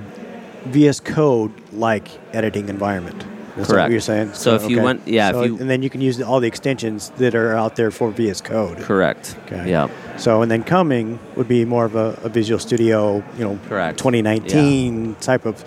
VS 0.66 1.02
Code 1.02 1.54
like 1.72 2.08
editing 2.34 2.70
environment. 2.70 3.26
That's 3.56 3.70
Correct. 3.70 3.86
what 3.86 3.92
you're 3.92 4.02
saying. 4.02 4.34
So, 4.34 4.56
if 4.56 4.70
you 4.70 4.82
went, 4.82 5.08
yeah, 5.08 5.32
so, 5.32 5.42
if 5.42 5.52
you, 5.52 5.58
and 5.60 5.70
then 5.70 5.82
you 5.82 5.90
can 5.90 6.02
use 6.02 6.22
all 6.22 6.42
the 6.42 6.48
extensions 6.48 7.10
that 7.12 7.36
are 7.36 7.56
out 7.56 7.78
there 7.78 7.90
for 7.90 8.12
VS 8.12 8.42
Code. 8.42 8.80
Correct. 8.80 9.38
Okay. 9.46 9.70
Yeah. 9.70 9.88
So 10.18 10.42
and 10.42 10.52
then 10.52 10.64
coming 10.64 11.20
would 11.36 11.48
be 11.48 11.66
more 11.66 11.86
of 11.86 11.96
a, 11.96 12.20
a 12.24 12.30
Visual 12.30 12.60
Studio, 12.60 13.24
you 13.38 13.44
know, 13.44 13.60
Correct. 13.68 13.98
2019 13.98 15.10
yeah. 15.10 15.16
type 15.20 15.46
of 15.46 15.64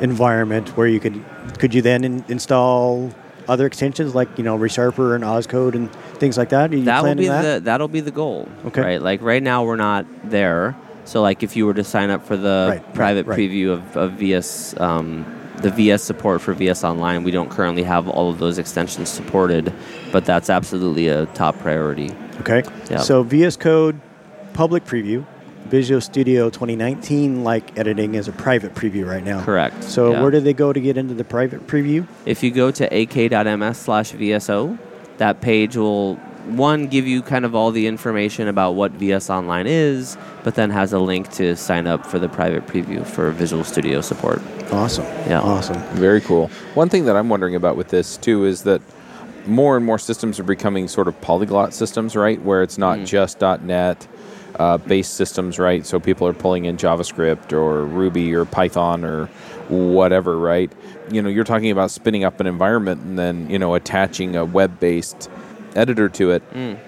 environment 0.00 0.76
where 0.76 0.86
you 0.86 1.00
could 1.00 1.24
could 1.58 1.74
you 1.74 1.82
then 1.82 2.04
in, 2.04 2.24
install 2.28 3.10
other 3.48 3.66
extensions 3.66 4.14
like 4.14 4.28
you 4.36 4.44
know 4.44 4.58
ReSharper 4.58 5.14
and 5.14 5.24
OzCode 5.24 5.74
and 5.74 5.92
things 6.18 6.36
like 6.36 6.50
that? 6.50 6.70
that 6.70 7.02
will 7.02 7.14
be 7.14 7.28
that? 7.28 7.42
the 7.42 7.60
that'll 7.60 7.88
be 7.88 8.00
the 8.00 8.10
goal. 8.10 8.48
Okay. 8.66 8.80
Right. 8.80 9.02
Like 9.02 9.22
right 9.22 9.42
now 9.42 9.64
we're 9.64 9.76
not 9.76 10.06
there. 10.24 10.76
So 11.04 11.22
like 11.22 11.42
if 11.42 11.54
you 11.56 11.66
were 11.66 11.74
to 11.74 11.84
sign 11.84 12.10
up 12.10 12.26
for 12.26 12.36
the 12.36 12.66
right, 12.70 12.94
private 12.94 13.26
right. 13.26 13.38
preview 13.38 13.72
of, 13.72 13.96
of 13.96 14.12
VS 14.12 14.78
um, 14.80 15.24
the 15.58 15.70
VS 15.70 16.02
support 16.02 16.40
for 16.40 16.52
VS 16.52 16.84
Online. 16.84 17.24
We 17.24 17.30
don't 17.30 17.50
currently 17.50 17.82
have 17.82 18.08
all 18.08 18.30
of 18.30 18.38
those 18.38 18.58
extensions 18.58 19.08
supported, 19.08 19.72
but 20.12 20.24
that's 20.24 20.50
absolutely 20.50 21.08
a 21.08 21.26
top 21.26 21.58
priority. 21.58 22.10
Okay. 22.40 22.62
Yeah. 22.90 22.98
So 22.98 23.22
VS 23.22 23.56
Code 23.56 24.00
public 24.52 24.84
preview, 24.84 25.24
Visual 25.66 26.00
Studio 26.00 26.48
2019 26.48 27.42
like 27.42 27.76
editing 27.78 28.14
is 28.14 28.28
a 28.28 28.32
private 28.32 28.74
preview 28.74 29.06
right 29.06 29.24
now. 29.24 29.44
Correct. 29.44 29.82
So 29.82 30.12
yeah. 30.12 30.22
where 30.22 30.30
do 30.30 30.40
they 30.40 30.54
go 30.54 30.72
to 30.72 30.80
get 30.80 30.96
into 30.96 31.14
the 31.14 31.24
private 31.24 31.66
preview? 31.66 32.06
If 32.24 32.42
you 32.42 32.50
go 32.50 32.70
to 32.70 32.94
aka.ms 32.94 33.78
slash 33.78 34.12
VSO, 34.12 34.78
that 35.18 35.40
page 35.40 35.76
will 35.76 36.20
one 36.46 36.86
give 36.86 37.06
you 37.06 37.22
kind 37.22 37.44
of 37.44 37.54
all 37.54 37.70
the 37.70 37.86
information 37.86 38.48
about 38.48 38.72
what 38.72 38.92
VS 38.92 39.30
Online 39.30 39.66
is, 39.66 40.16
but 40.44 40.54
then 40.54 40.70
has 40.70 40.92
a 40.92 40.98
link 40.98 41.30
to 41.32 41.56
sign 41.56 41.86
up 41.86 42.06
for 42.06 42.18
the 42.18 42.28
private 42.28 42.66
preview 42.66 43.04
for 43.06 43.30
Visual 43.32 43.64
Studio 43.64 44.00
support. 44.00 44.40
Awesome. 44.72 45.04
Yeah. 45.28 45.40
Awesome. 45.40 45.80
Very 45.96 46.20
cool. 46.20 46.48
One 46.74 46.88
thing 46.88 47.04
that 47.06 47.16
I'm 47.16 47.28
wondering 47.28 47.54
about 47.54 47.76
with 47.76 47.88
this 47.88 48.16
too 48.16 48.44
is 48.44 48.62
that 48.62 48.80
more 49.46 49.76
and 49.76 49.84
more 49.84 49.98
systems 49.98 50.40
are 50.40 50.44
becoming 50.44 50.88
sort 50.88 51.08
of 51.08 51.20
polyglot 51.20 51.72
systems, 51.72 52.16
right? 52.16 52.40
Where 52.42 52.62
it's 52.62 52.78
not 52.78 52.98
mm. 52.98 53.06
just 53.06 53.40
.NET 53.40 54.06
uh, 54.58 54.78
based 54.78 55.14
systems, 55.14 55.58
right? 55.58 55.86
So 55.86 56.00
people 56.00 56.26
are 56.26 56.32
pulling 56.32 56.64
in 56.64 56.76
JavaScript 56.76 57.52
or 57.52 57.84
Ruby 57.84 58.34
or 58.34 58.44
Python 58.44 59.04
or 59.04 59.26
whatever, 59.68 60.38
right? 60.38 60.72
You 61.10 61.22
know, 61.22 61.28
you're 61.28 61.44
talking 61.44 61.70
about 61.70 61.90
spinning 61.90 62.24
up 62.24 62.40
an 62.40 62.46
environment 62.46 63.02
and 63.02 63.18
then 63.18 63.48
you 63.50 63.58
know 63.58 63.74
attaching 63.74 64.36
a 64.36 64.44
web 64.44 64.80
based 64.80 65.30
editor 65.76 66.08
to 66.08 66.30
it. 66.32 66.50
Mm. 66.52 66.78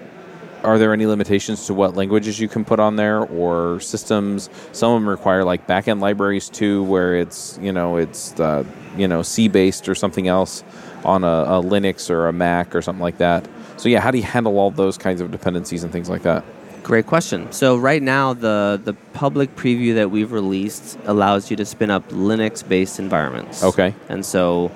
Are 0.63 0.77
there 0.77 0.91
any 0.91 1.05
limitations 1.05 1.67
to 1.67 1.73
what 1.73 1.95
languages 1.95 2.39
you 2.39 2.49
can 2.49 2.65
put 2.65 2.81
on 2.81 2.97
there 2.97 3.21
or 3.21 3.79
systems? 3.79 4.49
Some 4.73 4.91
of 4.91 5.01
them 5.01 5.07
require 5.07 5.45
like 5.45 5.67
backend 5.67 6.01
libraries 6.01 6.49
too, 6.49 6.83
where 6.83 7.15
it's 7.15 7.57
you 7.61 7.71
know 7.71 7.95
it's 7.95 8.37
uh, 8.39 8.65
you 8.97 9.07
know 9.07 9.21
C 9.21 9.47
based 9.47 9.87
or 9.87 9.95
something 9.95 10.27
else 10.27 10.63
on 11.05 11.23
a, 11.23 11.27
a 11.27 11.63
Linux 11.63 12.09
or 12.09 12.27
a 12.27 12.33
Mac 12.33 12.75
or 12.75 12.81
something 12.81 13.01
like 13.01 13.19
that. 13.19 13.47
So 13.77 13.87
yeah, 13.87 14.01
how 14.01 14.11
do 14.11 14.17
you 14.17 14.25
handle 14.25 14.59
all 14.59 14.71
those 14.71 14.97
kinds 14.97 15.21
of 15.21 15.31
dependencies 15.31 15.83
and 15.83 15.93
things 15.93 16.09
like 16.09 16.23
that? 16.23 16.43
Great 16.83 17.05
question. 17.07 17.49
So 17.51 17.77
right 17.77 18.01
now, 18.01 18.33
the 18.33 18.81
the 18.83 18.93
public 19.13 19.55
preview 19.55 19.95
that 19.95 20.11
we've 20.11 20.31
released 20.31 20.97
allows 21.05 21.49
you 21.49 21.55
to 21.57 21.65
spin 21.65 21.89
up 21.89 22.09
Linux-based 22.09 22.99
environments. 22.99 23.63
Okay. 23.63 23.93
And 24.09 24.25
so 24.25 24.71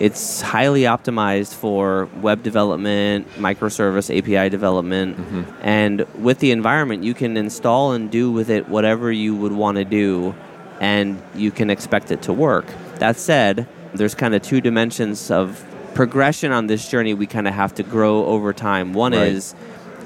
it's 0.00 0.40
highly 0.40 0.82
optimized 0.82 1.54
for 1.54 2.06
web 2.22 2.42
development, 2.42 3.28
microservice 3.34 4.08
API 4.16 4.48
development, 4.48 5.18
mm-hmm. 5.18 5.42
and 5.60 6.06
with 6.14 6.38
the 6.38 6.50
environment, 6.52 7.04
you 7.04 7.12
can 7.12 7.36
install 7.36 7.92
and 7.92 8.10
do 8.10 8.32
with 8.32 8.48
it 8.48 8.68
whatever 8.68 9.12
you 9.12 9.36
would 9.36 9.52
want 9.52 9.76
to 9.76 9.84
do, 9.84 10.34
and 10.80 11.22
you 11.34 11.50
can 11.50 11.68
expect 11.68 12.10
it 12.10 12.22
to 12.22 12.32
work. 12.32 12.64
That 12.96 13.16
said, 13.16 13.68
there's 13.92 14.14
kind 14.14 14.34
of 14.34 14.40
two 14.40 14.62
dimensions 14.62 15.30
of 15.30 15.62
progression 15.94 16.50
on 16.50 16.66
this 16.66 16.88
journey 16.88 17.12
we 17.12 17.26
kind 17.26 17.46
of 17.46 17.52
have 17.52 17.74
to 17.74 17.82
grow 17.82 18.24
over 18.24 18.54
time. 18.54 18.94
One 18.94 19.12
right. 19.12 19.28
is 19.28 19.54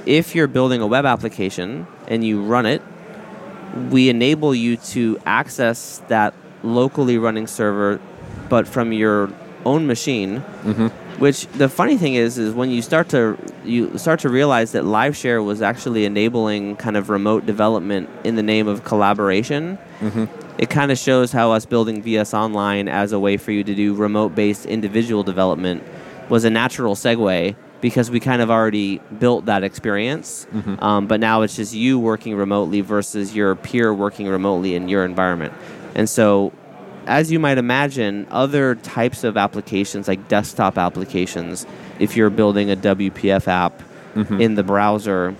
if 0.06 0.34
you're 0.34 0.48
building 0.48 0.80
a 0.80 0.88
web 0.88 1.04
application 1.04 1.86
and 2.08 2.24
you 2.24 2.42
run 2.42 2.66
it, 2.66 2.82
we 3.90 4.08
enable 4.08 4.56
you 4.56 4.76
to 4.76 5.20
access 5.24 6.02
that 6.08 6.34
locally 6.64 7.16
running 7.16 7.46
server, 7.46 8.00
but 8.48 8.66
from 8.66 8.92
your 8.92 9.30
own 9.64 9.86
machine. 9.86 10.42
Which 11.18 11.46
the 11.46 11.68
funny 11.68 11.96
thing 11.96 12.14
is, 12.14 12.38
is 12.38 12.52
when 12.54 12.70
you 12.70 12.82
start 12.82 13.08
to 13.10 13.38
you 13.64 13.96
start 13.98 14.18
to 14.20 14.28
realize 14.28 14.72
that 14.72 14.82
LiveShare 14.82 15.44
was 15.44 15.62
actually 15.62 16.04
enabling 16.04 16.74
kind 16.76 16.96
of 16.96 17.08
remote 17.08 17.46
development 17.46 18.10
in 18.24 18.34
the 18.34 18.42
name 18.42 18.66
of 18.66 18.82
collaboration. 18.84 19.78
It 20.58 20.70
kind 20.70 20.90
of 20.92 20.98
shows 20.98 21.30
how 21.32 21.52
us 21.52 21.66
building 21.66 22.02
VS 22.02 22.34
Online 22.34 22.88
as 22.88 23.12
a 23.12 23.18
way 23.20 23.36
for 23.36 23.52
you 23.52 23.62
to 23.64 23.74
do 23.74 23.94
remote-based 23.94 24.66
individual 24.66 25.22
development 25.22 25.82
was 26.28 26.44
a 26.44 26.50
natural 26.50 26.94
segue 26.94 27.54
because 27.80 28.10
we 28.10 28.18
kind 28.18 28.40
of 28.42 28.50
already 28.50 28.98
built 29.18 29.44
that 29.46 29.62
experience. 29.62 30.46
Um, 30.80 31.06
but 31.06 31.20
now 31.20 31.42
it's 31.42 31.54
just 31.56 31.74
you 31.74 31.98
working 31.98 32.34
remotely 32.34 32.80
versus 32.80 33.34
your 33.36 33.54
peer 33.56 33.92
working 33.94 34.26
remotely 34.26 34.74
in 34.74 34.88
your 34.88 35.04
environment. 35.04 35.52
And 35.94 36.08
so, 36.08 36.52
as 37.06 37.30
you 37.30 37.38
might 37.38 37.58
imagine, 37.58 38.26
other 38.30 38.74
types 38.76 39.24
of 39.24 39.36
applications 39.36 40.08
like 40.08 40.28
desktop 40.28 40.78
applications, 40.78 41.66
if 41.98 42.16
you're 42.16 42.30
building 42.30 42.70
a 42.70 42.76
WPF 42.76 43.48
app 43.48 43.82
in 44.40 44.54
the 44.54 44.62
browser, 44.62 45.34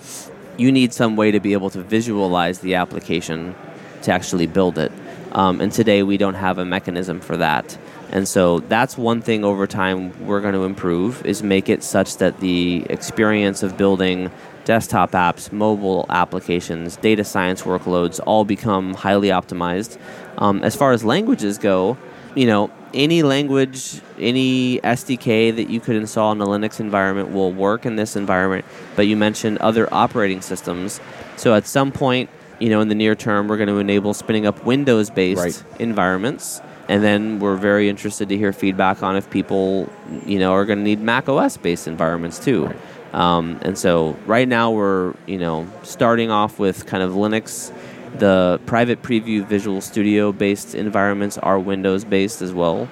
you 0.57 0.73
need 0.73 0.93
some 0.93 1.17
way 1.17 1.31
to 1.31 1.41
be 1.41 1.53
able 1.53 1.71
to 1.71 1.83
visualize 1.83 2.61
the 2.61 2.75
application 2.75 3.55
to 4.03 4.13
actually 4.13 4.47
build 4.47 4.79
it. 4.79 4.93
Um, 5.33 5.61
and 5.61 5.73
today 5.73 6.03
we 6.03 6.17
don't 6.17 6.35
have 6.35 6.59
a 6.59 6.65
mechanism 6.65 7.21
for 7.21 7.37
that. 7.37 7.77
And 8.11 8.29
so 8.29 8.61
that's 8.61 8.97
one 8.97 9.21
thing 9.21 9.45
over 9.45 9.67
time 9.67 10.27
we're 10.27 10.41
going 10.41 10.55
to 10.55 10.65
improve 10.65 11.25
is 11.27 11.43
make 11.43 11.69
it 11.69 11.83
such 11.83 12.19
that 12.19 12.39
the 12.41 12.87
experience 12.89 13.63
of 13.63 13.77
building 13.77 14.31
desktop 14.65 15.13
apps, 15.13 15.53
mobile 15.53 16.07
applications, 16.09 16.97
data 16.97 17.25
science 17.25 17.63
workloads 17.63 18.21
all 18.27 18.45
become 18.45 18.95
highly 18.95 19.29
optimized. 19.29 19.99
Um, 20.39 20.63
as 20.63 20.75
far 20.75 20.93
as 20.93 21.05
languages 21.05 21.59
go, 21.59 21.97
you 22.35 22.47
know, 22.47 22.71
any 22.93 23.23
language, 23.23 24.01
any 24.19 24.79
SDK 24.81 25.55
that 25.57 25.69
you 25.69 25.81
could 25.81 25.97
install 25.97 26.33
in 26.33 26.41
a 26.41 26.47
Linux 26.47 26.81
environment 26.81 27.33
will 27.33 27.53
work 27.53 27.85
in 27.87 27.97
this 27.97 28.17
environment. 28.17 28.65
But 28.97 29.07
you 29.07 29.17
mentioned 29.17 29.59
other 29.59 29.93
operating 29.93 30.41
systems. 30.41 31.01
So 31.37 31.55
at 31.55 31.67
some 31.67 31.91
point, 31.93 32.31
you 32.61 32.71
know, 32.71 32.81
in 32.81 32.89
the 32.89 32.95
near 32.95 33.15
term, 33.15 33.49
we're 33.49 33.57
going 33.57 33.69
to 33.69 33.79
enable 33.79 34.15
spinning 34.15 34.47
up 34.47 34.65
Windows-based 34.65 35.41
Right. 35.41 35.81
environments, 35.81 36.61
and 36.89 37.03
then 37.03 37.41
we're 37.41 37.57
very 37.57 37.89
interested 37.89 38.29
to 38.29 38.37
hear 38.37 38.53
feedback 38.53 39.03
on 39.03 39.17
if 39.17 39.29
people, 39.31 39.91
you 40.25 40.39
know, 40.39 40.53
are 40.53 40.65
going 40.65 40.79
to 40.79 40.85
need 40.85 41.01
Mac 41.01 41.29
OS-based 41.29 41.89
environments 41.89 42.39
too. 42.39 42.73
Um, 43.15 43.61
and 43.63 43.79
so 43.79 44.19
right 44.27 44.47
now 44.47 44.73
we're, 44.73 45.15
you 45.27 45.39
know, 45.39 45.67
starting 45.85 46.31
off 46.31 46.59
with 46.59 46.85
kind 46.87 47.03
of 47.03 47.13
Linux. 47.13 47.73
The 48.19 48.61
private 48.67 49.03
preview 49.03 49.47
Visual 49.47 49.81
Studio-based 49.81 50.75
environments 50.75 51.39
are 51.39 51.59
Windows-based 51.59 52.43
as 52.43 52.53
well. 52.53 52.89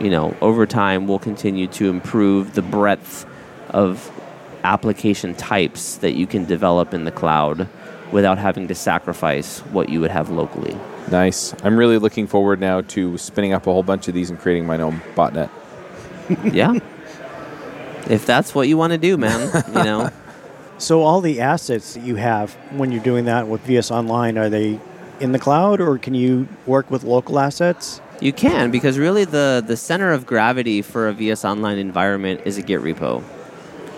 You 0.00 0.10
know, 0.10 0.36
over 0.40 0.64
time 0.66 1.06
we'll 1.06 1.18
continue 1.18 1.66
to 1.68 1.90
improve 1.90 2.54
the 2.54 2.62
breadth 2.62 3.26
of 3.70 4.10
application 4.64 5.34
types 5.34 5.96
that 5.98 6.12
you 6.12 6.26
can 6.26 6.44
develop 6.44 6.94
in 6.94 7.04
the 7.04 7.10
cloud 7.10 7.68
without 8.12 8.38
having 8.38 8.68
to 8.68 8.74
sacrifice 8.74 9.58
what 9.72 9.88
you 9.88 10.00
would 10.00 10.10
have 10.10 10.30
locally. 10.30 10.76
Nice. 11.10 11.54
I'm 11.64 11.76
really 11.76 11.98
looking 11.98 12.26
forward 12.26 12.60
now 12.60 12.82
to 12.82 13.18
spinning 13.18 13.52
up 13.52 13.66
a 13.66 13.72
whole 13.72 13.82
bunch 13.82 14.06
of 14.06 14.14
these 14.14 14.30
and 14.30 14.38
creating 14.38 14.66
my 14.66 14.78
own 14.78 15.00
botnet. 15.14 15.50
yeah. 16.52 16.78
If 18.10 18.26
that's 18.26 18.54
what 18.54 18.68
you 18.68 18.76
want 18.76 18.92
to 18.92 18.98
do, 18.98 19.16
man, 19.16 19.64
you 19.68 19.84
know. 19.84 20.10
So 20.78 21.02
all 21.02 21.20
the 21.20 21.40
assets 21.40 21.94
that 21.94 22.02
you 22.02 22.16
have 22.16 22.52
when 22.72 22.90
you're 22.90 23.02
doing 23.02 23.26
that 23.26 23.46
with 23.46 23.60
VS 23.62 23.90
Online, 23.90 24.36
are 24.36 24.48
they 24.50 24.80
in 25.20 25.32
the 25.32 25.38
cloud 25.38 25.80
or 25.80 25.98
can 25.98 26.14
you 26.14 26.48
work 26.66 26.90
with 26.90 27.04
local 27.04 27.38
assets? 27.38 28.00
You 28.20 28.32
can 28.32 28.70
because 28.70 28.98
really 28.98 29.24
the 29.24 29.62
the 29.66 29.76
center 29.76 30.12
of 30.12 30.26
gravity 30.26 30.82
for 30.82 31.08
a 31.08 31.12
VS 31.12 31.44
Online 31.44 31.78
environment 31.78 32.40
is 32.44 32.58
a 32.58 32.62
Git 32.62 32.80
repo, 32.80 33.22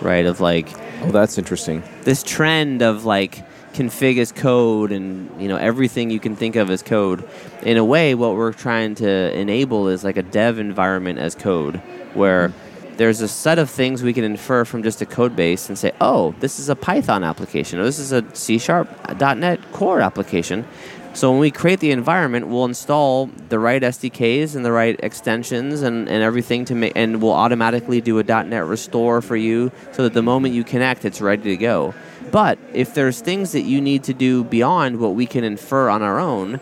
right? 0.01 0.25
Of 0.25 0.39
like 0.41 0.69
Oh, 1.01 1.11
that's 1.11 1.37
interesting. 1.37 1.83
this 2.03 2.23
trend 2.23 2.81
of 2.81 3.05
like 3.05 3.43
config 3.73 4.17
as 4.19 4.31
code 4.31 4.91
and 4.91 5.29
you 5.41 5.47
know 5.47 5.57
everything 5.57 6.09
you 6.09 6.19
can 6.19 6.35
think 6.35 6.55
of 6.55 6.69
as 6.69 6.81
code. 6.81 7.27
In 7.63 7.77
a 7.77 7.83
way, 7.85 8.15
what 8.15 8.35
we're 8.35 8.53
trying 8.53 8.95
to 8.95 9.37
enable 9.37 9.87
is 9.89 10.03
like 10.03 10.17
a 10.17 10.23
dev 10.23 10.59
environment 10.59 11.19
as 11.19 11.35
code, 11.35 11.77
where 12.13 12.53
there's 12.97 13.21
a 13.21 13.27
set 13.27 13.59
of 13.59 13.69
things 13.69 14.03
we 14.03 14.13
can 14.13 14.23
infer 14.23 14.65
from 14.65 14.83
just 14.83 15.01
a 15.01 15.05
code 15.05 15.35
base 15.35 15.69
and 15.69 15.77
say, 15.77 15.91
oh, 16.01 16.33
this 16.39 16.59
is 16.59 16.69
a 16.69 16.75
Python 16.75 17.23
application, 17.23 17.79
or 17.79 17.83
this 17.83 17.99
is 17.99 18.11
a 18.11 18.23
C 18.33 18.57
Sharp 18.57 18.89
uh, 19.09 19.33
.NET 19.33 19.71
Core 19.71 20.01
application. 20.01 20.65
So 21.13 21.31
when 21.31 21.39
we 21.39 21.49
create 21.49 21.79
the 21.79 21.91
environment, 21.91 22.47
we'll 22.47 22.65
install 22.65 23.27
the 23.47 23.57
right 23.57 23.81
SDKs 23.81 24.53
and 24.53 24.65
the 24.65 24.71
right 24.73 24.99
extensions 25.01 25.81
and, 25.81 26.09
and 26.09 26.21
everything 26.21 26.65
to 26.65 26.75
make, 26.75 26.91
and 26.95 27.21
we'll 27.21 27.31
automatically 27.31 28.01
do 28.01 28.19
a 28.19 28.23
.NET 28.23 28.65
restore 28.65 29.21
for 29.21 29.37
you, 29.37 29.71
so 29.93 30.03
that 30.03 30.13
the 30.13 30.21
moment 30.21 30.53
you 30.53 30.65
connect, 30.65 31.05
it's 31.05 31.21
ready 31.21 31.43
to 31.43 31.57
go. 31.57 31.93
But 32.31 32.59
if 32.73 32.93
there's 32.93 33.21
things 33.21 33.53
that 33.53 33.61
you 33.61 33.79
need 33.79 34.03
to 34.05 34.13
do 34.13 34.43
beyond 34.43 34.99
what 34.99 35.15
we 35.15 35.25
can 35.25 35.45
infer 35.45 35.89
on 35.89 36.01
our 36.01 36.19
own, 36.19 36.59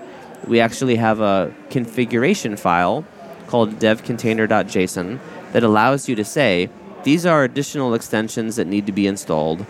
we 0.48 0.60
actually 0.60 0.98
have 0.98 1.20
a 1.20 1.52
configuration 1.72 2.56
file 2.56 3.06
called 3.48 3.80
devcontainer.json 3.80 5.20
that 5.54 5.64
allows 5.64 6.10
you 6.10 6.16
to 6.16 6.26
say, 6.26 6.70
these 7.04 7.26
are 7.26 7.44
additional 7.44 7.94
extensions 7.94 8.58
that 8.58 8.68
need 8.68 8.86
to 8.86 8.92
be 8.92 9.08
installed. 9.08 9.66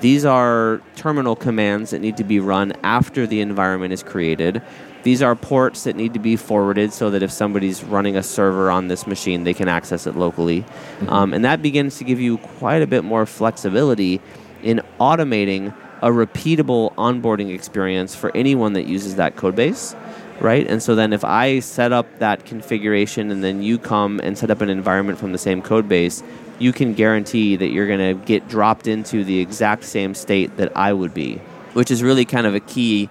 These 0.00 0.24
are 0.24 0.80
terminal 0.96 1.36
commands 1.36 1.90
that 1.90 2.00
need 2.00 2.16
to 2.16 2.24
be 2.24 2.40
run 2.40 2.72
after 2.82 3.26
the 3.26 3.40
environment 3.40 3.92
is 3.92 4.02
created. 4.02 4.62
These 5.02 5.20
are 5.20 5.36
ports 5.36 5.84
that 5.84 5.96
need 5.96 6.14
to 6.14 6.18
be 6.18 6.36
forwarded 6.36 6.92
so 6.92 7.10
that 7.10 7.22
if 7.22 7.30
somebody's 7.30 7.84
running 7.84 8.16
a 8.16 8.22
server 8.22 8.70
on 8.70 8.88
this 8.88 9.06
machine, 9.06 9.44
they 9.44 9.52
can 9.52 9.68
access 9.68 10.06
it 10.06 10.16
locally. 10.16 10.64
Um, 11.08 11.34
and 11.34 11.44
that 11.44 11.60
begins 11.60 11.98
to 11.98 12.04
give 12.04 12.20
you 12.20 12.38
quite 12.38 12.80
a 12.80 12.86
bit 12.86 13.04
more 13.04 13.26
flexibility 13.26 14.20
in 14.62 14.80
automating 14.98 15.74
a 16.00 16.08
repeatable 16.08 16.94
onboarding 16.94 17.54
experience 17.54 18.14
for 18.14 18.34
anyone 18.34 18.74
that 18.74 18.86
uses 18.86 19.16
that 19.16 19.36
code 19.36 19.56
base 19.56 19.94
right? 20.40 20.66
And 20.66 20.82
so 20.82 20.94
then 20.94 21.12
if 21.12 21.24
I 21.24 21.60
set 21.60 21.92
up 21.92 22.18
that 22.18 22.44
configuration 22.44 23.30
and 23.30 23.42
then 23.42 23.62
you 23.62 23.78
come 23.78 24.20
and 24.22 24.36
set 24.36 24.50
up 24.50 24.60
an 24.60 24.70
environment 24.70 25.18
from 25.18 25.32
the 25.32 25.38
same 25.38 25.62
code 25.62 25.88
base, 25.88 26.22
you 26.58 26.72
can 26.72 26.94
guarantee 26.94 27.56
that 27.56 27.68
you're 27.68 27.86
going 27.86 28.18
to 28.18 28.24
get 28.26 28.48
dropped 28.48 28.86
into 28.86 29.24
the 29.24 29.40
exact 29.40 29.84
same 29.84 30.14
state 30.14 30.56
that 30.56 30.76
I 30.76 30.92
would 30.92 31.14
be, 31.14 31.36
which 31.72 31.90
is 31.90 32.02
really 32.02 32.24
kind 32.24 32.46
of 32.46 32.54
a 32.54 32.60
key 32.60 33.08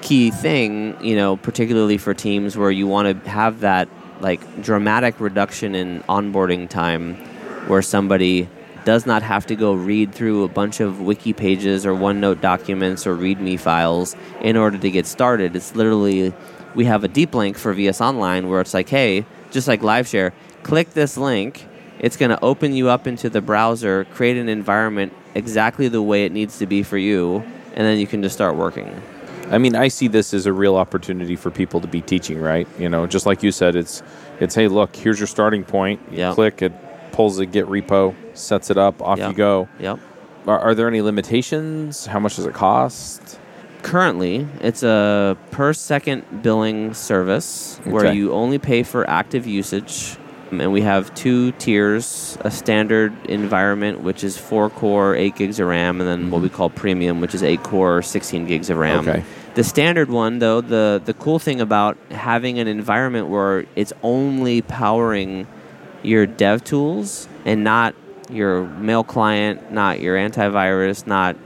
key 0.00 0.30
thing, 0.30 0.96
you 1.04 1.16
know, 1.16 1.36
particularly 1.36 1.98
for 1.98 2.14
teams 2.14 2.56
where 2.56 2.70
you 2.70 2.86
want 2.86 3.24
to 3.24 3.30
have 3.30 3.60
that 3.60 3.88
like 4.20 4.62
dramatic 4.62 5.18
reduction 5.20 5.74
in 5.74 6.02
onboarding 6.02 6.68
time 6.68 7.16
where 7.66 7.82
somebody 7.82 8.48
does 8.84 9.06
not 9.06 9.22
have 9.22 9.46
to 9.46 9.54
go 9.56 9.72
read 9.74 10.14
through 10.14 10.44
a 10.44 10.48
bunch 10.48 10.80
of 10.80 11.00
wiki 11.00 11.32
pages 11.32 11.84
or 11.84 11.92
OneNote 11.92 12.40
documents 12.40 13.06
or 13.06 13.14
README 13.16 13.58
files 13.60 14.16
in 14.40 14.56
order 14.56 14.78
to 14.78 14.90
get 14.90 15.06
started. 15.06 15.54
It's 15.56 15.74
literally, 15.74 16.32
we 16.74 16.84
have 16.86 17.04
a 17.04 17.08
deep 17.08 17.34
link 17.34 17.58
for 17.58 17.72
VS 17.72 18.00
Online 18.00 18.48
where 18.48 18.60
it's 18.60 18.74
like, 18.74 18.88
hey, 18.88 19.24
just 19.50 19.68
like 19.68 19.80
LiveShare, 19.82 20.32
click 20.62 20.90
this 20.94 21.16
link. 21.16 21.66
It's 21.98 22.16
going 22.16 22.30
to 22.30 22.40
open 22.42 22.74
you 22.74 22.88
up 22.88 23.06
into 23.06 23.28
the 23.28 23.40
browser, 23.40 24.04
create 24.06 24.36
an 24.36 24.48
environment 24.48 25.12
exactly 25.34 25.88
the 25.88 26.02
way 26.02 26.24
it 26.24 26.32
needs 26.32 26.58
to 26.58 26.66
be 26.66 26.82
for 26.82 26.96
you, 26.96 27.38
and 27.74 27.86
then 27.86 27.98
you 27.98 28.06
can 28.06 28.22
just 28.22 28.34
start 28.34 28.54
working. 28.56 29.02
I 29.50 29.58
mean, 29.58 29.74
I 29.74 29.88
see 29.88 30.08
this 30.08 30.32
as 30.34 30.46
a 30.46 30.52
real 30.52 30.76
opportunity 30.76 31.34
for 31.34 31.50
people 31.50 31.80
to 31.80 31.88
be 31.88 32.00
teaching, 32.02 32.38
right? 32.40 32.68
You 32.78 32.88
know, 32.88 33.06
just 33.06 33.24
like 33.26 33.42
you 33.42 33.50
said, 33.50 33.76
it's 33.76 34.02
it's 34.40 34.54
hey, 34.54 34.68
look, 34.68 34.94
here's 34.94 35.18
your 35.18 35.26
starting 35.26 35.64
point. 35.64 36.00
You 36.10 36.18
Yeah. 36.18 36.34
click 36.34 36.60
it, 36.62 36.72
pulls 37.12 37.38
a 37.38 37.46
Git 37.46 37.66
repo, 37.66 38.14
sets 38.38 38.70
it 38.70 38.78
up, 38.78 39.02
off 39.02 39.18
Yeah. 39.18 39.28
you 39.28 39.34
go. 39.34 39.68
Yep. 39.80 39.98
Are, 40.46 40.58
are 40.58 40.74
there 40.74 40.88
any 40.88 41.02
limitations? 41.02 42.06
How 42.06 42.18
much 42.18 42.36
does 42.36 42.46
it 42.46 42.54
cost? 42.54 43.38
Currently, 43.82 44.46
it's 44.60 44.82
a 44.82 45.36
per 45.50 45.72
second 45.72 46.42
billing 46.42 46.94
service 46.94 47.78
where 47.84 48.12
you 48.12 48.32
only 48.32 48.58
pay 48.58 48.82
for 48.82 49.08
active 49.08 49.46
usage. 49.46 50.16
And 50.50 50.72
we 50.72 50.80
have 50.80 51.14
two 51.14 51.52
tiers 51.52 52.38
a 52.40 52.50
standard 52.50 53.12
environment, 53.26 54.00
which 54.00 54.24
is 54.24 54.38
four 54.38 54.70
core, 54.70 55.14
eight 55.14 55.36
gigs 55.36 55.60
of 55.60 55.68
RAM, 55.68 56.00
and 56.00 56.08
then 56.08 56.30
what 56.30 56.40
we 56.40 56.48
mm-hmm. 56.48 56.56
call 56.56 56.70
premium, 56.70 57.20
which 57.20 57.34
is 57.34 57.42
eight 57.42 57.62
core, 57.62 58.00
16 58.00 58.46
gigs 58.46 58.70
of 58.70 58.78
RAM. 58.78 59.06
Okay. 59.06 59.22
The 59.54 59.64
standard 59.64 60.08
one, 60.08 60.38
though, 60.38 60.60
the, 60.60 61.02
the 61.04 61.14
cool 61.14 61.38
thing 61.38 61.60
about 61.60 61.98
having 62.10 62.58
an 62.58 62.66
environment 62.66 63.28
where 63.28 63.66
it's 63.76 63.92
only 64.02 64.62
powering 64.62 65.46
your 66.02 66.26
dev 66.26 66.64
tools 66.64 67.28
and 67.44 67.64
not 67.64 67.94
your 68.30 68.64
mail 68.66 69.04
client, 69.04 69.72
not 69.72 70.00
your 70.00 70.16
antivirus, 70.16 71.06
not 71.06 71.36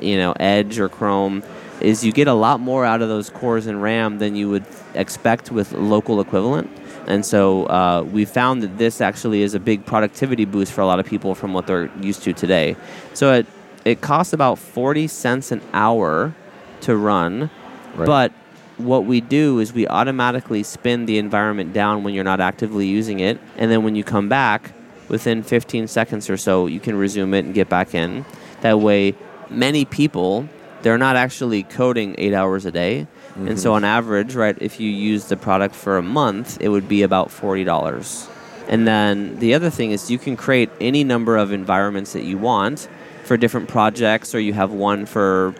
you 0.00 0.16
know 0.16 0.32
Edge 0.40 0.78
or 0.78 0.88
Chrome, 0.88 1.42
is 1.80 2.02
you 2.04 2.10
get 2.12 2.26
a 2.26 2.32
lot 2.32 2.58
more 2.60 2.84
out 2.84 3.02
of 3.02 3.08
those 3.08 3.28
cores 3.30 3.66
and 3.66 3.82
RAM 3.82 4.18
than 4.18 4.34
you 4.34 4.48
would 4.48 4.64
expect 4.94 5.50
with 5.52 5.72
local 5.72 6.20
equivalent. 6.20 6.70
And 7.06 7.24
so 7.24 7.64
uh, 7.66 8.02
we 8.10 8.24
found 8.24 8.62
that 8.62 8.78
this 8.78 9.00
actually 9.00 9.42
is 9.42 9.54
a 9.54 9.60
big 9.60 9.84
productivity 9.86 10.44
boost 10.44 10.72
for 10.72 10.80
a 10.82 10.86
lot 10.86 11.00
of 11.00 11.06
people 11.06 11.34
from 11.34 11.52
what 11.54 11.66
they're 11.66 11.90
used 12.00 12.22
to 12.24 12.32
today. 12.32 12.76
So 13.14 13.32
it 13.32 13.46
it 13.84 14.00
costs 14.00 14.32
about 14.32 14.58
40 14.58 15.06
cents 15.06 15.52
an 15.52 15.60
hour 15.72 16.34
to 16.82 16.96
run, 16.96 17.48
Right. 17.94 18.06
but 18.06 18.32
what 18.76 19.04
we 19.06 19.20
do 19.20 19.58
is 19.58 19.72
we 19.72 19.86
automatically 19.88 20.62
spin 20.62 21.06
the 21.06 21.18
environment 21.18 21.72
down 21.72 22.04
when 22.04 22.14
you're 22.14 22.24
not 22.24 22.40
actively 22.40 22.86
using 22.86 23.20
it, 23.20 23.38
and 23.56 23.70
then 23.70 23.82
when 23.84 23.94
you 23.96 24.04
come 24.04 24.28
back, 24.28 24.72
within 25.08 25.42
15 25.42 25.88
seconds 25.88 26.28
or 26.30 26.36
so, 26.36 26.66
you 26.66 26.80
can 26.80 26.96
resume 26.96 27.34
it 27.34 27.44
and 27.44 27.54
get 27.54 27.68
back 27.68 27.94
in. 27.94 28.24
That 28.60 28.80
way, 28.80 29.14
many 29.50 29.84
people 29.84 30.48
they're 30.82 30.98
not 30.98 31.16
actually 31.16 31.64
coding 31.64 32.14
eight 32.18 32.34
hours 32.34 32.64
a 32.64 32.70
day, 32.70 33.06
and 33.36 33.58
so 33.58 33.70
mm-hmm. 33.70 33.76
on 33.76 33.84
average, 33.84 34.34
right, 34.34 34.56
if 34.60 34.80
you 34.80 34.90
use 34.90 35.26
the 35.26 35.36
product 35.36 35.74
for 35.74 35.98
a 35.98 36.02
month, 36.02 36.58
it 36.60 36.68
would 36.68 36.88
be 36.88 37.02
about 37.02 37.30
forty 37.30 37.64
dollars. 37.64 38.28
And 38.68 38.86
then 38.86 39.38
the 39.38 39.54
other 39.54 39.70
thing 39.70 39.92
is 39.92 40.10
you 40.10 40.18
can 40.18 40.36
create 40.36 40.70
any 40.80 41.02
number 41.02 41.36
of 41.36 41.52
environments 41.52 42.12
that 42.12 42.24
you 42.24 42.36
want 42.38 42.88
for 43.24 43.36
different 43.36 43.68
projects, 43.68 44.34
or 44.34 44.40
you 44.40 44.52
have 44.52 44.72
one 44.72 45.06
for 45.06 45.54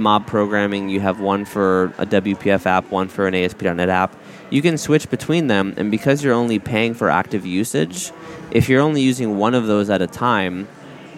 mob 0.00 0.26
programming, 0.26 0.88
you 0.88 1.00
have 1.00 1.20
one 1.20 1.44
for 1.44 1.92
a 1.98 2.06
WPF 2.06 2.66
app, 2.66 2.90
one 2.90 3.08
for 3.08 3.26
an 3.28 3.34
ASP.NET 3.34 3.88
app. 3.88 4.16
You 4.50 4.62
can 4.62 4.78
switch 4.78 5.08
between 5.10 5.46
them, 5.46 5.74
and 5.76 5.90
because 5.90 6.24
you're 6.24 6.34
only 6.34 6.58
paying 6.58 6.94
for 6.94 7.08
active 7.08 7.46
usage, 7.46 8.10
if 8.50 8.68
you're 8.68 8.80
only 8.80 9.02
using 9.02 9.38
one 9.38 9.54
of 9.54 9.66
those 9.66 9.90
at 9.90 10.02
a 10.02 10.06
time, 10.08 10.66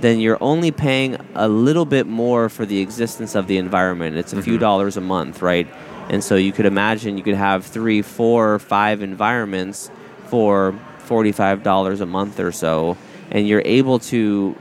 then 0.00 0.18
you're 0.18 0.38
only 0.42 0.70
paying 0.70 1.16
a 1.34 1.48
little 1.48 1.84
bit 1.84 2.06
more 2.06 2.48
for 2.48 2.66
the 2.66 2.80
existence 2.80 3.34
of 3.34 3.46
the 3.46 3.56
environment. 3.56 4.16
It's 4.16 4.32
a 4.32 4.42
few 4.42 4.54
mm-hmm. 4.54 4.60
dollars 4.60 4.96
a 4.96 5.00
month, 5.00 5.40
right? 5.40 5.66
And 6.10 6.22
so 6.22 6.34
you 6.34 6.52
could 6.52 6.66
imagine 6.66 7.16
you 7.16 7.22
could 7.22 7.36
have 7.36 7.64
three, 7.64 8.02
four, 8.02 8.58
five 8.58 9.00
environments 9.00 9.90
for 10.26 10.74
$45 11.06 12.00
a 12.00 12.06
month 12.06 12.40
or 12.40 12.52
so, 12.52 12.96
and 13.30 13.46
you're 13.46 13.62
able 13.64 13.98
to 14.00 14.56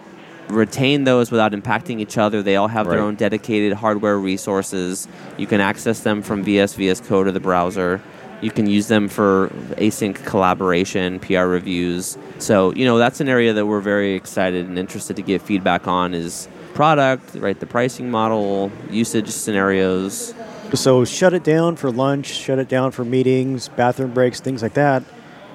retain 0.51 1.03
those 1.03 1.31
without 1.31 1.51
impacting 1.51 1.99
each 1.99 2.17
other. 2.17 2.43
They 2.43 2.55
all 2.55 2.67
have 2.67 2.87
their 2.87 2.99
own 2.99 3.15
dedicated 3.15 3.73
hardware 3.73 4.17
resources. 4.17 5.07
You 5.37 5.47
can 5.47 5.61
access 5.61 6.01
them 6.01 6.21
from 6.21 6.43
VS 6.43 6.75
VS 6.75 7.01
Code 7.01 7.27
or 7.27 7.31
the 7.31 7.39
browser. 7.39 8.01
You 8.41 8.49
can 8.49 8.65
use 8.65 8.87
them 8.87 9.07
for 9.07 9.49
async 9.77 10.15
collaboration, 10.25 11.19
PR 11.19 11.41
reviews. 11.41 12.17
So, 12.39 12.73
you 12.73 12.85
know, 12.85 12.97
that's 12.97 13.21
an 13.21 13.29
area 13.29 13.53
that 13.53 13.67
we're 13.67 13.81
very 13.81 14.15
excited 14.15 14.65
and 14.67 14.79
interested 14.79 15.15
to 15.17 15.21
get 15.21 15.43
feedback 15.43 15.87
on 15.87 16.15
is 16.15 16.47
product, 16.73 17.35
right, 17.35 17.59
the 17.59 17.67
pricing 17.67 18.09
model, 18.09 18.71
usage 18.89 19.29
scenarios. 19.29 20.33
So 20.73 21.05
shut 21.05 21.33
it 21.33 21.43
down 21.43 21.75
for 21.75 21.91
lunch, 21.91 22.27
shut 22.27 22.57
it 22.57 22.67
down 22.67 22.91
for 22.91 23.05
meetings, 23.05 23.67
bathroom 23.67 24.13
breaks, 24.13 24.39
things 24.39 24.63
like 24.63 24.73
that. 24.73 25.03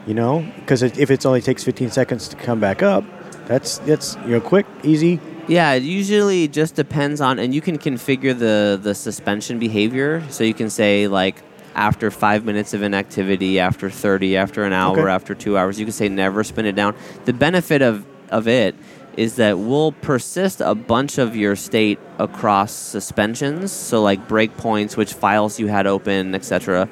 You 0.06 0.14
know, 0.14 0.46
because 0.60 0.84
if 0.84 1.10
it 1.10 1.26
only 1.26 1.40
takes 1.40 1.64
15 1.64 1.90
seconds 1.90 2.28
to 2.28 2.36
come 2.36 2.60
back 2.60 2.80
up, 2.80 3.02
that's 3.46 3.78
that's 3.78 4.16
you 4.24 4.32
know 4.32 4.40
quick, 4.40 4.66
easy. 4.82 5.20
Yeah, 5.48 5.72
it 5.74 5.84
usually 5.84 6.48
just 6.48 6.74
depends 6.74 7.20
on, 7.20 7.38
and 7.38 7.54
you 7.54 7.60
can 7.60 7.78
configure 7.78 8.36
the 8.36 8.78
the 8.82 8.94
suspension 8.94 9.58
behavior. 9.58 10.22
So 10.30 10.44
you 10.44 10.54
can 10.54 10.70
say 10.70 11.06
like 11.08 11.42
after 11.74 12.10
five 12.10 12.44
minutes 12.44 12.74
of 12.74 12.82
inactivity, 12.82 13.60
after 13.60 13.88
thirty, 13.90 14.36
after 14.36 14.64
an 14.64 14.72
hour, 14.72 14.98
Okay. 14.98 15.10
after 15.10 15.34
two 15.34 15.56
hours. 15.56 15.78
You 15.78 15.86
can 15.86 15.92
say 15.92 16.08
never 16.08 16.42
spin 16.42 16.66
it 16.66 16.74
down. 16.74 16.94
The 17.26 17.32
benefit 17.32 17.82
of 17.82 18.04
of 18.30 18.48
it 18.48 18.74
is 19.16 19.36
that 19.36 19.56
we'll 19.58 19.92
persist 19.92 20.60
a 20.60 20.74
bunch 20.74 21.16
of 21.16 21.34
your 21.36 21.56
state 21.56 21.98
across 22.18 22.72
suspensions. 22.72 23.72
So 23.72 24.02
like 24.02 24.26
breakpoints, 24.28 24.96
which 24.96 25.14
files 25.14 25.58
you 25.60 25.68
had 25.68 25.86
open, 25.86 26.34
etc. 26.34 26.88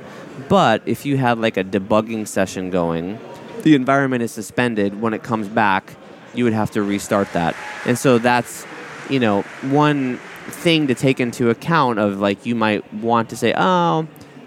But 0.48 0.82
if 0.86 1.04
you 1.04 1.16
had 1.16 1.38
like 1.38 1.56
a 1.56 1.64
debugging 1.64 2.26
session 2.28 2.70
going, 2.70 3.18
the 3.62 3.74
environment 3.74 4.22
is 4.22 4.30
suspended. 4.32 5.00
When 5.02 5.12
it 5.12 5.22
comes 5.22 5.48
back, 5.48 5.96
you 6.34 6.44
would 6.44 6.52
have 6.52 6.70
to 6.72 6.82
restart 6.82 7.32
that. 7.32 7.54
And 7.86 7.98
so 7.98 8.18
that's, 8.18 8.66
you 9.08 9.20
know, 9.20 9.42
one 9.62 10.18
thing 10.46 10.86
to 10.88 10.94
take 10.94 11.20
into 11.20 11.50
account 11.50 11.98
of 11.98 12.20
like 12.20 12.44
you 12.44 12.54
might 12.54 12.92
want 12.94 13.30
to 13.30 13.36
say, 13.36 13.54
oh, 13.56 14.06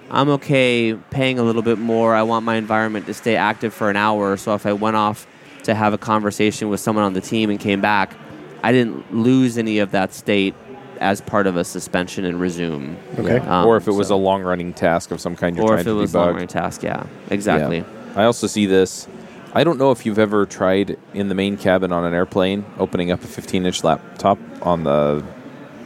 I'm 0.10 0.30
okay 0.30 0.94
paying 1.10 1.40
a 1.40 1.44
little 1.44 1.62
bit 1.62 1.80
more. 1.80 2.16
I 2.16 2.24
want 2.24 2.46
my 2.46 2.56
environment 2.56 3.06
to 3.08 3.14
stay 3.14 3.36
active 3.36 3.74
for 3.74 3.90
an 3.90 3.96
hour. 3.96 4.38
So 4.38 4.54
if 4.54 4.66
I 4.66 4.74
went 4.74 4.96
off 4.96 5.28
to 5.64 5.76
have 5.76 5.94
a 5.94 5.98
conversation 5.98 6.70
with 6.70 6.80
someone 6.80 7.04
on 7.04 7.14
the 7.14 7.22
team 7.22 7.50
and 7.50 7.60
came 7.60 7.82
back, 7.82 8.16
I 8.64 8.72
didn't 8.72 9.14
lose 9.14 9.58
any 9.58 9.80
of 9.80 9.92
that 9.92 10.14
state 10.14 10.56
as 11.00 11.22
part 11.22 11.46
of 11.46 11.58
a 11.58 11.64
suspension 11.64 12.26
and 12.26 12.40
resume. 12.40 12.98
Okay. 13.20 13.38
Um, 13.38 13.66
or 13.68 13.78
if 13.78 13.88
it 13.88 13.92
was 13.92 14.08
so- 14.08 14.16
a 14.16 14.18
long 14.18 14.44
running 14.44 14.74
task 14.74 15.12
of 15.12 15.22
some 15.22 15.36
kind 15.36 15.56
you're 15.56 15.66
or 15.66 15.70
trying 15.70 15.80
if 15.82 15.88
it 15.88 15.92
was 15.92 16.12
debug. 16.12 16.16
long 16.16 16.34
running 16.34 16.48
task, 16.48 16.84
yeah, 16.84 17.06
exactly. 17.30 17.78
Yeah. 17.80 17.84
I 18.16 18.24
also 18.26 18.48
see 18.48 18.66
this. 18.66 19.08
I 19.54 19.64
don't 19.64 19.78
know 19.78 19.92
if 19.92 20.06
you've 20.06 20.20
ever 20.20 20.46
tried 20.46 20.98
in 21.14 21.30
the 21.30 21.36
main 21.36 21.58
cabin 21.58 21.92
on 21.92 22.06
an 22.06 22.14
airplane 22.14 22.66
opening 22.78 23.12
up 23.12 23.24
a 23.24 23.28
15 23.28 23.66
inch 23.66 23.84
laptop 23.84 24.40
on 24.62 24.84
the 24.84 25.24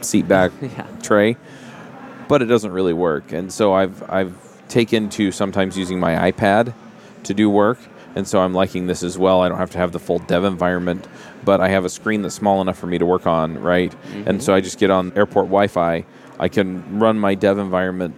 seat 0.00 0.28
back 0.28 0.52
Yeah. 0.60 0.86
tray, 1.02 1.36
but 2.28 2.42
it 2.42 2.46
doesn't 2.46 2.72
really 2.72 2.92
work. 2.92 3.32
And 3.32 3.52
so 3.52 3.72
I've 3.72 4.02
I've 4.10 4.68
taken 4.68 5.08
to 5.10 5.32
sometimes 5.32 5.76
using 5.76 6.00
my 6.00 6.30
iPad 6.30 6.74
to 7.24 7.34
do 7.34 7.48
work, 7.48 7.78
and 8.14 8.26
so 8.26 8.40
I'm 8.40 8.52
liking 8.52 8.86
this 8.86 9.02
as 9.02 9.16
well. 9.16 9.42
I 9.42 9.48
don't 9.48 9.58
have 9.58 9.70
to 9.70 9.78
have 9.78 9.92
the 9.92 10.00
full 10.00 10.18
dev 10.18 10.44
environment, 10.44 11.06
but 11.44 11.60
I 11.60 11.68
have 11.68 11.84
a 11.84 11.88
screen 11.88 12.22
that's 12.22 12.34
small 12.34 12.60
enough 12.60 12.78
for 12.78 12.86
me 12.86 12.98
to 12.98 13.06
work 13.06 13.26
on, 13.26 13.58
right? 13.60 13.94
And 14.12 14.24
mm-hmm. 14.26 14.40
so 14.40 14.54
I 14.54 14.60
just 14.60 14.78
get 14.78 14.90
on 14.90 15.12
airport 15.16 15.46
Wi-Fi. 15.46 16.04
I 16.38 16.48
can 16.48 16.98
run 16.98 17.18
my 17.18 17.34
dev 17.34 17.58
environment 17.58 18.16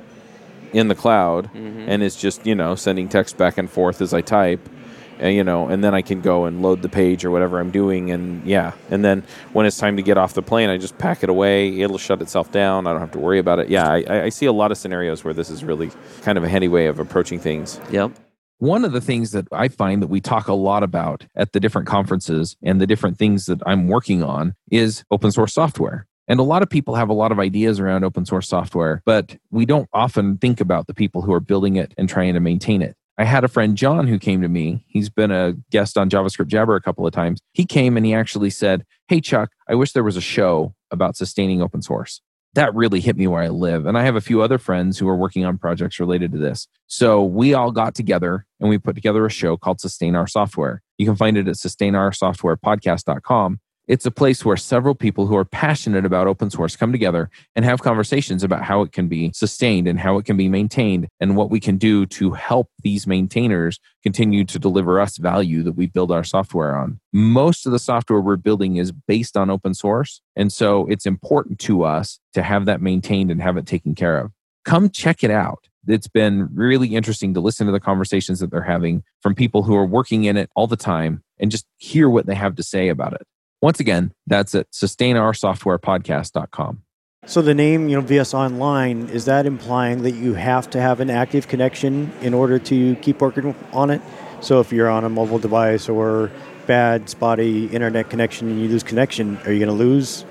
in 0.73 0.89
the 0.89 0.95
cloud, 0.95 1.47
mm-hmm. 1.53 1.89
and 1.89 2.03
it's 2.03 2.17
just 2.17 2.47
you 2.47 2.55
know 2.55 2.75
sending 2.75 3.09
text 3.09 3.37
back 3.37 3.59
and 3.59 3.71
forth 3.71 4.01
as 4.01 4.15
I 4.15 4.21
type. 4.23 4.69
And, 5.19 5.35
you 5.35 5.45
know, 5.45 5.69
and 5.69 5.83
then 5.85 5.95
I 5.95 6.03
can 6.03 6.21
go 6.21 6.45
and 6.45 6.61
load 6.63 6.83
the 6.83 6.89
page 6.89 7.25
or 7.25 7.31
whatever 7.31 7.61
I'm 7.61 7.71
doing, 7.71 8.11
and 8.11 8.45
yeah, 8.47 8.73
and 8.91 9.05
then 9.05 9.23
when 9.53 9.65
it's 9.67 9.79
time 9.79 9.97
to 9.97 10.03
get 10.03 10.19
off 10.19 10.35
the 10.35 10.43
plane, 10.43 10.71
I 10.71 10.77
just 10.77 10.99
pack 10.99 11.23
it 11.23 11.29
away. 11.29 11.81
It'll 11.81 11.99
shut 11.99 12.21
itself 12.21 12.51
down. 12.51 12.87
I 12.87 12.91
don't 12.93 13.01
have 13.01 13.13
to 13.13 13.19
worry 13.19 13.39
about 13.39 13.59
it. 13.61 13.69
Yeah, 13.69 13.89
I, 13.89 14.05
I- 14.09 14.23
I 14.25 14.29
see 14.31 14.47
a 14.47 14.53
lot 14.53 14.71
of 14.73 14.79
scenarios 14.79 15.23
where 15.25 15.35
this 15.35 15.51
is 15.51 15.63
really 15.65 15.91
kind 16.23 16.37
of 16.39 16.45
a 16.45 16.49
handy 16.49 16.69
way 16.69 16.87
of 16.87 16.99
approaching 16.99 17.39
things. 17.39 17.81
Yep. 17.91 18.13
One 18.59 18.85
of 18.85 18.93
the 18.93 19.01
things 19.01 19.33
that 19.33 19.47
I 19.53 19.69
find 19.69 20.01
that 20.03 20.07
we 20.09 20.21
talk 20.21 20.49
a 20.49 20.55
lot 20.55 20.83
about 20.83 21.27
at 21.37 21.53
the 21.53 21.61
different 21.61 21.87
conferences 21.87 22.57
and 22.63 22.81
the 22.81 22.87
different 22.87 23.19
things 23.19 23.47
that 23.47 23.61
I'm 23.67 23.89
working 23.89 24.23
on 24.23 24.55
is 24.71 25.05
open 25.11 25.31
source 25.33 25.53
software. 25.53 26.07
And 26.29 26.41
a 26.41 26.45
lot 26.45 26.63
of 26.63 26.71
people 26.71 26.95
have 26.95 27.11
a 27.11 27.13
lot 27.15 27.33
of 27.33 27.39
ideas 27.39 27.79
around 27.79 28.03
open 28.05 28.25
source 28.25 28.49
software, 28.49 29.03
but 29.05 29.37
we 29.51 29.67
don't 29.67 29.89
often 29.93 30.39
think 30.39 30.61
about 30.61 30.87
the 30.87 30.95
people 30.95 31.21
who 31.23 31.33
are 31.35 31.41
building 31.41 31.77
it 31.77 31.93
and 31.99 32.09
trying 32.09 32.33
to 32.35 32.41
maintain 32.41 32.81
it. 32.81 32.97
I 33.17 33.25
had 33.25 33.45
a 33.45 33.49
friend, 33.49 33.77
John, 33.77 34.07
who 34.07 34.19
came 34.19 34.43
to 34.43 34.49
me. 34.49 34.85
He's 34.89 35.09
been 35.09 35.31
a 35.31 35.55
guest 35.71 35.97
on 35.97 36.11
JavaScript 36.11 36.49
Jabber 36.49 36.75
a 36.75 36.81
couple 36.81 37.07
of 37.07 37.13
times. 37.13 37.41
He 37.53 37.65
came 37.65 37.97
and 37.97 38.05
he 38.05 38.13
actually 38.13 38.51
said, 38.51 38.85
Hey, 39.09 39.21
Chuck, 39.21 39.51
I 39.69 39.75
wish 39.75 39.93
there 39.93 40.03
was 40.03 40.17
a 40.17 40.21
show 40.21 40.75
about 40.91 41.17
sustaining 41.17 41.63
open 41.63 41.83
source 41.83 42.21
that 42.55 42.75
really 42.75 43.01
hit 43.01 43.17
me 43.17 43.27
where 43.27 43.43
I 43.43 43.49
live. 43.49 43.87
And 43.87 43.97
I 43.99 44.05
have 44.05 44.15
a 44.17 44.21
few 44.21 44.43
other 44.43 44.59
friends 44.59 44.99
who 44.99 45.09
are 45.09 45.17
working 45.17 45.45
on 45.45 45.59
projects 45.59 46.01
related 46.01 46.33
to 46.33 46.39
this. 46.39 46.67
So 46.87 47.23
we 47.23 47.53
all 47.53 47.73
got 47.73 47.95
together 47.95 48.47
and 48.61 48.71
we 48.71 48.79
put 48.79 48.95
together 48.95 49.27
a 49.27 49.31
show 49.31 49.57
called 49.57 49.81
Sustain 49.81 50.15
Our 50.15 50.29
Software. 50.29 50.81
You 50.97 51.07
can 51.07 51.17
find 51.17 51.37
it 51.37 51.49
at 51.49 51.57
sustainoursoftwarepodcast.com. 51.57 53.59
It's 53.87 54.07
a 54.07 54.11
place 54.11 54.45
where 54.45 54.57
several 54.57 54.95
people 54.95 55.27
who 55.27 55.37
are 55.37 55.45
passionate 55.45 56.07
about 56.07 56.27
open 56.27 56.49
source 56.49 56.75
come 56.75 56.91
together 56.91 57.29
and 57.55 57.67
have 57.67 57.83
conversations 57.83 58.43
about 58.43 58.63
how 58.63 58.81
it 58.81 58.93
can 58.93 59.09
be 59.09 59.31
sustained 59.35 59.87
and 59.87 60.01
how 60.01 60.17
it 60.17 60.25
can 60.25 60.39
be 60.39 60.49
maintained 60.49 61.09
and 61.21 61.37
what 61.37 61.51
we 61.51 61.61
can 61.61 61.77
do 61.77 62.07
to 62.07 62.33
help 62.33 62.71
these 62.83 63.07
maintainers 63.07 63.79
continue 64.03 64.45
to 64.47 64.59
deliver 64.59 65.01
us 65.01 65.19
value 65.19 65.63
that 65.63 65.73
we 65.73 65.87
build 65.87 66.11
our 66.11 66.25
software 66.25 66.75
on. 66.77 66.99
Most 67.13 67.67
of 67.67 67.73
the 67.73 67.79
software 67.79 68.21
we're 68.21 68.37
building 68.37 68.77
is 68.77 68.91
based 68.91 69.37
on 69.37 69.51
open 69.51 69.75
source. 69.75 70.23
And 70.35 70.51
so 70.51 70.87
it's 70.87 71.05
important 71.05 71.59
to 71.61 71.85
us 71.85 72.21
to 72.33 72.43
have 72.43 72.65
that 72.65 72.81
maintained 72.81 73.31
and 73.31 73.43
have 73.43 73.59
it 73.59 73.67
taken 73.67 73.95
care 73.95 74.19
of. 74.19 74.33
Come 74.65 74.89
check 74.89 75.23
it 75.23 75.31
out. 75.31 75.69
It's 75.87 76.09
been 76.09 76.49
really 76.55 76.95
interesting 76.95 77.35
to 77.35 77.41
listen 77.41 77.67
to 77.67 77.73
the 77.73 77.81
conversations 77.81 78.41
that 78.41 78.51
they're 78.51 78.63
having 78.63 79.05
from 79.21 79.35
people 79.35 79.65
who 79.65 79.77
are 79.77 79.85
working 79.85 80.25
in 80.25 80.39
it 80.39 80.49
all 80.57 80.67
the 80.67 80.77
time 80.77 81.23
and 81.39 81.51
just 81.51 81.67
hear 81.77 82.09
what 82.09 82.25
they 82.25 82.35
have 82.35 82.55
to 82.57 82.63
say 82.63 82.89
about 82.89 83.13
it. 83.13 83.27
Once 83.65 83.81
again, 83.81 84.13
that's 84.27 84.55
at 84.55 84.71
sustainoursoftwarepodcast.com. 84.73 86.83
So 87.25 87.41
the 87.41 87.55
name, 87.55 87.89
you 87.89 87.97
know, 87.97 88.03
VS 88.03 88.35
Online, 88.35 89.09
is 89.09 89.25
that 89.25 89.47
implying 89.47 90.03
that 90.03 90.11
you 90.11 90.35
have 90.35 90.69
to 90.69 90.79
have 90.79 91.01
an 91.01 91.09
active 91.09 91.49
connection 91.49 92.13
in 92.21 92.35
order 92.35 92.59
to 92.59 92.95
keep 92.97 93.23
working 93.23 93.55
on 93.73 93.89
it? 93.89 94.03
So 94.43 94.61
if 94.61 94.71
you're 94.71 94.91
on 94.91 95.05
a 95.05 95.09
mobile 95.09 95.39
device 95.39 95.89
or 95.89 96.31
bad, 96.67 97.09
spotty 97.09 97.69
internet 97.69 98.11
connection 98.11 98.51
and 98.51 98.61
you 98.61 98.69
lose 98.69 98.83
connection, 98.83 99.39
are 99.47 99.53
you 99.53 99.65
going 99.65 99.75
to 99.75 99.83
lose 99.83 100.25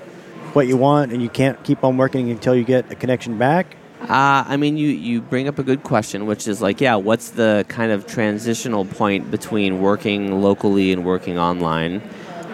what 0.52 0.68
you 0.68 0.76
want 0.76 1.12
and 1.12 1.20
you 1.20 1.28
can't 1.28 1.60
keep 1.64 1.82
on 1.82 1.96
working 1.96 2.30
until 2.30 2.54
you 2.54 2.62
get 2.62 2.92
a 2.92 2.94
connection 2.94 3.36
back? 3.36 3.76
Uh, 4.02 4.44
I 4.46 4.56
mean, 4.56 4.76
you, 4.76 4.90
you 4.90 5.20
bring 5.20 5.48
up 5.48 5.58
a 5.58 5.64
good 5.64 5.82
question, 5.82 6.26
which 6.26 6.46
is 6.46 6.62
like, 6.62 6.80
yeah, 6.80 6.94
what's 6.94 7.30
the 7.30 7.64
kind 7.66 7.90
of 7.90 8.06
transitional 8.06 8.84
point 8.84 9.32
between 9.32 9.80
working 9.80 10.40
locally 10.40 10.92
and 10.92 11.04
working 11.04 11.36
online? 11.36 12.00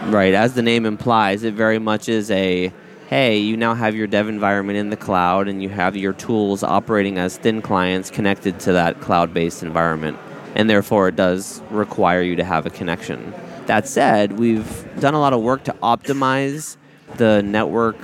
Right, 0.05 0.35
as 0.35 0.55
the 0.55 0.63
name 0.63 0.87
implies, 0.87 1.45
it 1.45 1.55
very 1.55 1.79
much 1.79 2.09
is 2.09 2.31
a 2.31 2.73
hey, 3.09 3.39
you 3.39 3.57
now 3.57 3.75
have 3.75 3.95
your 3.97 4.07
dev 4.07 4.29
environment 4.29 4.79
in 4.79 4.89
the 4.91 4.97
cloud 4.97 5.49
and 5.49 5.61
you 5.61 5.69
have 5.69 5.97
your 5.97 6.13
tools 6.13 6.63
operating 6.63 7.19
as 7.19 7.37
thin 7.37 7.61
clients 7.61 8.09
connected 8.09 8.61
to 8.61 8.73
that 8.73 9.01
cloud 9.01 9.35
based 9.35 9.63
environment. 9.63 10.17
And 10.55 10.71
therefore, 10.71 11.09
it 11.09 11.17
does 11.17 11.61
require 11.71 12.23
you 12.23 12.37
to 12.37 12.45
have 12.45 12.67
a 12.67 12.71
connection. 12.71 13.35
That 13.67 13.87
said, 13.89 14.39
we've 14.39 14.89
done 15.01 15.15
a 15.15 15.21
lot 15.21 15.33
of 15.33 15.43
work 15.43 15.65
to 15.65 15.73
optimize 15.83 16.77
the 17.17 17.43
network 17.43 17.97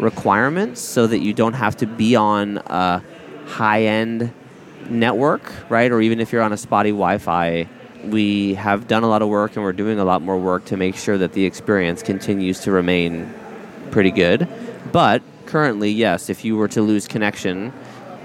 requirements 0.00 0.80
so 0.80 1.06
that 1.06 1.18
you 1.18 1.32
don't 1.32 1.54
have 1.54 1.76
to 1.76 1.86
be 1.86 2.16
on 2.16 2.58
a 2.66 3.02
high 3.46 3.82
end 3.82 4.32
network, 4.88 5.52
right? 5.68 5.92
Or 5.92 6.00
even 6.00 6.18
if 6.18 6.32
you're 6.32 6.42
on 6.42 6.52
a 6.52 6.56
spotty 6.56 6.90
Wi 6.90 7.18
Fi, 7.18 7.68
we 8.04 8.54
have 8.54 8.86
done 8.86 9.02
a 9.02 9.08
lot 9.08 9.22
of 9.22 9.28
work 9.28 9.56
and 9.56 9.64
we're 9.64 9.72
doing 9.72 9.98
a 9.98 10.04
lot 10.04 10.22
more 10.22 10.38
work 10.38 10.64
to 10.66 10.76
make 10.76 10.96
sure 10.96 11.18
that 11.18 11.32
the 11.32 11.44
experience 11.44 12.02
continues 12.02 12.60
to 12.60 12.70
remain 12.70 13.32
pretty 13.90 14.10
good. 14.10 14.48
But 14.92 15.22
currently, 15.46 15.90
yes, 15.90 16.30
if 16.30 16.44
you 16.44 16.56
were 16.56 16.68
to 16.68 16.82
lose 16.82 17.08
connection, 17.08 17.72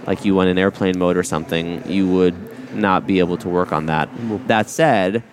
like 0.06 0.26
you 0.26 0.36
went 0.36 0.50
in 0.50 0.58
airplane 0.58 0.98
mode 0.98 1.18
or 1.18 1.24
something, 1.24 1.90
you 1.90 2.08
would 2.08 2.74
not 2.76 3.06
be 3.06 3.20
able 3.20 3.38
to 3.38 3.50
work 3.50 3.72
on 3.72 3.88
that. 3.88 4.10
Mm-hmm. 4.10 4.48
That 4.48 4.70
said, 4.70 5.24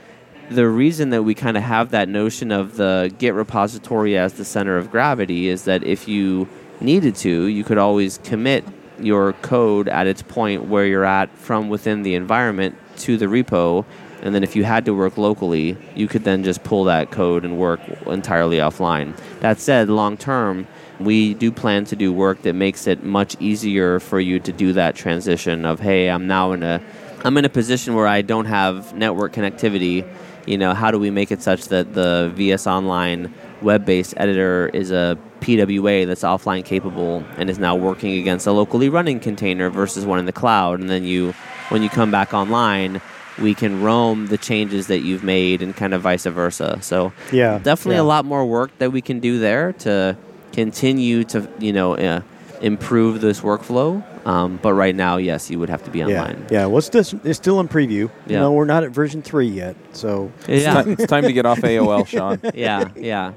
the 0.51 0.69
reason 0.69 1.11
that 1.11 1.23
we 1.23 1.35
kind 1.35 1.57
of 1.57 1.63
have 1.63 1.91
that 1.91 2.09
notion 2.09 2.51
of 2.51 2.77
the 2.77 3.15
Git 3.19 3.35
repository 3.35 4.17
as 4.17 4.35
the 4.35 4.45
center 4.45 4.77
of 4.77 4.91
gravity 4.91 5.49
is 5.49 5.65
that 5.65 5.85
if 5.85 6.09
you 6.09 6.49
needed 6.81 7.17
to, 7.17 7.45
you 7.47 7.65
could 7.65 7.79
always 7.79 8.19
commit 8.19 8.65
your 8.99 9.33
code 9.35 9.89
at 9.89 10.07
its 10.07 10.23
point 10.23 10.65
where 10.65 10.87
you're 10.87 11.05
at 11.05 11.31
from 11.39 11.69
within 11.69 12.03
the 12.03 12.15
environment 12.15 12.77
to 12.99 13.17
the 13.17 13.27
repo. 13.27 13.85
And 14.23 14.35
then 14.35 14.43
if 14.43 14.57
you 14.57 14.65
had 14.65 14.85
to 14.87 14.95
work 14.95 15.17
locally, 15.17 15.77
you 15.95 16.09
could 16.09 16.25
then 16.25 16.43
just 16.43 16.65
pull 16.65 16.85
that 16.85 17.11
code 17.11 17.45
and 17.45 17.59
work 17.59 17.81
entirely 18.07 18.57
offline. 18.59 19.17
That 19.41 19.61
said, 19.61 19.89
long 19.89 20.17
term, 20.17 20.67
we 20.99 21.35
do 21.35 21.53
plan 21.53 21.85
to 21.87 21.97
do 21.97 22.13
work 22.13 22.43
that 22.43 22.55
makes 22.55 22.87
it 22.87 23.05
much 23.05 23.37
easier 23.41 24.01
for 24.01 24.19
you 24.19 24.41
to 24.41 24.53
do 24.53 24.73
that 24.73 24.97
transition 24.97 25.65
of, 25.65 25.81
hey, 25.81 26.11
I'm 26.11 26.27
now 26.27 26.53
in 26.53 26.63
a 26.63 26.81
I'm 27.25 27.37
in 27.37 27.45
a 27.45 27.49
position 27.49 27.95
where 27.95 28.07
I 28.07 28.23
don't 28.23 28.45
have 28.45 28.95
network 28.95 29.33
connectivity. 29.33 30.09
You 30.47 30.57
know, 30.57 30.73
how 30.73 30.93
do 30.93 31.01
we 31.01 31.11
make 31.11 31.33
it 31.33 31.43
such 31.43 31.67
that 31.67 31.93
the 31.93 32.33
VS 32.35 32.67
Online 32.69 33.35
web-based 33.61 34.15
editor 34.17 34.71
is 34.73 34.93
a 34.93 35.19
PWA 35.41 36.07
that's 36.07 36.23
offline 36.23 36.65
capable 36.65 37.25
and 37.37 37.51
is 37.51 37.59
now 37.59 37.75
working 37.75 38.19
against 38.19 38.47
a 38.47 38.53
locally 38.53 38.89
running 38.89 39.19
container 39.19 39.69
versus 39.69 40.07
one 40.07 40.21
in 40.21 40.27
the 40.27 40.33
cloud. 40.33 40.79
And 40.79 40.89
then 40.89 41.03
you, 41.03 41.33
when 41.71 41.83
you 41.83 41.89
come 41.89 42.13
back 42.13 42.33
online, 42.33 43.01
we 43.41 43.55
can 43.55 43.83
roam 43.83 44.27
the 44.27 44.39
changes 44.39 44.87
that 44.89 45.01
you've 45.01 45.23
made 45.25 45.63
and 45.63 45.75
kind 45.77 45.95
of 45.95 46.03
vice 46.03 46.25
versa. 46.27 46.79
So 46.83 47.13
Yeah, 47.33 47.59
definitely 47.59 47.97
yeah. 47.97 48.03
a 48.03 48.05
lot 48.05 48.25
more 48.25 48.45
work 48.47 48.71
that 48.79 48.91
we 48.93 49.01
can 49.01 49.21
do 49.21 49.39
there 49.39 49.73
to 49.85 50.17
continue 50.53 51.25
to 51.25 51.49
you 51.59 51.73
know 51.73 51.95
uh, 51.97 52.21
improve 52.61 53.21
this 53.21 53.41
workflow. 53.41 54.03
Um, 54.27 54.59
but 54.61 54.75
right 54.75 54.95
now, 54.95 55.17
yes, 55.17 55.51
you 55.51 55.59
would 55.59 55.71
have 55.71 55.83
to 55.85 55.91
be 55.91 56.03
online. 56.05 56.47
yeah. 56.51 56.67
Well, 56.67 56.79
it's, 56.79 56.91
just, 56.91 57.15
it's 57.25 57.39
still 57.39 57.61
in 57.61 57.69
preview. 57.69 57.91
You 57.91 58.11
Yeah. 58.27 58.41
know, 58.41 58.53
we're 58.53 58.67
not 58.67 58.85
at 58.85 58.91
version 58.91 59.23
three 59.23 59.47
yet. 59.49 59.75
So, 59.93 60.31
Yeah, 60.47 60.85
it's 60.87 61.07
time 61.07 61.23
to 61.25 61.33
get 61.33 61.47
off 61.47 61.61
AOL, 61.61 62.07
Shawn. 62.07 62.39
yeah, 62.55 62.89
yeah. 62.95 63.33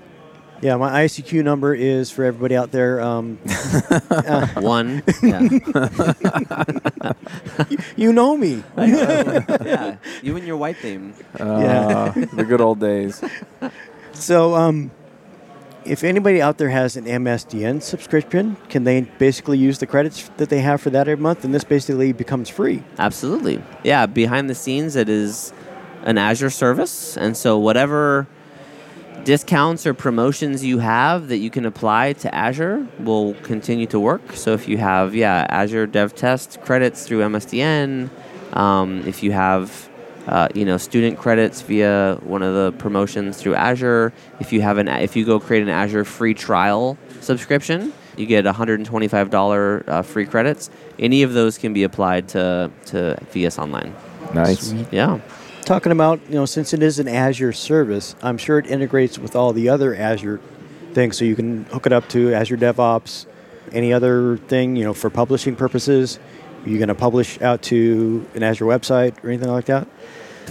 Yeah, 0.62 0.76
my 0.78 1.04
ICQ 1.06 1.44
number 1.44 1.74
is 1.74 2.12
for 2.12 2.24
everybody 2.24 2.56
out 2.56 2.72
there. 2.72 3.02
Um, 3.02 3.38
One, 4.56 5.04
yeah. 5.24 5.42
you 7.96 8.14
know 8.14 8.38
me. 8.38 8.64
yeah. 8.78 9.98
You 10.22 10.38
and 10.38 10.46
your 10.46 10.58
white 10.58 10.78
theme. 10.78 11.14
Uh, 11.40 12.12
the 12.12 12.46
good 12.48 12.62
old 12.62 12.80
days. 12.80 13.24
So, 14.14 14.56
um, 14.56 14.92
if 15.84 16.04
anybody 16.04 16.42
out 16.42 16.58
there 16.60 16.70
has 16.70 16.96
an 16.96 17.06
MSDN 17.06 17.82
subscription, 17.82 18.58
can 18.70 18.84
they 18.84 19.02
basically 19.02 19.58
use 19.58 19.80
the 19.80 19.88
credits 19.88 20.30
that 20.38 20.50
they 20.50 20.60
have 20.60 20.82
for 20.82 20.92
that 20.92 21.08
every 21.08 21.22
month? 21.22 21.44
And 21.44 21.56
this 21.56 21.64
basically 21.64 22.12
becomes 22.12 22.50
free. 22.50 22.84
Absolutely. 23.00 23.64
Yeah, 23.84 24.06
behind 24.06 24.50
the 24.50 24.54
scenes, 24.54 24.96
it 24.96 25.10
is 25.10 25.54
an 26.04 26.18
Azure 26.20 26.52
service. 26.52 27.18
And 27.18 27.36
so, 27.36 27.58
whatever 27.58 28.28
discounts 29.24 29.86
or 29.86 29.94
promotions 29.94 30.64
you 30.64 30.80
have 30.80 31.28
that 31.28 31.38
you 31.38 31.50
can 31.50 31.66
apply 31.66 32.14
to 32.14 32.34
Azure 32.34 32.88
will 33.00 33.34
continue 33.36 33.88
to 33.88 34.00
work. 34.00 34.36
So, 34.36 34.54
if 34.54 34.68
you 34.68 34.78
have, 34.78 35.16
yeah, 35.16 35.46
Azure 35.50 35.88
Dev 35.88 36.16
Test 36.16 36.62
credits 36.62 37.06
through 37.06 37.20
MSDN, 37.20 38.10
um, 38.54 39.04
if 39.06 39.24
you 39.24 39.32
have 39.32 39.90
uh, 40.28 40.48
you 40.54 40.66
know, 40.66 40.78
student 40.78 41.18
credits 41.18 41.62
via 41.62 42.18
one 42.24 42.44
of 42.44 42.54
the 42.54 42.72
promotions 42.78 43.38
through 43.38 43.56
Azure. 43.56 44.14
If 44.40 44.54
you 44.54 44.62
have 44.62 44.78
an, 44.78 44.88
if 44.88 45.16
you 45.16 45.26
go 45.26 45.40
create 45.40 45.64
an 45.64 45.70
Azure 45.70 46.06
free 46.06 46.34
trial 46.34 46.98
subscription, 47.22 47.94
you 48.18 48.26
get 48.26 48.46
$125 48.46 49.88
uh, 49.88 50.02
free 50.04 50.26
credits. 50.26 50.70
Any 51.00 51.24
of 51.24 51.34
those 51.34 51.58
can 51.58 51.74
be 51.74 51.84
applied 51.84 52.28
to 52.30 52.72
to 52.88 53.18
VS 53.32 53.58
Online. 53.58 53.96
Nice. 54.34 54.74
Yeah, 54.92 55.20
Talking 55.66 55.92
about, 55.92 56.20
you 56.28 56.36
know, 56.36 56.46
since 56.46 56.74
it 56.74 56.82
is 56.82 57.00
an 57.00 57.08
Azure 57.08 57.54
service, 57.54 58.16
I'm 58.22 58.38
sure 58.38 58.60
it 58.60 58.68
integrates 58.68 59.20
with 59.20 59.36
all 59.36 59.54
the 59.54 59.70
other 59.70 59.96
Azure 59.96 60.40
things. 60.94 61.18
So 61.18 61.26
you 61.26 61.36
can 61.36 61.66
hook 61.66 61.86
it 61.86 61.94
up 61.94 62.10
to 62.10 62.34
Azure 62.34 62.58
DevOps, 62.58 63.26
any 63.72 63.94
other 63.94 64.38
thing, 64.38 64.76
you 64.76 64.84
know, 64.84 64.94
for 64.94 65.10
publishing 65.10 65.56
purposes. 65.56 66.20
Are 66.64 66.70
you 66.70 66.78
going 66.78 66.90
to 66.90 66.96
publish 66.96 67.42
out 67.42 67.62
to 67.64 68.26
an 68.34 68.44
Azure 68.44 68.66
website 68.66 69.24
or 69.24 69.30
anything 69.30 69.50
like 69.50 69.66
that? 69.66 69.88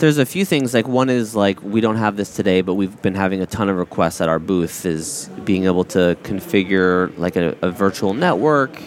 there's 0.01 0.19
a 0.19 0.27
few 0.27 0.45
things. 0.45 0.75
Like 0.75 0.89
one 0.89 1.09
is 1.09 1.37
like 1.37 1.63
we 1.63 1.81
don't 1.81 1.97
have 1.97 2.17
this 2.17 2.35
today, 2.35 2.63
but 2.63 2.75
we've 2.75 3.01
been 3.03 3.15
having 3.15 3.43
a 3.43 3.47
ton 3.47 3.69
of 3.69 3.77
requests 3.77 4.21
at 4.21 4.29
our 4.29 4.39
booth. 4.39 4.85
Is 4.85 5.29
being 5.45 5.65
able 5.65 5.85
to 5.85 6.17
configure 6.23 7.17
like 7.19 7.37
a, 7.37 7.57
a 7.63 7.71
virtual 7.71 8.15
network 8.15 8.81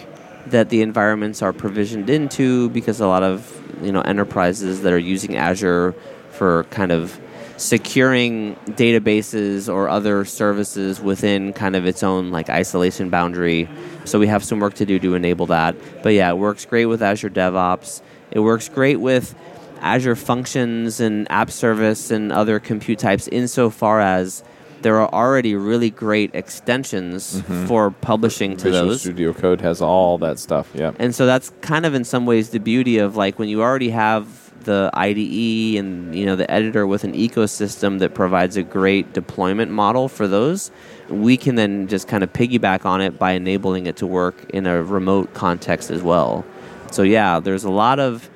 that 0.54 0.70
the 0.70 0.82
environments 0.82 1.42
are 1.42 1.52
provisioned 1.52 2.08
into, 2.08 2.70
because 2.70 3.00
a 3.00 3.08
lot 3.08 3.24
of 3.24 3.60
you 3.82 3.90
know 3.90 4.00
enterprises 4.02 4.82
that 4.82 4.92
are 4.92 4.98
using 4.98 5.36
Azure 5.36 5.94
for 6.30 6.64
kind 6.70 6.92
of 6.92 7.20
securing 7.56 8.56
databases 8.66 9.72
or 9.72 9.88
other 9.88 10.24
services 10.24 11.00
within 11.00 11.52
kind 11.52 11.76
of 11.76 11.86
its 11.86 12.02
own 12.02 12.30
like 12.30 12.48
isolation 12.50 13.10
boundary. 13.10 13.68
So 14.04 14.18
we 14.18 14.26
have 14.28 14.44
some 14.44 14.60
work 14.60 14.74
to 14.74 14.86
do 14.86 14.98
to 15.00 15.14
enable 15.14 15.46
that. 15.46 15.76
But 16.02 16.14
yeah, 16.14 16.30
it 16.30 16.38
works 16.38 16.64
great 16.64 16.86
with 16.86 17.02
Azure 17.02 17.30
DevOps. 17.30 18.00
It 18.30 18.40
works 18.40 18.68
great 18.68 19.00
with 19.00 19.34
Azure 19.80 20.16
Functions 20.16 21.00
and 21.00 21.30
App 21.30 21.50
Service 21.50 22.10
and 22.10 22.32
other 22.32 22.58
compute 22.60 22.98
types 22.98 23.28
insofar 23.28 24.00
as 24.00 24.42
there 24.84 25.00
are 25.00 25.12
already 25.14 25.54
really 25.54 25.88
great 25.88 26.30
extensions 26.34 27.40
mm-hmm. 27.40 27.66
for 27.66 27.90
publishing 27.90 28.54
to 28.58 28.64
Visual 28.64 28.88
those. 28.88 29.00
Studio 29.00 29.32
Code 29.32 29.62
has 29.62 29.80
all 29.80 30.18
that 30.18 30.38
stuff. 30.38 30.70
Yeah. 30.74 30.92
And 30.98 31.14
so 31.14 31.24
that's 31.24 31.50
kind 31.62 31.86
of 31.86 31.94
in 31.94 32.04
some 32.04 32.26
ways 32.26 32.50
the 32.50 32.60
beauty 32.60 32.98
of 32.98 33.16
like 33.16 33.38
when 33.38 33.48
you 33.48 33.62
already 33.62 33.88
have 33.88 34.52
the 34.64 34.90
IDE 34.92 35.78
and 35.78 36.14
you 36.14 36.26
know 36.26 36.36
the 36.36 36.50
editor 36.50 36.86
with 36.86 37.02
an 37.02 37.14
ecosystem 37.14 37.98
that 38.00 38.14
provides 38.14 38.58
a 38.58 38.62
great 38.62 39.14
deployment 39.14 39.70
model 39.70 40.06
for 40.06 40.28
those, 40.28 40.70
we 41.08 41.38
can 41.38 41.54
then 41.54 41.88
just 41.88 42.06
kind 42.06 42.22
of 42.22 42.30
piggyback 42.34 42.84
on 42.84 43.00
it 43.00 43.18
by 43.18 43.32
enabling 43.32 43.86
it 43.86 43.96
to 43.96 44.06
work 44.06 44.50
in 44.50 44.66
a 44.66 44.82
remote 44.82 45.32
context 45.32 45.90
as 45.90 46.02
well. 46.02 46.44
So 46.90 47.02
yeah, 47.02 47.40
there's 47.40 47.64
a 47.64 47.70
lot 47.70 47.98
of 47.98 48.28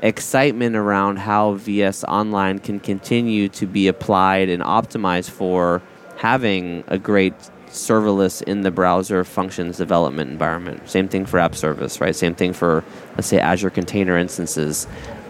excitement 0.00 0.76
around 0.76 1.18
how 1.18 1.54
VS 1.54 2.04
Online 2.04 2.58
can 2.58 2.80
continue 2.80 3.48
to 3.50 3.66
be 3.66 3.86
applied 3.88 4.48
and 4.48 4.62
optimized 4.62 5.30
for 5.30 5.82
having 6.16 6.84
a 6.86 6.98
great 6.98 7.34
serverless 7.68 8.42
in 8.42 8.62
the 8.62 8.70
browser 8.70 9.24
functions 9.24 9.76
development 9.76 10.30
environment. 10.30 10.88
Same 10.88 11.08
thing 11.08 11.24
for 11.24 11.38
app 11.38 11.54
service, 11.54 12.00
right? 12.00 12.14
Same 12.16 12.34
thing 12.34 12.52
for, 12.52 12.84
let's 13.14 13.28
say, 13.28 13.38
Azure 13.38 13.70
container 13.70 14.16
instances. 14.16 14.86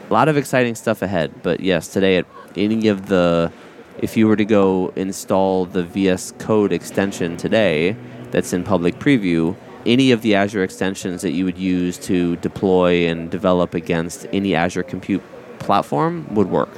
A 0.08 0.12
lot 0.12 0.28
of 0.28 0.36
exciting 0.36 0.74
stuff 0.74 1.02
ahead, 1.02 1.42
but 1.42 1.60
yes, 1.60 1.88
today 1.88 2.16
at 2.16 2.26
any 2.56 2.88
of 2.88 3.06
the, 3.06 3.52
if 3.98 4.16
you 4.16 4.26
were 4.26 4.36
to 4.36 4.44
go 4.44 4.92
install 4.96 5.66
the 5.66 5.84
VS 5.84 6.32
Code 6.38 6.72
extension 6.72 7.36
today 7.36 7.94
that's 8.30 8.52
in 8.52 8.64
public 8.64 8.98
preview, 8.98 9.54
any 9.86 10.12
of 10.12 10.22
the 10.22 10.34
Azure 10.34 10.62
extensions 10.62 11.22
that 11.22 11.32
you 11.32 11.44
would 11.44 11.58
use 11.58 11.98
to 11.98 12.36
deploy 12.36 13.08
and 13.08 13.30
develop 13.30 13.74
against 13.74 14.26
any 14.32 14.54
Azure 14.54 14.82
compute 14.82 15.22
platform 15.58 16.32
would 16.34 16.50
work. 16.50 16.70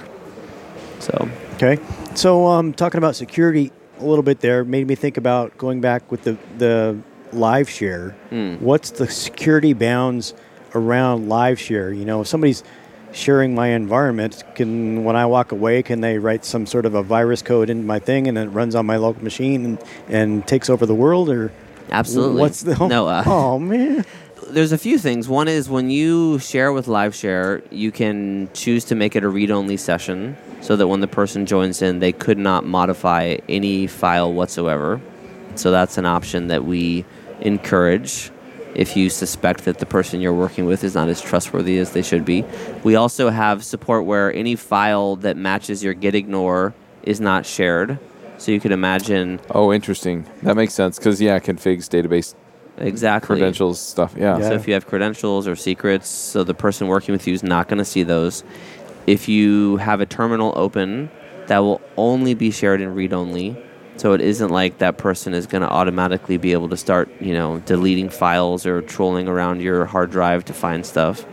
So, 0.98 1.28
Okay. 1.54 1.78
So, 2.14 2.46
um, 2.48 2.72
talking 2.72 2.98
about 2.98 3.14
security 3.14 3.70
a 4.00 4.04
little 4.04 4.24
bit 4.24 4.40
there 4.40 4.64
made 4.64 4.86
me 4.86 4.96
think 4.96 5.16
about 5.16 5.56
going 5.56 5.80
back 5.80 6.10
with 6.10 6.22
the, 6.22 6.36
the 6.58 6.98
live 7.32 7.70
share. 7.70 8.10
Hmm. 8.30 8.56
What's 8.56 8.90
the 8.90 9.08
security 9.08 9.72
bounds 9.72 10.34
around 10.74 11.28
live 11.28 11.60
share? 11.60 11.92
You 11.92 12.04
know, 12.04 12.22
if 12.22 12.26
somebody's 12.26 12.64
sharing 13.12 13.54
my 13.54 13.68
environment, 13.68 14.42
can 14.54 15.04
when 15.04 15.14
I 15.14 15.26
walk 15.26 15.52
away, 15.52 15.82
can 15.82 16.00
they 16.00 16.18
write 16.18 16.44
some 16.44 16.66
sort 16.66 16.84
of 16.84 16.94
a 16.94 17.02
virus 17.02 17.42
code 17.42 17.70
into 17.70 17.84
my 17.84 17.98
thing 18.00 18.26
and 18.26 18.36
it 18.36 18.48
runs 18.48 18.74
on 18.74 18.86
my 18.86 18.96
local 18.96 19.22
machine 19.22 19.64
and, 19.64 19.84
and 20.08 20.46
takes 20.48 20.68
over 20.68 20.84
the 20.84 20.94
world? 20.94 21.28
Or 21.30 21.52
absolutely. 21.90 22.40
what's 22.40 22.62
the 22.62 22.86
no? 22.86 23.06
Uh, 23.06 23.22
oh 23.26 23.58
man, 23.58 24.04
there's 24.48 24.72
a 24.72 24.78
few 24.78 24.98
things. 24.98 25.28
One 25.28 25.48
is 25.48 25.68
when 25.68 25.90
you 25.90 26.38
share 26.38 26.72
with 26.72 26.88
live 26.88 27.14
share, 27.14 27.62
you 27.70 27.90
can 27.90 28.50
choose 28.54 28.84
to 28.86 28.94
make 28.94 29.16
it 29.16 29.24
a 29.24 29.28
read-only 29.28 29.76
session, 29.76 30.36
so 30.60 30.76
that 30.76 30.88
when 30.88 31.00
the 31.00 31.08
person 31.08 31.46
joins 31.46 31.82
in, 31.82 31.98
they 31.98 32.12
could 32.12 32.38
not 32.38 32.64
modify 32.64 33.38
any 33.48 33.86
file 33.86 34.32
whatsoever. 34.32 35.00
So 35.54 35.70
that's 35.70 35.98
an 35.98 36.06
option 36.06 36.48
that 36.48 36.64
we 36.64 37.04
encourage 37.40 38.30
if 38.74 38.96
you 38.96 39.10
suspect 39.10 39.64
that 39.64 39.78
the 39.78 39.86
person 39.86 40.20
you're 40.20 40.32
working 40.32 40.66
with 40.66 40.82
is 40.84 40.94
not 40.94 41.08
as 41.08 41.20
trustworthy 41.20 41.78
as 41.78 41.92
they 41.92 42.02
should 42.02 42.24
be. 42.24 42.44
We 42.82 42.94
also 42.94 43.30
have 43.30 43.64
support 43.64 44.06
where 44.06 44.32
any 44.32 44.56
file 44.56 45.16
that 45.16 45.36
matches 45.36 45.84
your 45.84 45.94
gitignore 45.94 46.72
is 47.02 47.20
not 47.20 47.44
shared. 47.44 47.98
So 48.42 48.50
you 48.50 48.58
could 48.58 48.72
imagine 48.72 49.38
Oh, 49.52 49.72
interesting. 49.72 50.26
That 50.42 50.56
makes 50.56 50.74
sense 50.74 50.98
because 50.98 51.20
yeah, 51.20 51.38
configs 51.38 51.88
database 51.88 52.34
exactly 52.76 53.36
credentials 53.36 53.78
stuff. 53.78 54.16
Yeah. 54.18 54.38
Yeah. 54.38 54.48
So 54.48 54.54
if 54.54 54.66
you 54.66 54.74
have 54.74 54.88
credentials 54.88 55.46
or 55.46 55.54
secrets, 55.54 56.08
so 56.08 56.42
the 56.42 56.52
person 56.52 56.88
working 56.88 57.12
with 57.12 57.28
you 57.28 57.34
is 57.34 57.44
not 57.44 57.68
going 57.68 57.78
to 57.78 57.84
see 57.84 58.02
those. 58.02 58.42
If 59.06 59.28
you 59.28 59.76
have 59.76 60.00
a 60.00 60.06
terminal 60.06 60.52
open, 60.56 61.08
that 61.46 61.60
will 61.60 61.80
only 61.96 62.34
be 62.34 62.50
shared 62.50 62.80
in 62.80 62.96
read 62.96 63.12
only. 63.12 63.56
So 63.96 64.12
it 64.12 64.20
isn't 64.20 64.50
like 64.50 64.78
that 64.78 64.98
person 64.98 65.34
is 65.34 65.46
going 65.46 65.62
to 65.62 65.70
automatically 65.70 66.36
be 66.36 66.50
able 66.50 66.68
to 66.70 66.76
start, 66.76 67.08
you 67.20 67.34
know, 67.34 67.60
deleting 67.60 68.08
files 68.08 68.66
or 68.66 68.82
trolling 68.82 69.28
around 69.28 69.62
your 69.62 69.86
hard 69.86 70.10
drive 70.10 70.44
to 70.46 70.52
find 70.52 70.84
stuff. 70.84 71.24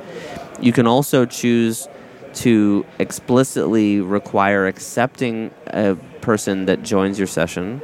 You 0.62 0.74
can 0.74 0.86
also 0.86 1.26
choose 1.26 1.88
to 2.36 2.86
explicitly 3.00 4.00
require 4.00 4.68
accepting 4.68 5.50
a 5.68 5.98
person 6.22 6.66
that 6.66 6.84
joins 6.84 7.18
your 7.18 7.28
session. 7.28 7.82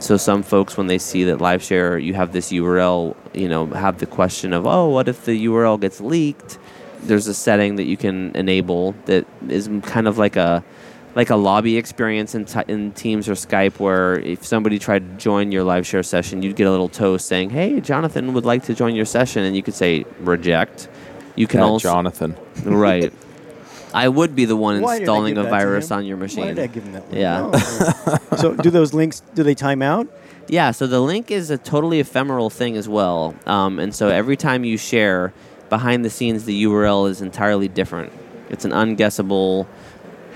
So 0.00 0.16
some 0.16 0.42
folks, 0.42 0.76
when 0.76 0.88
they 0.88 0.98
see 0.98 1.24
that 1.24 1.38
LiveShare, 1.38 2.02
you 2.02 2.14
have 2.14 2.32
this 2.32 2.50
URL, 2.50 3.14
you 3.32 3.48
know, 3.48 3.66
have 3.68 3.98
the 3.98 4.06
question 4.06 4.52
of, 4.52 4.66
oh, 4.66 4.88
what 4.88 5.08
if 5.08 5.24
the 5.24 5.46
URL 5.46 5.80
gets 5.80 6.00
leaked? 6.00 6.58
There's 7.04 7.26
a 7.28 7.34
setting 7.34 7.76
that 7.76 7.84
you 7.84 7.96
can 7.96 8.34
enable 8.34 8.92
that 9.04 9.26
is 9.48 9.68
kind 9.82 10.08
of 10.08 10.18
like 10.18 10.36
a 10.36 10.64
like 11.14 11.30
a 11.30 11.36
lobby 11.36 11.76
experience 11.76 12.34
in, 12.34 12.44
t- 12.44 12.58
in 12.66 12.90
Teams 12.90 13.28
or 13.28 13.34
Skype, 13.34 13.78
where 13.78 14.18
if 14.18 14.44
somebody 14.44 14.80
tried 14.80 15.08
to 15.08 15.16
join 15.16 15.52
your 15.52 15.64
LiveShare 15.64 16.04
session, 16.04 16.42
you'd 16.42 16.56
get 16.56 16.66
a 16.66 16.70
little 16.72 16.88
toast 16.88 17.28
saying, 17.28 17.50
"Hey, 17.50 17.80
Jonathan 17.80 18.32
would 18.34 18.44
like 18.44 18.64
to 18.64 18.74
join 18.74 18.96
your 18.96 19.04
session," 19.04 19.44
and 19.44 19.54
you 19.54 19.62
could 19.62 19.74
say 19.74 20.04
reject. 20.18 20.88
You 21.36 21.46
can 21.46 21.60
That 21.60 21.66
also 21.66 21.88
Jonathan. 21.88 22.34
right. 22.64 23.12
I 23.94 24.08
would 24.08 24.34
be 24.34 24.44
the 24.44 24.56
one 24.56 24.80
Why 24.82 24.98
did 24.98 25.08
I 25.08 25.12
installing 25.12 25.34
give 25.34 25.44
a 25.46 25.48
that 25.48 25.58
to 25.58 25.64
virus 25.64 25.90
him? 25.90 25.98
on 25.98 26.04
your 26.06 26.16
Why 26.16 26.22
machine. 26.22 26.46
did 26.48 26.58
I 26.58 26.66
give 26.66 26.82
him 26.84 26.92
that? 26.92 27.02
link? 27.10 27.14
Yeah. 27.14 27.50
Oh. 27.52 28.36
so 28.36 28.54
do 28.54 28.70
those 28.70 28.92
links? 28.92 29.20
Do 29.34 29.42
they 29.42 29.54
time 29.54 29.80
out? 29.82 30.08
Yeah, 30.48 30.72
so 30.72 30.86
the 30.86 31.00
link 31.00 31.30
is 31.30 31.50
a 31.50 31.56
totally 31.56 32.00
ephemeral 32.00 32.50
thing 32.50 32.76
as 32.76 32.88
well. 32.88 33.34
Um, 33.46 33.78
and 33.78 33.94
so 33.94 34.08
every 34.08 34.36
time 34.36 34.64
you 34.64 34.76
share, 34.76 35.32
behind 35.70 36.04
the 36.04 36.10
scenes, 36.10 36.44
the 36.44 36.64
URL 36.64 37.08
is 37.08 37.22
entirely 37.22 37.68
different. 37.68 38.12
It's 38.50 38.64
an 38.66 38.72
unguessable 38.72 39.66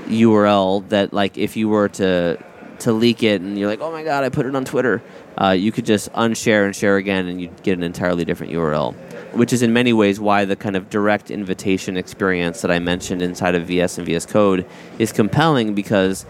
URL 0.07 0.89
that, 0.89 1.13
like, 1.13 1.37
if 1.37 1.57
you 1.57 1.69
were 1.69 1.89
to 1.91 2.39
to 2.81 2.93
leak 2.93 3.25
it 3.25 3.41
and 3.41 3.59
you're 3.59 3.69
like, 3.69 3.81
oh 3.81 3.91
my 3.91 4.05
god, 4.05 4.23
I 4.23 4.29
put 4.29 4.47
it 4.47 4.55
on 4.55 4.65
Twitter, 4.65 5.03
uh, 5.37 5.51
you 5.51 5.73
could 5.73 5.85
just 5.85 6.13
unshare 6.13 6.65
and 6.65 6.77
share 6.77 6.97
again, 6.97 7.27
and 7.27 7.41
you'd 7.41 7.63
get 7.65 7.77
an 7.77 7.83
entirely 7.83 8.25
different 8.25 8.53
URL. 8.53 8.95
Which 9.39 9.53
is 9.53 9.63
in 9.63 9.73
many 9.73 9.93
ways 9.93 10.19
why 10.19 10.45
the 10.45 10.57
kind 10.57 10.75
of 10.75 10.91
direct 10.91 11.31
invitation 11.31 11.97
experience 11.97 12.61
that 12.63 12.73
I 12.73 12.81
mentioned 12.81 13.23
inside 13.23 13.55
of 13.55 13.67
VS 13.67 13.99
and 13.99 14.07
VS 14.07 14.27
Code 14.27 14.67
is 14.99 15.13
compelling 15.13 15.75
because 15.75 16.27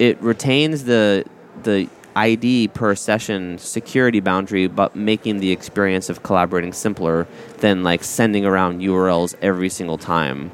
it 0.00 0.20
retains 0.20 0.82
the 0.82 1.24
the 1.62 1.88
ID 2.16 2.68
per 2.68 2.96
session 2.96 3.56
security 3.58 4.18
boundary, 4.18 4.66
but 4.66 4.96
making 4.96 5.38
the 5.38 5.52
experience 5.52 6.08
of 6.08 6.24
collaborating 6.24 6.72
simpler 6.72 7.28
than 7.58 7.84
like 7.84 8.02
sending 8.02 8.44
around 8.44 8.80
URLs 8.80 9.36
every 9.40 9.68
single 9.68 9.96
time. 9.96 10.50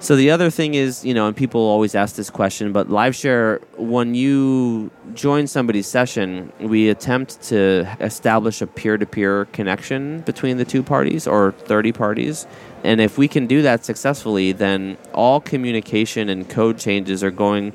So 0.00 0.14
the 0.14 0.30
other 0.30 0.48
thing 0.48 0.74
is, 0.74 1.04
you 1.04 1.12
know, 1.12 1.26
and 1.26 1.36
people 1.36 1.60
always 1.60 1.96
ask 1.96 2.14
this 2.14 2.30
question, 2.30 2.72
but 2.72 2.88
LiveShare, 2.88 3.60
when 3.76 4.14
you 4.14 4.92
join 5.12 5.48
somebody's 5.48 5.88
session, 5.88 6.52
we 6.60 6.88
attempt 6.88 7.42
to 7.48 7.84
establish 7.98 8.62
a 8.62 8.68
peer-to-peer 8.68 9.46
connection 9.46 10.20
between 10.20 10.56
the 10.56 10.64
two 10.64 10.84
parties 10.84 11.26
or 11.26 11.50
30 11.50 11.90
parties. 11.90 12.46
And 12.84 13.00
if 13.00 13.18
we 13.18 13.26
can 13.26 13.48
do 13.48 13.60
that 13.62 13.84
successfully, 13.84 14.52
then 14.52 14.96
all 15.12 15.40
communication 15.40 16.28
and 16.28 16.48
code 16.48 16.78
changes 16.78 17.24
are 17.24 17.32
going 17.32 17.72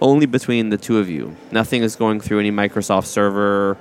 only 0.00 0.26
between 0.26 0.68
the 0.70 0.78
two 0.78 0.98
of 0.98 1.08
you. 1.08 1.34
Nothing 1.50 1.82
is 1.82 1.96
going 1.96 2.20
through 2.20 2.38
any 2.38 2.52
Microsoft 2.52 3.06
server 3.06 3.76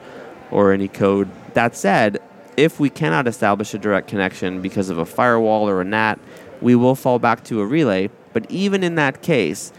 or 0.49 0.71
any 0.71 0.87
code. 0.87 1.29
That 1.53 1.75
said, 1.75 2.19
if 2.57 2.79
we 2.79 2.89
cannot 2.89 3.27
establish 3.27 3.73
a 3.73 3.77
direct 3.77 4.07
connection 4.07 4.61
because 4.61 4.89
of 4.89 4.97
a 4.97 5.05
firewall 5.05 5.69
or 5.69 5.81
a 5.81 5.85
NAT, 5.85 6.19
we 6.61 6.75
will 6.75 6.95
fall 6.95 7.19
back 7.19 7.43
to 7.45 7.61
a 7.61 7.65
relay. 7.65 8.09
But 8.33 8.49
even 8.49 8.83
in 8.83 8.95
that 8.95 9.21
case, 9.21 9.71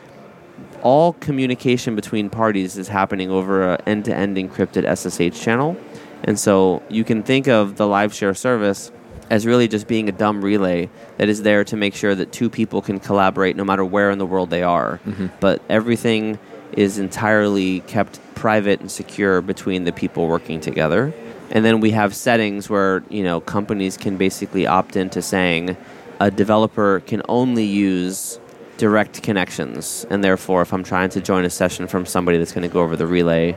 all 0.82 1.14
communication 1.14 1.94
between 1.94 2.30
parties 2.30 2.76
is 2.78 2.88
happening 2.88 3.30
over 3.30 3.74
an 3.74 3.80
end 3.86 4.04
to 4.06 4.14
end 4.14 4.36
encrypted 4.36 4.84
SSH 4.96 5.40
channel. 5.42 5.76
And 6.24 6.38
so 6.38 6.82
you 6.88 7.04
can 7.04 7.22
think 7.22 7.48
of 7.48 7.76
the 7.76 7.86
live 7.86 8.14
share 8.14 8.34
service 8.34 8.90
as 9.28 9.46
really 9.46 9.68
just 9.68 9.88
being 9.88 10.08
a 10.08 10.12
dumb 10.12 10.42
relay 10.42 10.88
that 11.18 11.28
is 11.28 11.42
there 11.42 11.64
to 11.64 11.76
make 11.76 11.94
sure 11.94 12.14
that 12.14 12.32
two 12.32 12.48
people 12.48 12.80
can 12.80 13.00
collaborate 13.00 13.56
no 13.56 13.64
matter 13.64 13.84
where 13.84 14.10
in 14.10 14.18
the 14.18 14.26
world 14.26 14.50
they 14.50 14.62
are. 14.62 15.00
Mm-hmm. 15.04 15.26
But 15.40 15.62
everything 15.68 16.38
is 16.72 16.98
entirely 16.98 17.80
kept 17.80 18.20
private 18.34 18.80
and 18.80 18.90
secure 18.90 19.40
between 19.40 19.84
the 19.84 19.92
people 19.92 20.28
working 20.28 20.60
together. 20.60 21.12
And 21.50 21.64
then 21.64 21.80
we 21.80 21.92
have 21.92 22.14
settings 22.14 22.68
where, 22.68 23.02
you 23.08 23.22
know, 23.22 23.40
companies 23.40 23.96
can 23.96 24.16
basically 24.16 24.66
opt 24.66 24.96
into 24.96 25.22
saying 25.22 25.76
a 26.20 26.30
developer 26.30 27.00
can 27.00 27.22
only 27.28 27.64
use 27.64 28.40
direct 28.78 29.22
connections. 29.22 30.06
And 30.10 30.22
therefore, 30.22 30.62
if 30.62 30.72
I'm 30.72 30.84
trying 30.84 31.10
to 31.10 31.20
join 31.20 31.44
a 31.44 31.50
session 31.50 31.86
from 31.86 32.06
somebody 32.06 32.38
that's 32.38 32.52
going 32.52 32.68
to 32.68 32.72
go 32.72 32.80
over 32.80 32.96
the 32.96 33.06
relay, 33.06 33.56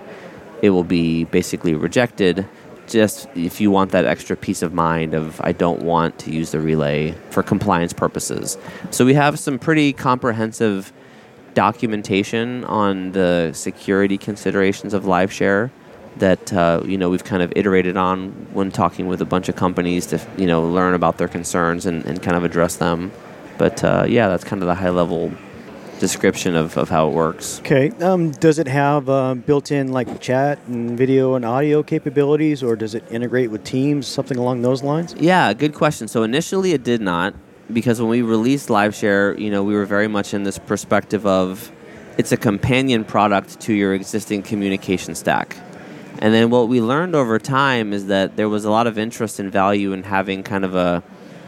it 0.62 0.70
will 0.72 0.84
be 0.84 1.26
basically 1.26 1.74
rejected. 1.74 2.48
Just 2.88 3.28
if 3.36 3.62
you 3.62 3.70
want 3.70 3.92
that 3.92 4.06
extra 4.06 4.36
peace 4.36 4.62
of 4.62 4.74
mind 4.74 5.14
of 5.14 5.40
I 5.42 5.52
don't 5.52 5.84
want 5.84 6.18
to 6.20 6.32
use 6.32 6.52
the 6.52 6.60
relay 6.60 7.12
for 7.30 7.44
compliance 7.44 7.94
purposes. 7.94 8.58
So 8.90 9.06
we 9.06 9.14
have 9.14 9.38
some 9.38 9.60
pretty 9.60 9.94
comprehensive 9.94 10.92
documentation 11.54 12.64
on 12.66 13.12
the 13.12 13.52
security 13.54 14.18
considerations 14.18 14.94
of 14.94 15.04
LiveShare 15.04 15.70
that 16.18 16.52
uh, 16.54 16.82
you 16.86 16.98
know 16.98 17.10
we've 17.10 17.24
kind 17.24 17.42
of 17.42 17.54
iterated 17.56 17.98
on 17.98 18.32
when 18.54 18.72
talking 18.72 19.08
with 19.08 19.22
a 19.22 19.26
bunch 19.26 19.50
of 19.50 19.56
companies 19.56 20.06
to 20.08 20.20
you 20.38 20.48
know 20.48 20.64
learn 20.64 20.94
about 20.94 21.18
their 21.18 21.28
concerns 21.28 21.86
and, 21.86 22.06
and 22.06 22.22
kind 22.22 22.36
of 22.36 22.44
address 22.44 22.78
them. 22.78 23.12
But 23.58 23.84
uh, 23.84 24.06
yeah, 24.08 24.28
that's 24.28 24.44
kind 24.44 24.62
of 24.62 24.68
the 24.68 24.76
high 24.76 24.90
level 24.90 25.32
description 26.00 26.56
of, 26.56 26.78
of 26.78 26.90
how 26.90 27.10
it 27.10 27.12
works. 27.12 27.60
Okay. 27.60 27.92
Um, 28.02 28.32
does 28.32 28.58
it 28.58 28.68
have 28.68 29.10
uh, 29.10 29.36
built-in 29.36 29.92
like 29.92 30.22
chat 30.22 30.60
and 30.68 30.98
video 30.98 31.36
and 31.36 31.46
audio 31.46 31.84
capabilities, 31.84 32.64
or 32.64 32.76
does 32.76 32.96
it 32.96 33.04
integrate 33.12 33.52
with 33.52 33.64
Teams, 33.64 34.08
something 34.08 34.38
along 34.38 34.62
those 34.62 34.82
lines? 34.82 35.14
Yeah, 35.20 35.54
good 35.54 35.74
question. 35.74 36.08
So 36.08 36.24
initially 36.24 36.72
it 36.72 36.84
did 36.84 37.02
not 37.02 37.34
because 37.72 38.02
when 38.02 38.10
we 38.10 38.22
released 38.22 38.70
LiveShare, 38.70 39.38
you 39.38 39.52
know, 39.52 39.64
we 39.64 39.76
were 39.76 39.86
very 39.86 40.08
much 40.08 40.34
in 40.34 40.44
this 40.44 40.58
perspective 40.58 41.26
of 41.26 41.72
it's 42.18 42.32
a 42.32 42.38
companion 42.38 43.04
product 43.04 43.60
to 43.62 43.74
your 43.74 43.94
existing 43.94 44.42
communication 44.42 45.16
stack. 45.16 45.56
And 46.20 46.34
then 46.34 46.50
what 46.50 46.68
we 46.68 46.82
learned 46.82 47.16
over 47.16 47.40
time 47.40 47.94
is 47.94 48.08
that 48.08 48.36
there 48.36 48.50
was 48.50 48.66
a 48.66 48.70
lot 48.70 48.88
of 48.88 49.00
interest 49.00 49.40
and 49.40 49.52
value 49.52 49.94
in 49.94 50.04
having 50.04 50.44
kind 50.44 50.66
of 50.66 50.76
a 50.76 51.02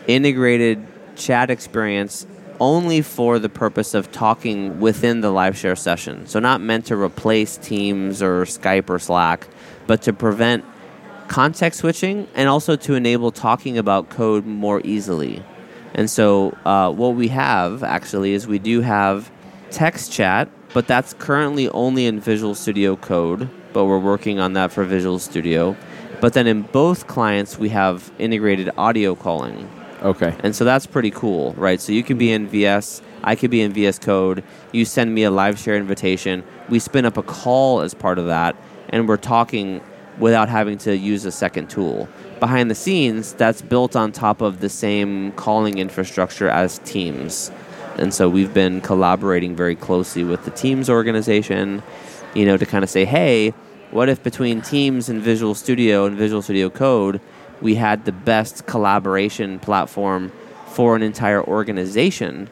integrated 0.08 0.86
chat 1.16 1.50
experience 1.50 2.26
only 2.60 3.02
for 3.02 3.38
the 3.38 3.50
purpose 3.50 3.94
of 3.94 4.12
talking 4.12 4.80
within 4.80 5.22
the 5.22 5.32
live 5.32 5.58
share 5.58 5.76
session. 5.76 6.26
So 6.26 6.40
not 6.40 6.62
meant 6.62 6.86
to 6.86 6.96
replace 6.96 7.58
Teams 7.58 8.22
or 8.22 8.44
Skype 8.44 8.90
or 8.90 8.98
Slack, 8.98 9.48
but 9.88 10.04
to 10.04 10.14
prevent 10.14 10.64
context 11.28 11.80
switching 11.80 12.28
and 12.36 12.48
also 12.48 12.76
to 12.76 12.94
enable 12.94 13.32
talking 13.32 13.78
about 13.78 14.10
code 14.10 14.46
more 14.46 14.80
easily. 14.84 15.44
And 15.94 16.10
so, 16.10 16.58
uh, 16.64 16.92
what 16.92 17.16
we 17.16 17.28
have 17.30 17.84
actually 17.84 18.34
is 18.34 18.48
we 18.48 18.60
do 18.60 18.82
have 18.82 19.30
text 19.72 20.12
chat, 20.12 20.48
but 20.74 20.88
that's 20.88 21.14
currently 21.14 21.68
only 21.70 22.06
in 22.06 22.20
Visual 22.20 22.56
Studio 22.56 22.96
Code, 22.96 23.50
but 23.74 23.86
we're 23.86 24.00
working 24.00 24.40
on 24.40 24.54
that 24.54 24.72
for 24.72 24.84
Visual 24.84 25.20
Studio. 25.20 25.76
But 26.20 26.34
then 26.34 26.48
in 26.48 26.62
both 26.62 27.08
clients, 27.08 27.58
we 27.58 27.70
have 27.70 28.12
integrated 28.20 28.70
audio 28.78 29.16
calling. 29.16 29.70
Okay. 30.02 30.36
And 30.44 30.56
so 30.56 30.66
that's 30.66 30.86
pretty 30.86 31.12
cool, 31.12 31.54
right? 31.54 31.80
So 31.80 31.92
you 31.92 32.04
could 32.04 32.18
be 32.18 32.32
in 32.32 32.48
VS, 32.48 33.02
I 33.24 33.36
could 33.36 33.52
be 33.52 33.62
in 33.62 33.72
VS 33.72 34.00
Code. 34.00 34.44
You 34.72 34.86
send 34.86 35.14
me 35.14 35.24
a 35.24 35.32
live 35.32 35.60
share 35.60 35.76
invitation. 35.76 36.44
We 36.70 36.80
spin 36.80 37.06
up 37.06 37.18
a 37.18 37.24
call 37.24 37.82
as 37.82 37.94
part 37.94 38.18
of 38.18 38.28
that, 38.28 38.56
and 38.90 39.08
we're 39.08 39.18
talking 39.18 39.82
without 40.20 40.50
having 40.50 40.78
to 40.80 40.96
use 40.96 41.26
a 41.26 41.32
second 41.32 41.70
tool. 41.70 42.10
Behind 42.40 42.70
the 42.70 42.76
scenes, 42.76 43.34
that's 43.34 43.62
built 43.62 43.96
on 43.96 44.12
top 44.12 44.42
of 44.42 44.60
the 44.60 44.70
same 44.70 45.32
calling 45.34 45.78
infrastructure 45.78 46.50
as 46.50 46.80
Teams. 46.80 47.52
And 47.98 48.14
so 48.14 48.30
we've 48.30 48.54
been 48.54 48.82
collaborating 48.82 49.56
very 49.56 49.76
closely 49.76 50.24
with 50.24 50.46
the 50.46 50.52
Teams 50.52 50.90
organization, 50.90 51.84
you 52.34 52.46
know, 52.46 52.58
to 52.58 52.66
kind 52.66 52.84
of 52.84 52.90
say, 52.90 53.06
hey, 53.06 53.54
what 53.92 54.10
if 54.10 54.24
between 54.24 54.62
Teams 54.62 55.10
and 55.10 55.22
Visual 55.22 55.54
Studio 55.54 56.06
and 56.06 56.18
Visual 56.18 56.42
Studio 56.42 56.70
Code, 56.70 57.20
we 57.62 57.76
had 57.76 58.06
the 58.06 58.12
best 58.12 58.66
collaboration 58.66 59.60
platform 59.60 60.32
for 60.68 60.96
an 60.96 61.04
entire 61.04 61.44
organization, 61.44 62.50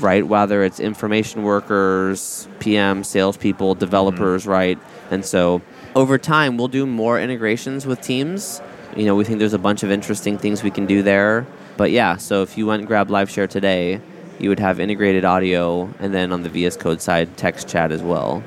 right? 0.00 0.26
Whether 0.26 0.64
it's 0.64 0.80
information 0.80 1.44
workers, 1.44 2.48
PM, 2.58 3.04
salespeople, 3.04 3.74
mm-hmm. 3.74 3.80
developers, 3.80 4.46
right? 4.46 4.78
And 5.10 5.24
so 5.24 5.62
over 5.94 6.18
time, 6.18 6.56
we'll 6.56 6.68
do 6.68 6.84
more 6.84 7.18
integrations 7.18 7.86
with 7.86 8.00
Teams. 8.00 8.60
You 8.96 9.06
know, 9.06 9.14
we 9.14 9.24
think 9.24 9.38
there's 9.38 9.54
a 9.54 9.58
bunch 9.58 9.82
of 9.82 9.90
interesting 9.90 10.36
things 10.36 10.62
we 10.62 10.70
can 10.70 10.86
do 10.86 11.02
there. 11.02 11.46
But 11.76 11.90
yeah, 11.90 12.16
so 12.16 12.42
if 12.42 12.58
you 12.58 12.66
went 12.66 12.80
and 12.80 12.88
grabbed 12.88 13.10
LiveShare 13.10 13.48
today, 13.48 14.00
you 14.38 14.48
would 14.48 14.58
have 14.58 14.80
integrated 14.80 15.24
audio 15.24 15.88
and 15.98 16.12
then 16.12 16.32
on 16.32 16.42
the 16.42 16.48
VS 16.48 16.76
Code 16.76 17.00
side, 17.00 17.36
text 17.36 17.68
chat 17.68 17.92
as 17.92 18.02
well. 18.02 18.42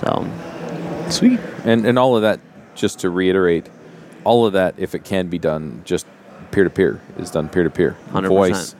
So 0.00 0.26
Sweet. 1.10 1.40
And 1.64 1.84
and 1.84 1.98
all 1.98 2.16
of 2.16 2.22
that, 2.22 2.40
just 2.74 3.00
to 3.00 3.10
reiterate, 3.10 3.68
all 4.24 4.46
of 4.46 4.52
that, 4.52 4.74
if 4.78 4.94
it 4.94 5.04
can 5.04 5.28
be 5.28 5.38
done, 5.38 5.82
just 5.84 6.06
peer 6.50 6.64
to 6.64 6.70
peer 6.70 7.00
is 7.18 7.30
done 7.30 7.48
peer 7.48 7.64
to 7.64 7.70
peer. 7.70 7.96
100%. 8.12 8.28
Voice, 8.28 8.74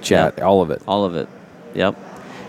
chat, 0.00 0.40
all 0.40 0.62
of 0.62 0.70
it. 0.70 0.82
All 0.86 1.04
of 1.04 1.14
it. 1.14 1.28
Yep. 1.74 1.96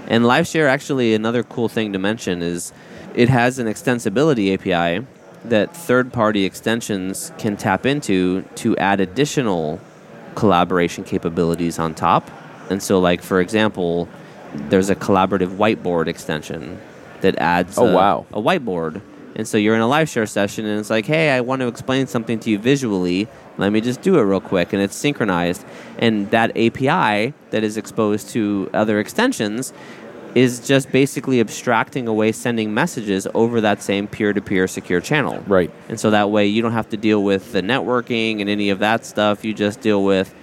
And 0.07 0.25
LiveShare, 0.25 0.67
actually, 0.67 1.13
another 1.13 1.43
cool 1.43 1.69
thing 1.69 1.93
to 1.93 1.99
mention 1.99 2.41
is 2.41 2.73
it 3.15 3.29
has 3.29 3.57
an 3.57 3.67
extensibility 3.67 4.53
API 4.53 5.05
that 5.45 5.75
third 5.75 6.11
party 6.11 6.45
extensions 6.45 7.31
can 7.37 7.57
tap 7.57 7.85
into 7.85 8.41
to 8.55 8.77
add 8.77 8.99
additional 8.99 9.79
collaboration 10.35 11.03
capabilities 11.03 11.79
on 11.79 11.93
top. 11.93 12.29
And 12.69 12.81
so, 12.81 12.99
like, 12.99 13.21
for 13.21 13.39
example, 13.39 14.09
there's 14.53 14.89
a 14.89 14.95
collaborative 14.95 15.55
whiteboard 15.55 16.07
extension 16.07 16.79
that 17.23 17.37
adds 17.39 17.77
Oh, 17.77 17.87
a, 17.87 17.93
wow. 17.93 18.25
a 18.31 18.39
whiteboard. 18.41 19.01
And 19.35 19.47
so 19.47 19.57
you're 19.57 19.73
in 19.73 19.81
a 19.81 19.87
live 19.87 20.07
share 20.07 20.27
session 20.27 20.65
and 20.67 20.79
it's 20.79 20.91
like, 20.91 21.07
hey, 21.07 21.31
I 21.31 21.41
want 21.41 21.61
to 21.61 21.67
explain 21.67 22.05
something 22.05 22.39
to 22.41 22.51
you 22.51 22.59
visually. 22.59 23.27
Let 23.57 23.71
me 23.71 23.81
just 23.81 24.03
do 24.03 24.19
it 24.19 24.21
real 24.21 24.39
quick. 24.39 24.73
And 24.73 24.81
it's 24.81 24.95
synchronized. 24.95 25.65
And 25.97 26.29
that 26.29 26.51
API 26.51 27.33
that 27.49 27.63
is 27.63 27.75
exposed 27.75 28.29
to 28.29 28.69
other 28.75 28.99
extensions 28.99 29.73
is 30.35 30.59
just 30.67 30.91
basically 30.91 31.39
abstracting 31.39 32.07
away 32.07 32.31
sending 32.31 32.73
messages 32.75 33.27
over 33.33 33.59
that 33.61 33.81
same 33.81 34.07
peer 34.07 34.33
to 34.33 34.41
peer 34.41 34.67
secure 34.67 35.01
channel. 35.01 35.43
Right. 35.47 35.71
And 35.89 35.99
so 35.99 36.11
that 36.11 36.29
way 36.29 36.45
you 36.47 36.61
don't 36.61 36.71
have 36.73 36.89
to 36.89 36.97
deal 36.97 37.23
with 37.23 37.53
the 37.53 37.61
networking 37.61 38.39
and 38.39 38.49
any 38.49 38.69
of 38.69 38.79
that 38.79 39.03
stuff. 39.05 39.43
You 39.43 39.53
just 39.55 39.81
deal 39.81 40.03
with 40.03 40.33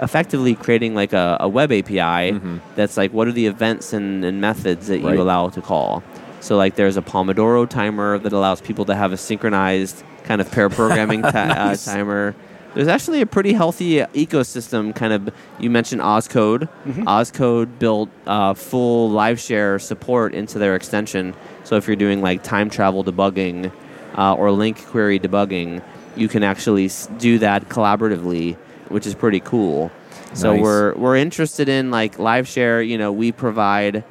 effectively 0.00 0.54
creating 0.54 0.94
like 0.94 1.12
a, 1.12 1.36
a 1.40 1.48
web 1.48 1.70
API 1.70 2.32
mm-hmm. 2.32 2.58
that's 2.74 2.96
like 2.96 3.12
what 3.12 3.28
are 3.28 3.32
the 3.32 3.46
events 3.46 3.92
and, 3.92 4.24
and 4.24 4.40
methods 4.40 4.86
that 4.88 5.02
Right. 5.02 5.14
you 5.14 5.20
allow 5.22 5.48
to 5.50 5.60
call. 5.60 6.02
So 6.40 6.56
like 6.56 6.74
there's 6.76 6.96
a 6.96 7.02
Pomodoro 7.02 7.68
timer 7.68 8.18
that 8.18 8.32
allows 8.32 8.60
people 8.60 8.84
to 8.86 8.94
have 8.94 9.12
a 9.12 9.16
synchronized 9.16 10.02
kind 10.24 10.40
of 10.40 10.50
pair 10.50 10.68
programming 10.80 11.22
ti- 11.22 11.28
uh, 11.28 11.76
timer. 11.76 12.34
There's 12.74 12.86
actually 12.88 13.20
a 13.20 13.26
pretty 13.26 13.52
healthy 13.52 13.96
ecosystem. 13.98 14.94
Kind 14.94 15.12
of, 15.12 15.34
you 15.58 15.70
mentioned 15.70 16.00
OzCode. 16.02 16.68
OzCode 16.86 17.78
built 17.80 18.08
uh, 18.26 18.54
full 18.54 19.10
live 19.10 19.40
share 19.40 19.78
support 19.80 20.34
into 20.34 20.58
their 20.58 20.76
extension. 20.76 21.34
So 21.64 21.76
if 21.76 21.86
you're 21.88 21.96
doing 21.96 22.20
like 22.22 22.42
time 22.44 22.70
travel 22.70 23.02
debugging 23.04 23.72
uh, 24.16 24.34
or 24.34 24.48
LINQ 24.48 24.86
query 24.86 25.18
debugging, 25.18 25.82
you 26.16 26.28
can 26.28 26.44
actually 26.44 26.88
do 27.18 27.38
that 27.40 27.68
collaboratively, 27.68 28.54
which 28.88 29.06
is 29.06 29.14
pretty 29.16 29.40
cool. 29.40 29.90
So 30.34 30.52
Nice. 30.52 30.62
we're 30.62 30.94
we're 30.94 31.16
interested 31.16 31.68
in 31.68 31.90
like 31.90 32.20
live 32.20 32.46
share. 32.46 32.80
You 32.82 32.98
know, 32.98 33.10
we 33.10 33.32
provide 33.32 34.04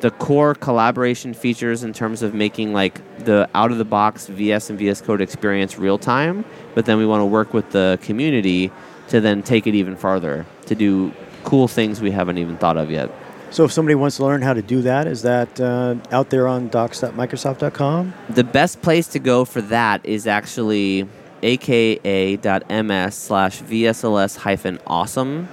the 0.00 0.10
core 0.12 0.54
collaboration 0.54 1.34
features 1.34 1.84
in 1.84 1.92
terms 1.92 2.22
of 2.22 2.34
making 2.34 2.72
like 2.72 3.00
the 3.24 3.48
out 3.54 3.70
of 3.70 3.78
the 3.78 3.84
box 3.84 4.26
VS 4.26 4.70
and 4.70 4.78
VS 4.78 5.00
Code 5.02 5.20
experience 5.20 5.78
real 5.78 5.98
time, 5.98 6.44
but 6.74 6.86
then 6.86 6.98
we 6.98 7.06
want 7.06 7.20
to 7.20 7.26
work 7.26 7.52
with 7.52 7.70
the 7.70 7.98
community 8.02 8.70
to 9.08 9.20
then 9.20 9.42
take 9.42 9.66
it 9.66 9.74
even 9.74 9.96
farther 9.96 10.46
to 10.66 10.74
do 10.74 11.12
cool 11.44 11.68
things 11.68 12.00
we 12.00 12.10
haven't 12.10 12.38
even 12.38 12.56
thought 12.56 12.76
of 12.76 12.90
yet. 12.90 13.10
So 13.50 13.64
if 13.64 13.72
somebody 13.72 13.96
wants 13.96 14.16
to 14.18 14.24
learn 14.24 14.42
how 14.42 14.54
to 14.54 14.62
do 14.62 14.80
that, 14.82 15.08
is 15.08 15.22
that 15.22 15.60
uh, 15.60 15.96
out 16.12 16.30
there 16.30 16.46
on 16.46 16.68
docs.microsoft.com? 16.68 18.14
The 18.28 18.44
best 18.44 18.80
place 18.80 19.08
to 19.08 19.18
go 19.18 19.44
for 19.44 19.60
that 19.62 20.06
is 20.06 20.28
actually 20.28 21.08
aka.ms 21.42 23.14
slash 23.14 23.60
VSLS 23.62 24.36
hyphen 24.36 24.78
awesome. 24.86 25.48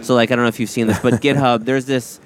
So, 0.00 0.14
like, 0.14 0.30
I 0.30 0.36
don't 0.36 0.44
know 0.44 0.48
if 0.48 0.58
you've 0.58 0.70
seen 0.70 0.86
this, 0.86 0.98
but 0.98 1.14
GitHub, 1.20 1.66
there's 1.66 1.84
this 1.84 2.20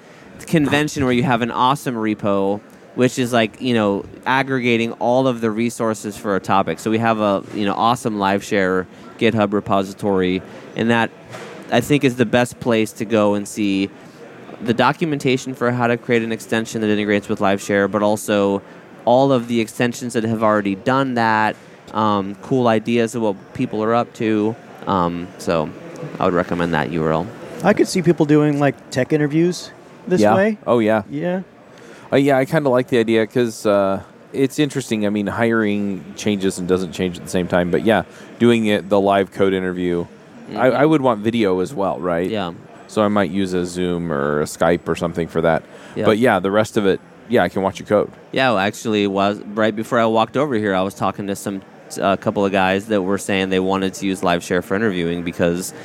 convention 0.47 1.05
where 1.05 1.13
you 1.13 1.23
have 1.23 1.43
an 1.43 1.51
awesome 1.51 1.95
repo, 1.95 2.61
which 2.95 3.19
is 3.19 3.33
like, 3.33 3.61
you 3.61 3.75
know, 3.75 4.05
aggregating 4.25 4.93
all 4.95 5.27
of 5.27 5.41
the 5.41 5.51
resources 5.51 6.17
for 6.17 6.37
a 6.37 6.41
topic. 6.41 6.79
So, 6.79 6.91
we 6.91 6.99
have 6.99 7.21
a, 7.21 7.45
you 7.55 7.65
know, 7.65 7.75
awesome 7.75 8.19
live 8.19 8.43
share 8.45 8.87
GitHub 9.19 9.53
repository, 9.53 10.43
and 10.75 10.91
that 10.91 11.11
I 11.71 11.81
think 11.81 12.05
is 12.05 12.17
the 12.17 12.27
best 12.27 12.61
place 12.61 12.93
to 12.93 13.05
go 13.05 13.35
and 13.35 13.47
see 13.47 13.91
the 14.61 14.75
documentation 14.75 15.55
for 15.55 15.71
how 15.71 15.87
to 15.87 15.97
create 15.97 16.23
an 16.23 16.33
extension 16.33 16.81
that 16.81 16.91
integrates 16.91 17.29
with 17.29 17.41
LiveShare, 17.41 17.91
but 17.91 18.03
also 18.03 18.63
all 19.05 19.33
of 19.33 19.49
the 19.49 19.61
extensions 19.61 20.15
that 20.15 20.25
have 20.25 20.43
already 20.43 20.75
done 20.75 21.15
that, 21.15 21.57
um, 21.93 22.35
cool 22.37 22.69
ideas 22.69 23.15
of 23.15 23.23
what 23.23 23.55
people 23.55 23.83
are 23.83 23.95
up 23.95 24.13
to. 24.15 24.57
Um, 24.87 25.29
so 25.39 25.71
I 26.19 26.25
would 26.25 26.35
recommend 26.35 26.75
that 26.75 26.91
URL. 26.91 27.27
I 27.65 27.73
could 27.73 27.89
see 27.89 28.03
people 28.03 28.27
doing 28.27 28.59
like 28.59 28.91
tech 28.91 29.13
interviews 29.13 29.71
this 30.07 30.21
yeah. 30.21 30.35
way. 30.35 30.59
Oh 30.67 30.79
yeah. 30.79 31.03
Yeah. 31.11 31.43
Uh, 32.13 32.17
yeah, 32.17 32.39
I 32.39 32.45
kind 32.45 32.67
of 32.67 32.73
like 32.73 32.89
the 32.89 32.99
idea 32.99 33.23
because 33.23 33.67
uh, 33.67 34.03
it's 34.33 34.59
interesting. 34.59 35.07
I 35.07 35.11
mean, 35.11 35.27
hiring 35.27 36.15
changes 36.17 36.59
and 36.59 36.69
doesn't 36.69 36.93
change 36.93 37.17
at 37.19 37.25
the 37.25 37.31
same 37.31 37.49
time. 37.49 37.71
But 37.71 37.85
yeah, 37.85 38.05
doing 38.39 38.67
it 38.67 38.89
the 38.89 39.01
live 39.01 39.33
code 39.33 39.53
interview, 39.53 40.07
I, 40.51 40.71
I 40.71 40.87
would 40.87 41.01
want 41.01 41.21
video 41.21 41.61
as 41.61 41.75
well, 41.75 41.99
right? 41.99 42.29
Yeah. 42.29 42.55
So 42.89 43.03
I 43.03 43.09
might 43.09 43.31
use 43.31 43.53
a 43.53 43.67
Zoom 43.67 44.13
or 44.13 44.41
a 44.41 44.45
Skype 44.45 44.87
or 44.89 44.95
something 44.95 45.27
for 45.27 45.41
that. 45.41 45.65
Yeah. 45.97 46.05
But 46.05 46.19
yeah, 46.19 46.39
the 46.39 46.53
rest 46.53 46.77
of 46.77 46.87
it, 46.87 47.01
yeah, 47.29 47.43
I 47.43 47.49
can 47.49 47.63
watch 47.63 47.81
your 47.81 47.89
code. 47.89 48.13
Yeah, 48.31 48.51
well, 48.51 48.59
actually, 48.59 49.07
was 49.09 49.41
right 49.41 49.75
before 49.75 49.99
I 49.99 50.07
walked 50.07 50.37
over 50.37 50.55
here. 50.55 50.75
I 50.75 50.83
was 50.83 50.95
talking 50.95 51.27
to 51.27 51.35
some 51.35 51.63
a 51.99 52.17
couple 52.17 52.45
of 52.45 52.53
guys 52.53 52.87
that 52.87 53.03
were 53.03 53.19
saying 53.19 53.51
they 53.51 53.61
wanted 53.61 53.95
to 53.95 54.07
use 54.07 54.21
LiveShare 54.21 54.63
for 54.63 54.75
interviewing 54.75 55.23
because 55.23 55.73
uh, 55.73 55.77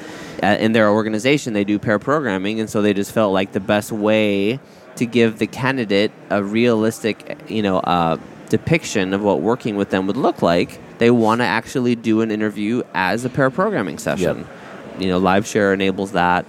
in 0.44 0.72
their 0.72 0.90
organization 0.90 1.54
they 1.54 1.64
do 1.64 1.80
pair 1.80 2.00
programming, 2.00 2.60
and 2.60 2.70
so 2.70 2.82
they 2.82 2.94
just 2.94 3.12
felt 3.12 3.34
like 3.34 3.52
the 3.52 3.60
best 3.60 3.92
way 3.92 4.60
to 4.96 5.06
give 5.06 5.40
the 5.40 5.48
candidate 5.48 6.12
a 6.30 6.44
realistic, 6.44 7.40
you 7.48 7.62
know, 7.62 7.78
uh, 7.80 8.18
depiction 8.50 9.14
of 9.14 9.22
what 9.22 9.42
working 9.42 9.78
with 9.78 9.90
them 9.90 10.08
would 10.08 10.18
look 10.18 10.42
like. 10.42 10.80
They 10.98 11.10
want 11.10 11.42
to 11.42 11.46
actually 11.46 11.96
do 11.96 12.22
an 12.22 12.30
interview 12.30 12.84
as 12.94 13.26
a 13.26 13.30
pair 13.30 13.50
programming 13.50 13.98
session. 13.98 14.46
You 15.00 15.08
know, 15.08 15.20
LiveShare 15.20 15.74
enables 15.74 16.12
that. 16.12 16.46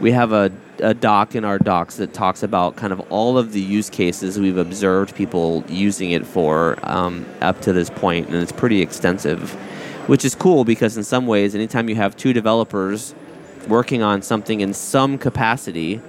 We 0.00 0.12
have 0.12 0.32
a, 0.32 0.50
a 0.78 0.94
doc 0.94 1.34
in 1.34 1.44
our 1.44 1.58
docs 1.58 1.96
that 1.96 2.14
talks 2.14 2.42
about 2.42 2.76
kind 2.76 2.92
of 2.92 3.00
all 3.10 3.36
of 3.36 3.52
the 3.52 3.60
use 3.60 3.90
cases 3.90 4.38
we've 4.38 4.56
observed 4.56 5.14
people 5.14 5.64
using 5.68 6.12
it 6.12 6.26
for 6.26 6.78
um, 6.84 7.26
up 7.42 7.60
to 7.62 7.72
this 7.72 7.90
point, 7.90 8.28
and 8.28 8.36
it's 8.36 8.52
pretty 8.52 8.80
extensive, 8.80 9.52
which 10.06 10.24
is 10.24 10.34
cool 10.34 10.64
because 10.64 10.96
in 10.96 11.04
some 11.04 11.26
ways, 11.26 11.54
anytime 11.54 11.88
you 11.88 11.96
have 11.96 12.16
two 12.16 12.32
developers 12.32 13.14
working 13.68 14.02
on 14.02 14.22
something 14.22 14.60
in 14.60 14.72
some 14.74 15.18
capacity, 15.18 16.00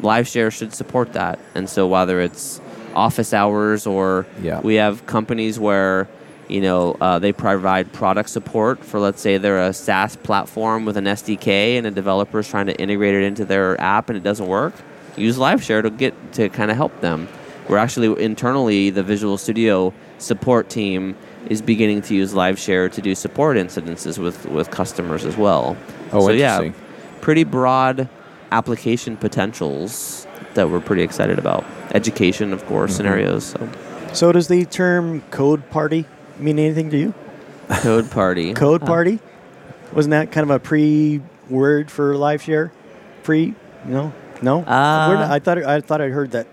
LiveShare 0.00 0.52
should 0.52 0.72
support 0.74 1.12
that. 1.12 1.38
And 1.54 1.68
so 1.68 1.86
whether 1.86 2.20
it's 2.20 2.60
office 2.94 3.32
hours 3.32 3.86
or 3.86 4.26
Yeah. 4.42 4.60
we 4.60 4.74
have 4.76 5.04
companies 5.06 5.58
where 5.58 6.08
you 6.48 6.60
know 6.60 6.96
uh, 7.00 7.18
they 7.18 7.32
provide 7.32 7.92
product 7.92 8.28
support 8.28 8.84
for 8.84 9.00
let's 9.00 9.20
say 9.20 9.38
they're 9.38 9.62
a 9.62 9.72
SaaS 9.72 10.14
platform 10.16 10.84
with 10.84 10.96
an 10.96 11.06
SDK 11.06 11.76
and 11.78 11.86
a 11.86 11.90
developer 11.90 12.38
is 12.40 12.48
trying 12.48 12.66
to 12.66 12.76
integrate 12.78 13.14
it 13.14 13.22
into 13.24 13.44
their 13.44 13.80
app 13.80 14.10
and 14.10 14.16
it 14.16 14.22
doesn't 14.22 14.46
work. 14.46 14.74
Use 15.16 15.38
LiveShare 15.38 15.82
to 15.82 15.90
get 15.90 16.14
to 16.34 16.48
kind 16.50 16.70
of 16.70 16.76
help 16.76 17.00
them. 17.00 17.28
We're 17.68 17.78
actually 17.78 18.22
internally 18.22 18.90
the 18.90 19.02
Visual 19.02 19.38
Studio 19.38 19.94
support 20.18 20.68
team 20.68 21.16
is 21.48 21.62
beginning 21.62 22.02
to 22.02 22.14
use 22.14 22.32
LiveShare 22.34 22.92
to 22.92 23.00
do 23.00 23.14
support 23.14 23.56
incidences 23.56 24.18
with 24.18 24.44
with 24.46 24.70
customers 24.70 25.24
as 25.24 25.36
well. 25.36 25.76
Oh, 26.12 26.26
so 26.26 26.30
yeah, 26.32 26.58
interesting. 26.60 26.83
Pretty 27.24 27.42
broad 27.42 28.06
application 28.52 29.16
potentials 29.16 30.26
that 30.52 30.68
we're 30.68 30.78
pretty 30.78 31.02
excited 31.02 31.38
about. 31.38 31.64
Education, 31.94 32.52
of 32.52 32.64
course, 32.66 32.90
Mm-hmm. 32.92 32.96
scenarios. 32.98 33.44
So. 33.46 33.68
So 34.12 34.30
does 34.32 34.46
the 34.48 34.66
term 34.66 35.22
code 35.30 35.68
party 35.70 36.04
mean 36.38 36.58
anything 36.58 36.90
to 36.90 36.98
you? 36.98 37.14
Code 37.80 38.10
party. 38.10 38.52
Code 38.66 38.82
party? 38.82 39.20
Wasn't 39.94 40.10
that 40.10 40.32
kind 40.32 40.44
of 40.44 40.50
a 40.50 40.58
pre 40.60 41.22
word 41.48 41.90
for 41.90 42.14
live 42.14 42.42
share? 42.42 42.70
Pre, 43.22 43.54
no, 43.86 44.12
no. 44.42 44.60
Uh, 44.60 45.26
I 45.30 45.38
thought 45.38 45.58
I 45.64 45.80
thought 45.80 46.02
I'd 46.02 46.10
heard 46.12 46.32
that 46.32 46.46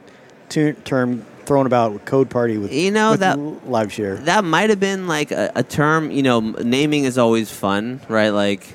term 0.85 1.25
thrown 1.45 1.65
about 1.65 1.93
with 1.93 2.05
code 2.05 2.29
party 2.29 2.57
with 2.57 2.71
You 2.71 2.91
know, 2.91 3.11
with 3.11 3.19
that- 3.21 3.37
live 3.67 3.91
share. 3.91 4.15
That 4.15 4.43
might 4.43 4.69
have 4.69 4.79
been 4.79 5.07
like 5.07 5.31
a, 5.31 5.51
a 5.55 5.63
term, 5.63 6.11
you 6.11 6.23
know, 6.23 6.39
naming 6.39 7.03
is 7.05 7.17
always 7.17 7.51
fun, 7.51 7.99
right? 8.07 8.29
Like 8.29 8.65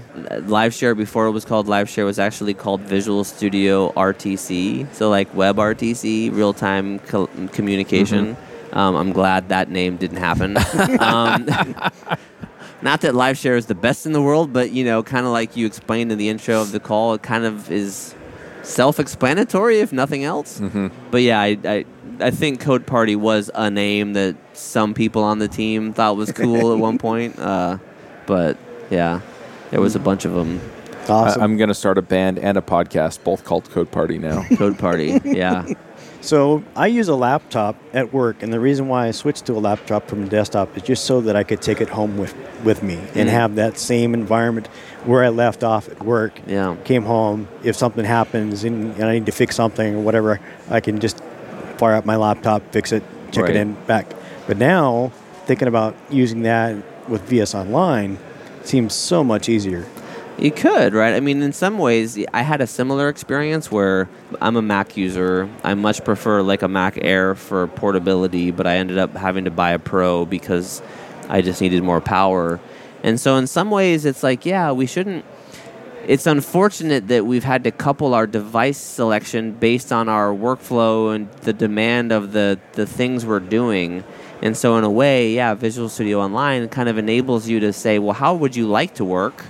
live 0.43 0.75
share 0.75 0.95
before 0.95 1.27
it 1.27 1.31
was 1.31 1.45
called 1.45 1.69
live 1.69 1.89
share 1.89 2.05
was 2.05 2.19
actually 2.19 2.55
called 2.55 2.81
Visual 2.83 3.25
Studio 3.25 3.93
RTC. 3.93 4.93
So 4.95 5.09
like 5.11 5.33
web 5.35 5.57
RTC, 5.57 6.35
real 6.35 6.53
time 6.53 6.99
co- 7.01 7.29
communication. 7.53 8.37
Um, 8.73 8.95
I'm 8.97 9.13
glad 9.13 9.49
that 9.49 9.71
name 9.71 9.97
didn't 9.97 10.19
happen. 10.19 10.57
um, 11.01 11.47
not 12.83 13.01
that 13.01 13.15
live 13.15 13.39
share 13.39 13.57
is 13.57 13.67
the 13.67 13.75
best 13.75 14.05
in 14.07 14.13
the 14.13 14.21
world, 14.21 14.53
but 14.53 14.71
you 14.73 14.85
know, 14.85 15.03
kind 15.03 15.25
of 15.25 15.33
like 15.33 15.57
you 15.57 15.67
explained 15.67 16.13
in 16.13 16.19
the 16.19 16.29
intro 16.29 16.61
of 16.61 16.73
the 16.73 16.81
call, 16.81 17.15
it 17.15 17.23
kind 17.23 17.45
of 17.45 17.71
is 17.71 18.15
self-explanatory 18.63 19.79
if 19.81 19.93
nothing 19.93 20.25
else. 20.25 20.61
But 21.11 21.23
yeah, 21.23 21.41
I, 21.41 21.57
I 21.65 21.85
I 22.21 22.31
think 22.31 22.61
Code 22.61 22.87
Party 22.87 23.17
was 23.17 23.51
a 23.55 23.71
name 23.71 24.13
that 24.15 24.37
some 24.55 24.95
people 24.95 25.23
on 25.23 25.39
the 25.39 25.49
team 25.49 25.93
thought 25.93 26.17
was 26.17 26.33
cool 26.33 26.73
at 26.73 26.79
one 26.79 26.99
point. 27.09 27.39
Uh, 27.39 27.79
but 28.27 28.57
yeah, 28.91 29.21
there 29.71 29.81
was 29.81 29.95
a 29.97 30.01
bunch 30.01 30.25
of 30.25 30.33
them. 30.33 30.61
Awesome. 31.09 31.41
I, 31.41 31.45
am 31.45 31.57
going 31.57 31.69
to 31.69 31.75
start 31.75 31.99
a 31.99 32.03
band 32.03 32.39
and 32.39 32.59
a 32.59 32.61
podcast, 32.63 33.23
both 33.23 33.45
called 33.45 33.71
Code 33.71 33.91
Party 33.93 34.19
now. 34.19 34.43
Code 34.57 34.79
Party, 34.79 35.21
yeah. 35.25 35.67
So 36.23 36.65
I 36.75 36.89
use 36.89 37.07
a 37.07 37.15
laptop 37.15 37.77
at 37.93 38.13
work, 38.13 38.43
and 38.43 38.53
the 38.53 38.59
reason 38.59 38.89
why 38.89 39.07
I 39.07 39.13
switched 39.13 39.47
to 39.47 39.53
a 39.53 39.61
laptop 39.61 40.09
from 40.09 40.25
a 40.25 40.27
desktop 40.29 40.77
is 40.77 40.83
just 40.83 41.05
so 41.05 41.21
that 41.21 41.37
I 41.37 41.45
could 41.45 41.63
take 41.63 41.81
it 41.81 41.89
home 41.89 42.19
with, 42.19 42.35
with 42.65 42.83
me 42.83 42.95
and 43.15 43.29
Mhm. 43.29 43.33
have 43.33 43.55
that 43.57 43.79
same 43.79 44.13
environment 44.13 44.67
where 45.05 45.23
I 45.23 45.29
left 45.29 45.63
off 45.63 45.89
at 45.89 46.03
work. 46.05 46.41
Yeah. 46.49 46.75
Came 46.83 47.05
home, 47.05 47.47
if 47.63 47.77
something 47.77 48.05
happens 48.05 48.65
and, 48.65 48.93
and 48.97 49.05
I 49.05 49.13
need 49.13 49.27
to 49.27 49.31
fix 49.33 49.55
something 49.55 49.95
or 49.95 50.01
whatever, 50.01 50.41
I 50.69 50.81
can 50.81 50.99
just 50.99 51.23
fire 51.79 51.95
up 51.95 52.05
my 52.05 52.17
laptop, 52.17 52.63
fix 52.73 52.93
it, 52.93 53.03
check 53.33 53.45
Right. 53.45 53.57
it 53.57 53.61
in, 53.61 53.75
back. 53.87 54.07
But 54.47 54.59
now, 54.59 55.13
thinking 55.47 55.69
about 55.69 55.95
using 56.11 56.43
that 56.43 56.77
with 57.09 57.23
VS 57.23 57.55
Online 57.55 58.19
seems 58.65 58.95
so 58.95 59.23
much 59.23 59.49
easier. 59.49 59.85
You 60.39 60.51
could, 60.51 60.93
right? 60.93 61.15
I 61.15 61.21
mean, 61.21 61.41
in 61.43 61.53
some 61.53 61.79
ways, 61.79 62.19
I 62.35 62.43
had 62.43 62.61
a 62.61 62.67
similar 62.67 63.09
experience 63.09 63.71
where 63.73 64.07
I'm 64.41 64.57
a 64.57 64.63
Mac 64.63 64.97
user. 64.97 65.49
I 65.65 65.73
much 65.75 66.05
prefer 66.05 66.43
like 66.43 66.61
a 66.63 66.69
Mac 66.69 66.99
Air 67.01 67.35
for 67.35 67.67
portability, 67.69 68.51
but 68.51 68.67
I 68.67 68.77
ended 68.77 68.99
up 68.99 69.15
having 69.17 69.45
to 69.47 69.51
buy 69.51 69.71
a 69.71 69.79
Pro 69.79 70.27
because 70.27 70.83
I 71.31 71.41
just 71.41 71.63
needed 71.63 71.83
more 71.83 72.03
power. 72.03 72.61
And 73.03 73.19
so, 73.19 73.37
in 73.37 73.47
some 73.47 73.71
ways, 73.71 74.05
it's 74.05 74.23
like, 74.23 74.45
yeah, 74.45 74.73
we 74.73 74.85
shouldn't. 74.87 75.25
It's 76.09 76.29
unfortunate 76.29 77.09
that 77.09 77.27
we've 77.27 77.43
had 77.43 77.65
to 77.65 77.73
couple 77.73 78.15
our 78.15 78.29
device 78.29 78.79
selection 78.79 79.51
based 79.51 79.91
on 79.91 80.09
our 80.09 80.29
workflow 80.29 81.13
and 81.13 81.29
the 81.43 81.53
demand 81.53 82.13
of 82.13 82.31
the, 82.31 82.61
the 82.75 82.87
things 82.87 83.27
we're 83.27 83.41
doing. 83.41 84.05
And 84.41 84.57
so, 84.57 84.77
in 84.77 84.85
a 84.85 84.91
way, 84.91 85.33
yeah, 85.33 85.55
Visual 85.55 85.89
Studio 85.89 86.21
Online 86.21 86.69
kind 86.69 86.89
of 86.89 86.97
enables 86.97 87.49
you 87.49 87.59
to 87.59 87.73
say, 87.73 87.99
well, 87.99 88.13
how 88.13 88.37
would 88.37 88.55
you 88.55 88.69
like 88.69 88.95
to 88.95 89.05
work? 89.05 89.41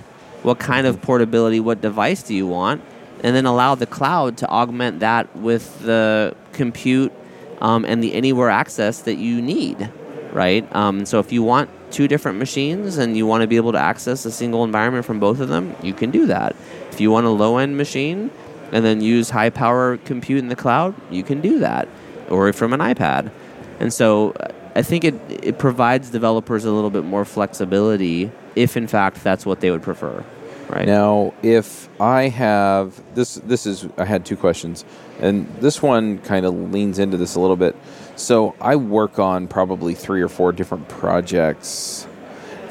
What 0.41 0.57
kind 0.57 0.87
of 0.87 0.99
portability, 0.99 1.59
what 1.59 1.79
device 1.79 2.23
do 2.23 2.33
you 2.33 2.47
want? 2.47 2.81
And 3.23 3.35
then 3.35 3.45
allow 3.45 3.75
the 3.75 3.85
cloud 3.85 4.37
to 4.37 4.49
augment 4.49 5.01
that 5.01 5.35
with 5.35 5.79
the 5.83 6.35
compute 6.53 7.13
um, 7.61 7.85
and 7.85 8.03
the 8.03 8.15
anywhere 8.15 8.49
access 8.49 9.01
that 9.01 9.17
you 9.17 9.43
need, 9.43 9.91
right? 10.33 10.67
Um, 10.75 11.05
so 11.05 11.19
if 11.19 11.31
you 11.31 11.43
want 11.43 11.69
two 11.91 12.07
different 12.07 12.37
machines 12.37 12.97
and 12.97 13.15
you 13.15 13.25
want 13.25 13.41
to 13.41 13.47
be 13.47 13.55
able 13.55 13.71
to 13.71 13.79
access 13.79 14.25
a 14.25 14.31
single 14.31 14.63
environment 14.63 15.05
from 15.05 15.19
both 15.19 15.39
of 15.39 15.49
them, 15.49 15.75
you 15.81 15.93
can 15.93 16.11
do 16.11 16.25
that. 16.27 16.55
If 16.91 16.99
you 16.99 17.11
want 17.11 17.25
a 17.25 17.29
low 17.29 17.57
end 17.57 17.77
machine 17.77 18.31
and 18.71 18.83
then 18.83 19.01
use 19.01 19.29
high 19.29 19.49
power 19.49 19.97
compute 19.97 20.39
in 20.39 20.49
the 20.49 20.55
cloud, 20.55 20.95
you 21.09 21.23
can 21.23 21.41
do 21.41 21.59
that, 21.59 21.87
or 22.29 22.51
from 22.53 22.73
an 22.73 22.79
iPad. 22.81 23.31
And 23.79 23.93
so 23.93 24.33
I 24.75 24.81
think 24.81 25.03
it, 25.03 25.15
it 25.29 25.57
provides 25.57 26.09
developers 26.09 26.65
a 26.65 26.71
little 26.71 26.89
bit 26.89 27.03
more 27.03 27.25
flexibility 27.25 28.31
if, 28.55 28.75
in 28.75 28.87
fact, 28.87 29.23
that's 29.23 29.45
what 29.45 29.59
they 29.59 29.71
would 29.71 29.83
prefer, 29.83 30.23
right? 30.69 30.85
Now, 30.85 31.33
if 31.41 31.87
I 32.01 32.29
have 32.29 33.01
this, 33.15 33.35
this 33.35 33.65
is 33.65 33.87
I 33.97 34.05
had 34.05 34.25
two 34.25 34.35
questions, 34.35 34.83
and 35.19 35.47
this 35.61 35.81
one 35.81 36.17
kind 36.19 36.45
of 36.45 36.53
leans 36.71 36.99
into 36.99 37.17
this 37.17 37.35
a 37.35 37.39
little 37.39 37.55
bit. 37.55 37.75
So 38.17 38.55
I 38.59 38.75
work 38.75 39.19
on 39.19 39.47
probably 39.47 39.93
three 39.93 40.21
or 40.21 40.27
four 40.27 40.51
different 40.51 40.89
projects 40.89 42.07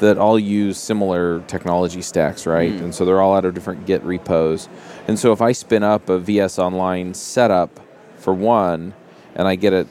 that 0.01 0.17
all 0.17 0.37
use 0.37 0.77
similar 0.77 1.39
technology 1.47 2.01
stacks, 2.01 2.45
right? 2.45 2.71
Mm. 2.71 2.83
And 2.83 2.95
so 2.95 3.05
they're 3.05 3.21
all 3.21 3.35
out 3.35 3.45
of 3.45 3.53
different 3.53 3.85
Git 3.85 4.03
repos. 4.03 4.67
And 5.07 5.17
so 5.17 5.31
if 5.31 5.41
I 5.41 5.53
spin 5.53 5.83
up 5.83 6.09
a 6.09 6.19
VS 6.19 6.59
Online 6.59 7.13
setup 7.13 7.79
for 8.17 8.33
one, 8.33 8.93
and 9.35 9.47
I 9.47 9.55
get 9.55 9.71
it, 9.71 9.87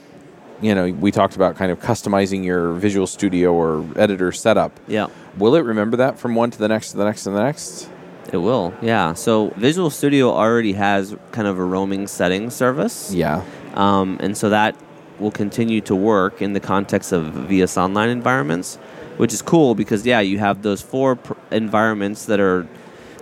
you 0.60 0.74
know, 0.74 0.92
we 0.92 1.10
talked 1.10 1.36
about 1.36 1.56
kind 1.56 1.72
of 1.72 1.80
customizing 1.80 2.44
your 2.44 2.72
Visual 2.74 3.06
Studio 3.06 3.52
or 3.54 3.84
editor 3.96 4.32
setup. 4.32 4.78
Yeah. 4.86 5.06
Will 5.38 5.54
it 5.54 5.60
remember 5.60 5.96
that 5.96 6.18
from 6.18 6.34
one 6.34 6.50
to 6.50 6.58
the 6.58 6.68
next 6.68 6.92
to 6.92 6.98
the 6.98 7.04
next 7.04 7.24
to 7.24 7.30
the 7.30 7.42
next? 7.42 7.88
It 8.32 8.38
will, 8.38 8.74
yeah. 8.82 9.14
So 9.14 9.50
Visual 9.56 9.88
Studio 9.88 10.30
already 10.30 10.72
has 10.72 11.16
kind 11.32 11.46
of 11.48 11.58
a 11.58 11.64
roaming 11.64 12.06
settings 12.08 12.54
service. 12.54 13.12
Yeah. 13.14 13.44
Um, 13.74 14.18
and 14.20 14.36
so 14.36 14.50
that 14.50 14.74
will 15.18 15.30
continue 15.30 15.80
to 15.82 15.94
work 15.94 16.42
in 16.42 16.52
the 16.52 16.60
context 16.60 17.12
of 17.12 17.24
VS 17.24 17.76
Online 17.76 18.08
environments, 18.08 18.76
which 19.16 19.32
is 19.32 19.42
cool 19.42 19.74
because, 19.74 20.04
yeah, 20.04 20.20
you 20.20 20.38
have 20.38 20.62
those 20.62 20.82
four 20.82 21.16
pr- 21.16 21.34
environments 21.50 22.26
that 22.26 22.40
are 22.40 22.66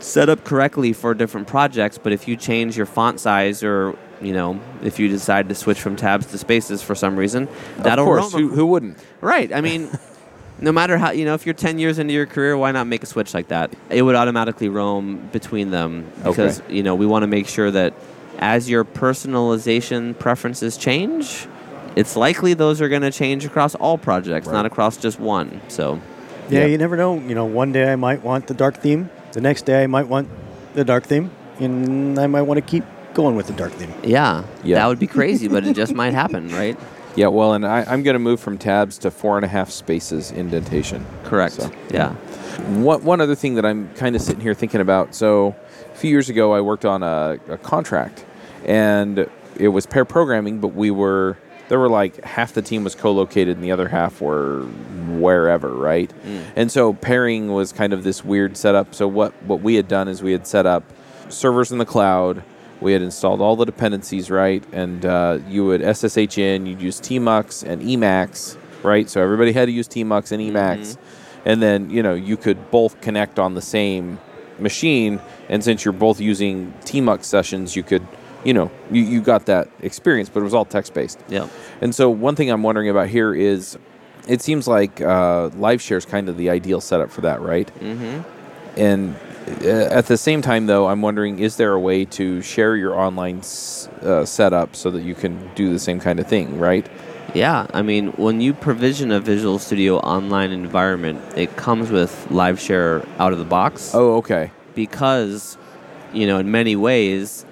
set 0.00 0.28
up 0.28 0.44
correctly 0.44 0.92
for 0.92 1.14
different 1.14 1.46
projects. 1.46 1.98
But 1.98 2.12
if 2.12 2.28
you 2.28 2.36
change 2.36 2.76
your 2.76 2.86
font 2.86 3.20
size 3.20 3.62
or, 3.62 3.96
you 4.20 4.32
know, 4.32 4.60
if 4.82 4.98
you 4.98 5.08
decide 5.08 5.48
to 5.48 5.54
switch 5.54 5.80
from 5.80 5.96
tabs 5.96 6.26
to 6.26 6.38
spaces 6.38 6.82
for 6.82 6.94
some 6.94 7.16
reason, 7.16 7.48
that'll 7.78 8.04
of 8.04 8.20
course. 8.20 8.32
Who, 8.32 8.50
who 8.50 8.66
wouldn't? 8.66 8.98
Right. 9.20 9.52
I 9.52 9.60
mean, 9.60 9.88
no 10.60 10.72
matter 10.72 10.98
how, 10.98 11.10
you 11.10 11.24
know, 11.24 11.34
if 11.34 11.46
you're 11.46 11.54
10 11.54 11.78
years 11.78 11.98
into 11.98 12.12
your 12.12 12.26
career, 12.26 12.56
why 12.56 12.72
not 12.72 12.86
make 12.86 13.02
a 13.02 13.06
switch 13.06 13.34
like 13.34 13.48
that? 13.48 13.72
It 13.88 14.02
would 14.02 14.14
automatically 14.14 14.68
roam 14.68 15.28
between 15.32 15.70
them 15.70 16.10
because, 16.24 16.62
you 16.68 16.82
know, 16.82 16.94
we 16.94 17.06
want 17.06 17.22
to 17.22 17.26
make 17.26 17.48
sure 17.48 17.70
that 17.70 17.94
as 18.38 18.68
your 18.68 18.84
personalization 18.84 20.18
preferences 20.18 20.76
change, 20.76 21.46
it's 21.96 22.16
likely 22.16 22.54
those 22.54 22.80
are 22.80 22.88
going 22.88 23.02
to 23.02 23.10
change 23.10 23.44
across 23.44 23.74
all 23.76 23.98
projects, 23.98 24.46
not 24.48 24.66
across 24.66 24.96
just 24.96 25.18
one. 25.20 25.60
So, 25.68 26.00
Yeah, 26.50 26.60
Yeah. 26.60 26.66
you 26.66 26.78
never 26.78 26.96
know. 26.96 27.18
You 27.18 27.34
know, 27.34 27.46
one 27.46 27.72
day 27.72 27.90
I 27.90 27.96
might 27.96 28.22
want 28.22 28.46
the 28.48 28.54
dark 28.54 28.76
theme. 28.76 29.08
The 29.32 29.40
next 29.40 29.62
day 29.64 29.82
I 29.82 29.86
might 29.86 30.08
want 30.08 30.28
the 30.74 30.84
dark 30.84 31.04
theme, 31.04 31.30
and 31.58 32.18
I 32.18 32.26
might 32.26 32.42
want 32.42 32.58
to 32.58 32.62
keep 32.62 32.84
going 33.14 33.34
with 33.36 33.46
the 33.46 33.52
dark 33.54 33.72
theme. 33.72 33.92
yeah, 34.02 34.42
Yeah. 34.62 34.76
that 34.76 34.86
would 34.88 34.98
be 34.98 35.06
crazy, 35.06 35.48
but 35.48 35.64
it 35.66 35.74
just 35.74 35.94
might 35.94 36.12
happen, 36.22 36.48
right? 36.48 36.76
Yeah, 37.16 37.28
well, 37.28 37.52
and 37.54 37.64
I, 37.64 37.84
I'm 37.88 38.02
going 38.02 38.14
to 38.14 38.18
move 38.18 38.40
from 38.40 38.58
tabs 38.58 38.98
to 38.98 39.10
four 39.10 39.36
and 39.36 39.44
a 39.44 39.48
half 39.48 39.70
spaces 39.70 40.32
indentation. 40.32 41.06
Correct. 41.24 41.54
So, 41.54 41.70
yeah. 41.90 42.10
One, 42.82 43.02
one 43.04 43.20
other 43.20 43.36
thing 43.36 43.54
that 43.54 43.64
I'm 43.64 43.88
kind 43.94 44.16
of 44.16 44.20
sitting 44.22 44.40
here 44.42 44.52
thinking 44.54 44.80
about. 44.80 45.14
So, 45.14 45.54
a 45.92 45.96
few 45.96 46.10
years 46.10 46.28
ago, 46.28 46.52
I 46.52 46.60
worked 46.60 46.84
on 46.84 47.02
a, 47.04 47.38
a 47.48 47.56
contract, 47.56 48.24
and 48.66 49.26
it 49.56 49.68
was 49.68 49.86
pair 49.86 50.04
programming, 50.04 50.58
but 50.58 50.74
we 50.74 50.90
were 50.90 51.38
there 51.68 51.78
were 51.78 51.88
like 51.88 52.22
half 52.24 52.52
the 52.52 52.62
team 52.62 52.84
was 52.84 52.94
co-located 52.94 53.56
and 53.56 53.64
the 53.64 53.72
other 53.72 53.88
half 53.88 54.20
were 54.20 54.62
wherever, 55.18 55.72
right? 55.74 56.12
And 56.56 56.70
so 56.70 56.92
pairing 56.94 57.52
was 57.52 57.72
kind 57.72 57.92
of 57.92 58.04
this 58.04 58.24
weird 58.24 58.56
setup. 58.56 58.94
So 58.94 59.08
what 59.08 59.32
what 59.44 59.60
we 59.62 59.74
had 59.76 59.88
done 59.88 60.08
is 60.08 60.22
we 60.22 60.32
had 60.32 60.46
set 60.46 60.66
up 60.66 60.82
servers 61.28 61.72
in 61.72 61.78
the 61.78 61.86
cloud. 61.86 62.42
We 62.80 62.92
had 62.92 63.02
installed 63.02 63.40
all 63.40 63.56
the 63.56 63.64
dependencies, 63.64 64.30
right? 64.30 64.62
And 64.72 65.06
uh, 65.06 65.38
you 65.48 65.64
would 65.64 65.80
SSH 65.96 66.38
in. 66.38 66.66
You'd 66.66 66.82
use 66.82 67.00
tmux 67.00 67.62
and 67.66 67.80
emacs, 67.82 68.56
right? 68.82 69.08
So 69.08 69.22
everybody 69.22 69.52
had 69.52 69.66
to 69.66 69.72
use 69.72 69.88
tmux 69.88 70.32
and 70.32 70.42
emacs, 70.42 70.96
and 71.46 71.62
then 71.62 71.88
you 71.88 72.02
know 72.02 72.14
you 72.14 72.36
could 72.36 72.70
both 72.70 73.00
connect 73.00 73.38
on 73.38 73.54
the 73.54 73.62
same 73.62 74.18
machine. 74.58 75.20
And 75.48 75.62
since 75.64 75.84
you're 75.84 75.92
both 75.92 76.20
using 76.20 76.72
tmux 76.82 77.24
sessions, 77.24 77.74
you 77.76 77.82
could, 77.82 78.06
you 78.44 78.52
know, 78.54 78.70
you, 78.90 79.02
you 79.02 79.20
got 79.22 79.46
that 79.46 79.68
experience, 79.80 80.28
but 80.28 80.40
it 80.40 80.44
was 80.44 80.54
all 80.54 80.64
text 80.64 80.94
based. 80.94 81.18
Yeah. 81.28 81.48
And 81.80 81.94
so 81.94 82.10
one 82.10 82.36
thing 82.36 82.50
I'm 82.50 82.62
wondering 82.62 82.88
about 82.88 83.08
here 83.08 83.34
is, 83.34 83.78
it 84.28 84.40
seems 84.40 84.66
like 84.68 85.00
uh, 85.00 85.50
LiveShare 85.50 85.96
is 85.98 86.04
kind 86.04 86.28
of 86.28 86.36
the 86.36 86.50
ideal 86.50 86.80
setup 86.80 87.10
for 87.10 87.20
that, 87.22 87.40
right? 87.40 87.70
Mm-hmm. 87.80 88.22
And 88.80 89.16
uh, 89.62 89.68
at 89.94 90.06
the 90.06 90.16
same 90.16 90.40
time, 90.42 90.66
though, 90.66 90.86
I'm 90.88 91.02
wondering 91.02 91.38
is 91.38 91.56
there 91.56 91.72
a 91.74 91.80
way 91.80 92.04
to 92.06 92.40
share 92.40 92.76
your 92.76 92.94
online 92.98 93.38
s- 93.38 93.88
uh, 94.02 94.24
setup 94.24 94.74
so 94.74 94.90
that 94.90 95.02
you 95.02 95.14
can 95.14 95.50
do 95.54 95.70
the 95.70 95.78
same 95.78 96.00
kind 96.00 96.18
of 96.20 96.26
thing, 96.26 96.58
right? 96.58 96.86
Yeah, 97.34 97.66
I 97.74 97.82
mean, 97.82 98.08
when 98.12 98.40
you 98.40 98.54
provision 98.54 99.10
a 99.10 99.20
Visual 99.20 99.58
Studio 99.58 99.98
online 99.98 100.50
environment, 100.52 101.20
it 101.36 101.56
comes 101.56 101.90
with 101.90 102.26
LiveShare 102.30 103.06
out 103.18 103.32
of 103.32 103.38
the 103.38 103.44
box 103.44 103.92
Oh, 103.94 104.16
okay. 104.18 104.50
because, 104.74 105.58
you 106.12 106.26
know, 106.26 106.38
in 106.38 106.50
many 106.50 106.76
ways, 106.76 107.44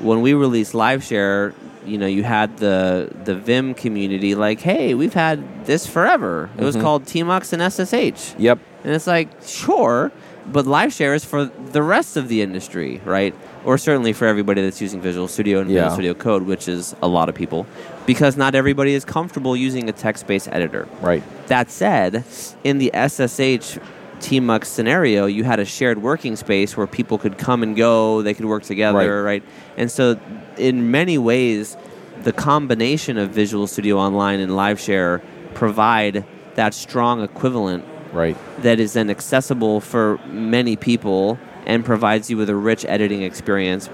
when 0.00 0.20
we 0.22 0.34
released 0.34 0.72
LiveShare, 0.72 1.52
you 1.86 1.96
know, 1.98 2.06
you 2.06 2.22
had 2.22 2.58
the 2.58 3.10
the 3.24 3.34
Vim 3.34 3.74
community 3.74 4.34
like, 4.34 4.60
hey, 4.60 4.94
we've 4.94 5.14
had 5.14 5.66
this 5.66 5.86
forever. 5.86 6.50
It 6.58 6.64
was 6.64 6.76
Mhm. 6.76 6.82
called 6.82 7.04
Tmux 7.04 7.52
and 7.52 7.62
SSH. 7.62 8.34
Yep. 8.38 8.58
And 8.84 8.94
it's 8.94 9.06
like, 9.06 9.28
sure, 9.44 10.10
but 10.50 10.64
LiveShare 10.66 11.14
is 11.14 11.24
for 11.24 11.44
the 11.72 11.82
rest 11.82 12.16
of 12.16 12.28
the 12.28 12.42
industry, 12.42 13.00
right? 13.04 13.34
Or 13.64 13.76
certainly 13.78 14.12
for 14.14 14.26
everybody 14.26 14.62
that's 14.62 14.80
using 14.80 15.00
Visual 15.00 15.28
Studio 15.28 15.60
and 15.60 15.70
Yeah. 15.70 15.80
Visual 15.82 15.94
Studio 15.94 16.14
Code, 16.14 16.42
which 16.44 16.66
is 16.68 16.94
a 17.02 17.08
lot 17.08 17.28
of 17.28 17.34
people, 17.34 17.66
because 18.06 18.36
not 18.36 18.54
everybody 18.54 18.94
is 18.94 19.04
comfortable 19.04 19.54
using 19.56 19.88
a 19.88 19.92
text-based 19.92 20.48
editor. 20.50 20.88
Right. 21.02 21.22
That 21.48 21.70
said, 21.70 22.24
in 22.64 22.78
the 22.78 22.90
SSH 22.94 23.78
Tmux 24.20 24.66
scenario, 24.66 25.26
you 25.26 25.44
had 25.44 25.58
a 25.58 25.64
shared 25.64 26.02
working 26.02 26.36
space 26.36 26.76
where 26.76 26.86
people 26.86 27.18
could 27.18 27.38
come 27.38 27.62
and 27.62 27.74
go, 27.76 28.22
they 28.22 28.34
could 28.34 28.44
work 28.44 28.62
together, 28.62 29.22
right? 29.22 29.42
And 29.76 29.90
so, 29.90 30.18
in 30.56 30.90
many 30.90 31.18
ways, 31.18 31.76
the 32.22 32.32
combination 32.32 33.16
of 33.18 33.30
Visual 33.30 33.66
Studio 33.66 33.96
Online 33.98 34.40
and 34.40 34.52
LiveShare 34.52 35.22
provide 35.54 36.24
that 36.54 36.74
strong 36.74 37.22
equivalent 37.22 37.84
Right. 38.12 38.36
that 38.62 38.80
is 38.80 38.92
then 38.94 39.08
accessible 39.08 39.80
for 39.80 40.18
many 40.26 40.74
people 40.76 41.38
and 41.64 41.84
provides 41.84 42.28
you 42.28 42.36
with 42.36 42.50
a 42.50 42.56
rich 42.56 42.84
editing 42.88 43.22
experience 43.22 43.88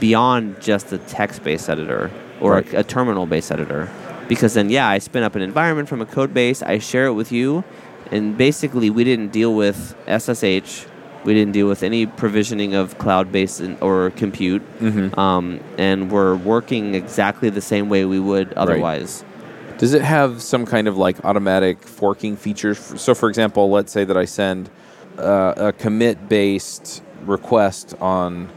beyond 0.00 0.60
just 0.60 0.92
a 0.92 0.98
text-based 0.98 1.70
editor 1.70 2.10
or 2.40 2.54
Right. 2.54 2.72
a, 2.74 2.80
a 2.80 2.84
terminal-based 2.84 3.52
editor. 3.52 3.88
Because 4.28 4.54
then, 4.54 4.70
yeah, 4.70 4.88
I 4.88 4.98
spin 4.98 5.22
up 5.22 5.34
an 5.36 5.42
environment 5.42 5.88
from 5.88 6.00
a 6.00 6.06
code 6.06 6.34
base, 6.34 6.62
I 6.62 6.78
share 6.78 7.06
it 7.06 7.12
with 7.14 7.30
you, 7.32 7.62
and 8.10 8.36
basically 8.36 8.90
we 8.90 9.04
didn't 9.04 9.28
deal 9.32 9.54
with 9.54 9.94
SSH, 10.06 10.86
We 11.24 11.34
didn't 11.34 11.52
deal 11.52 11.68
with 11.68 11.82
any 11.82 12.06
provisioning 12.06 12.74
of 12.74 12.96
cloud-based 12.96 13.60
or 13.82 14.10
compute, 14.16 14.62
um, 15.18 15.60
and 15.76 16.10
we're 16.10 16.34
working 16.34 16.94
exactly 16.94 17.50
the 17.50 17.60
same 17.60 17.88
way 17.90 18.06
we 18.06 18.18
would 18.18 18.54
otherwise. 18.54 19.22
Does 19.76 19.92
it 19.92 20.00
have 20.02 20.40
some 20.40 20.64
kind 20.66 20.88
of 20.88 20.96
like 20.96 21.22
automatic 21.24 21.82
forking 21.86 22.36
features? 22.36 22.78
So, 23.00 23.14
for 23.14 23.28
example, 23.28 23.70
let's 23.70 23.92
say 23.92 24.04
that 24.04 24.16
I 24.16 24.24
send 24.26 24.70
uh, 25.18 25.54
a 25.68 25.72
commit 25.72 26.28
based 26.28 27.02
request 27.26 27.94
on, 28.00 28.48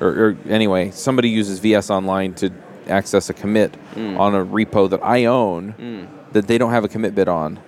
or, 0.00 0.08
or 0.08 0.36
anyway, 0.48 0.90
somebody 0.92 1.28
uses 1.30 1.58
VS 1.58 1.90
Online 1.90 2.32
to 2.34 2.50
access 2.88 3.28
a 3.30 3.34
commit 3.34 3.74
on 3.96 4.34
a 4.34 4.44
repo 4.44 4.88
that 4.90 5.02
I 5.02 5.24
own 5.24 5.74
that 6.32 6.46
they 6.46 6.58
don't 6.58 6.70
have 6.70 6.84
a 6.84 6.88
commit 6.88 7.14
bit 7.16 7.26
on. 7.28 7.58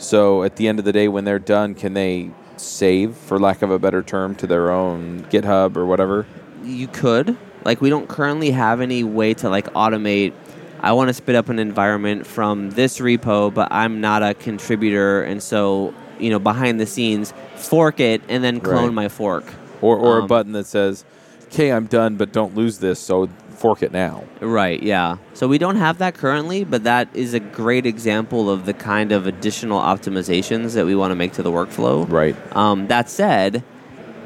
So, 0.00 0.42
at 0.42 0.56
the 0.56 0.66
end 0.66 0.78
of 0.78 0.84
the 0.86 0.92
day, 0.92 1.08
when 1.08 1.24
they're 1.24 1.38
done, 1.38 1.74
can 1.74 1.92
they 1.92 2.30
save, 2.56 3.14
for 3.16 3.38
lack 3.38 3.60
of 3.62 3.70
a 3.70 3.78
better 3.78 4.02
term, 4.02 4.34
to 4.36 4.46
their 4.46 4.70
own 4.70 5.24
GitHub 5.30 5.76
or 5.76 5.84
whatever? 5.86 6.26
you 6.64 6.86
could 6.88 7.38
like 7.64 7.80
we 7.80 7.88
don't 7.88 8.06
currently 8.08 8.50
have 8.50 8.82
any 8.82 9.02
way 9.02 9.32
to 9.32 9.48
like 9.48 9.64
automate 9.72 10.34
i 10.80 10.92
want 10.92 11.08
to 11.08 11.14
spit 11.14 11.34
up 11.34 11.48
an 11.48 11.58
environment 11.58 12.26
from 12.26 12.68
this 12.72 12.98
repo 12.98 13.52
but 13.52 13.66
i'm 13.70 14.02
not 14.02 14.22
a 14.22 14.34
contributor 14.34 15.22
and 15.22 15.42
so 15.42 15.94
you 16.18 16.28
know 16.28 16.38
behind 16.38 16.78
the 16.78 16.84
scenes 16.84 17.32
fork 17.56 17.98
it 17.98 18.20
and 18.28 18.44
then 18.44 18.60
clone 18.60 18.88
Right. 18.88 18.92
my 18.92 19.08
fork 19.08 19.44
Or, 19.80 19.96
or 19.96 20.18
a 20.18 20.22
Um, 20.22 20.26
button 20.28 20.52
that 20.52 20.66
says, 20.66 21.06
okay, 21.46 21.72
I'm 21.72 21.86
done, 21.86 22.16
but 22.16 22.30
don't 22.30 22.54
lose 22.54 22.78
this, 22.78 23.00
so 23.00 23.30
fork 23.60 23.82
it 23.82 23.92
now. 23.92 24.24
right 24.40 24.82
yeah 24.82 25.16
so 25.34 25.46
we 25.46 25.58
don't 25.64 25.76
have 25.76 25.98
that 25.98 26.14
currently 26.14 26.64
but 26.64 26.80
that 26.84 27.08
is 27.14 27.34
a 27.34 27.40
great 27.40 27.84
example 27.94 28.48
of 28.54 28.64
the 28.64 28.72
kind 28.72 29.12
of 29.12 29.26
additional 29.26 29.78
optimizations 29.80 30.74
that 30.74 30.86
we 30.86 30.94
want 30.94 31.10
to 31.10 31.14
make 31.22 31.32
to 31.38 31.42
the 31.42 31.50
workflow 31.58 32.08
Right. 32.08 32.34
Um, 32.56 32.86
that 32.88 33.10
said, 33.10 33.62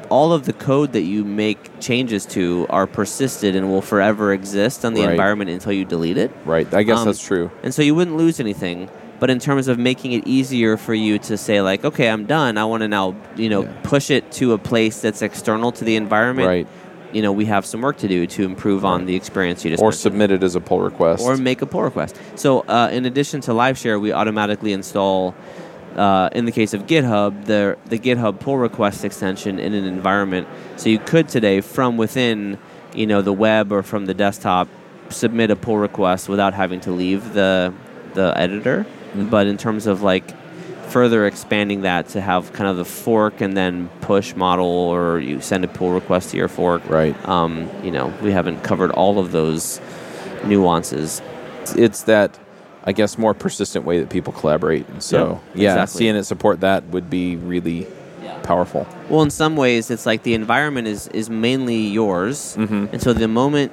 all 0.09 0.31
of 0.33 0.45
the 0.45 0.53
code 0.53 0.93
that 0.93 1.01
you 1.01 1.25
make 1.25 1.59
changes 1.81 2.25
to 2.27 2.65
are 2.69 2.87
persisted 2.87 3.55
and 3.55 3.69
will 3.71 3.81
forever 3.81 4.31
exist 4.33 4.85
on 4.85 4.93
the 4.93 5.01
Right. 5.01 5.11
environment 5.11 5.49
until 5.49 5.73
you 5.73 5.83
delete 5.83 6.17
it. 6.17 6.31
Right. 6.45 6.71
I 6.73 6.83
guess 6.83 6.99
Um, 6.99 7.05
that's 7.05 7.23
true. 7.31 7.49
And 7.63 7.73
so 7.73 7.81
you 7.81 7.93
wouldn't 7.95 8.15
lose 8.17 8.39
anything. 8.39 8.87
But 9.19 9.29
in 9.29 9.39
terms 9.39 9.67
of 9.67 9.79
making 9.79 10.11
it 10.11 10.27
easier 10.27 10.77
for 10.77 10.93
you 10.93 11.17
to 11.29 11.37
say, 11.37 11.61
like, 11.61 11.83
okay, 11.85 12.07
I'm 12.09 12.25
done. 12.25 12.57
I 12.57 12.65
want 12.65 12.81
to 12.83 12.87
now, 12.87 13.15
you 13.35 13.49
know, 13.49 13.63
Yeah. 13.63 13.69
push 13.83 14.11
it 14.11 14.29
to 14.39 14.53
a 14.53 14.57
place 14.57 14.99
that's 15.01 15.21
external 15.21 15.71
to 15.71 15.83
the 15.85 15.95
environment. 15.95 16.47
Right. 16.47 16.67
You 17.15 17.21
know, 17.21 17.31
we 17.31 17.45
have 17.45 17.65
some 17.65 17.79
work 17.81 17.97
to 17.99 18.09
do 18.09 18.27
to 18.27 18.43
improve 18.43 18.83
on 18.83 19.05
the 19.05 19.15
experience 19.15 19.63
you 19.63 19.71
just 19.71 19.81
Or 19.81 19.85
mentioned 19.87 20.01
submit 20.01 20.31
it 20.31 20.43
as 20.43 20.55
a 20.55 20.59
pull 20.59 20.81
request. 20.81 21.23
or 21.23 21.37
make 21.37 21.61
a 21.61 21.65
pull 21.65 21.81
request. 21.81 22.19
So, 22.35 22.49
uh, 22.67 22.89
in 22.91 23.05
addition 23.05 23.39
to 23.41 23.51
LiveShare, 23.51 24.01
we 24.01 24.11
automatically 24.11 24.73
install, 24.73 25.33
uh, 25.95 26.27
in 26.33 26.43
the 26.43 26.51
case 26.51 26.73
of 26.73 26.87
GitHub, 26.87 27.45
the 27.45 27.77
the 27.85 27.97
GitHub 27.97 28.41
pull 28.41 28.57
request 28.57 29.05
extension 29.05 29.59
in 29.59 29.73
an 29.73 29.85
environment. 29.85 30.45
So 30.75 30.89
you 30.89 30.99
could 30.99 31.29
today, 31.29 31.61
from 31.61 31.95
within, 31.95 32.57
you 32.93 33.07
know, 33.07 33.21
the 33.21 33.33
web 33.47 33.71
or 33.71 33.81
from 33.81 34.07
the 34.07 34.13
desktop, 34.13 34.67
submit 35.07 35.51
a 35.51 35.55
pull 35.55 35.77
request 35.77 36.27
without 36.27 36.53
having 36.53 36.81
to 36.81 36.91
leave 36.91 37.21
the 37.33 37.71
the 38.13 38.33
editor. 38.35 38.85
But 39.15 39.47
in 39.47 39.55
terms 39.57 39.87
of 39.87 40.01
like 40.01 40.25
further 40.85 41.25
expanding 41.25 41.81
that 41.81 42.07
to 42.09 42.21
have 42.21 42.53
kind 42.53 42.69
of 42.69 42.77
the 42.77 42.85
fork 42.85 43.41
and 43.41 43.55
then 43.55 43.89
push 44.01 44.35
model, 44.35 44.65
or 44.65 45.19
you 45.19 45.41
send 45.41 45.63
a 45.63 45.67
pull 45.67 45.91
request 45.91 46.31
to 46.31 46.37
your 46.37 46.47
fork. 46.47 46.87
Right. 46.89 47.15
Um, 47.27 47.69
you 47.83 47.91
know, 47.91 48.13
we 48.21 48.31
haven't 48.31 48.61
covered 48.63 48.91
all 48.91 49.19
of 49.19 49.31
those 49.31 49.79
nuances. 50.45 51.21
It's, 51.75 52.03
that, 52.03 52.37
I 52.83 52.91
guess, 52.91 53.17
more 53.17 53.33
persistent 53.33 53.85
way 53.85 53.99
that 53.99 54.09
people 54.09 54.33
collaborate. 54.33 54.87
And 54.89 55.01
so, 55.01 55.41
Yeah, 55.53 55.61
yeah, 55.63 55.73
exactly. 55.73 55.99
seeing 55.99 56.15
it 56.15 56.23
support 56.23 56.61
that 56.61 56.85
would 56.89 57.09
be 57.09 57.35
really 57.35 57.87
powerful. 58.43 58.85
Well, 59.09 59.23
in 59.23 59.31
some 59.31 59.55
ways, 59.55 59.89
it's 59.89 60.05
like 60.05 60.21
the 60.23 60.35
environment 60.35 60.87
is 60.87 61.07
is 61.07 61.29
mainly 61.31 61.77
yours, 61.87 62.55
Mhm. 62.59 62.93
and 62.93 63.01
so 63.01 63.11
the 63.11 63.27
moment 63.27 63.71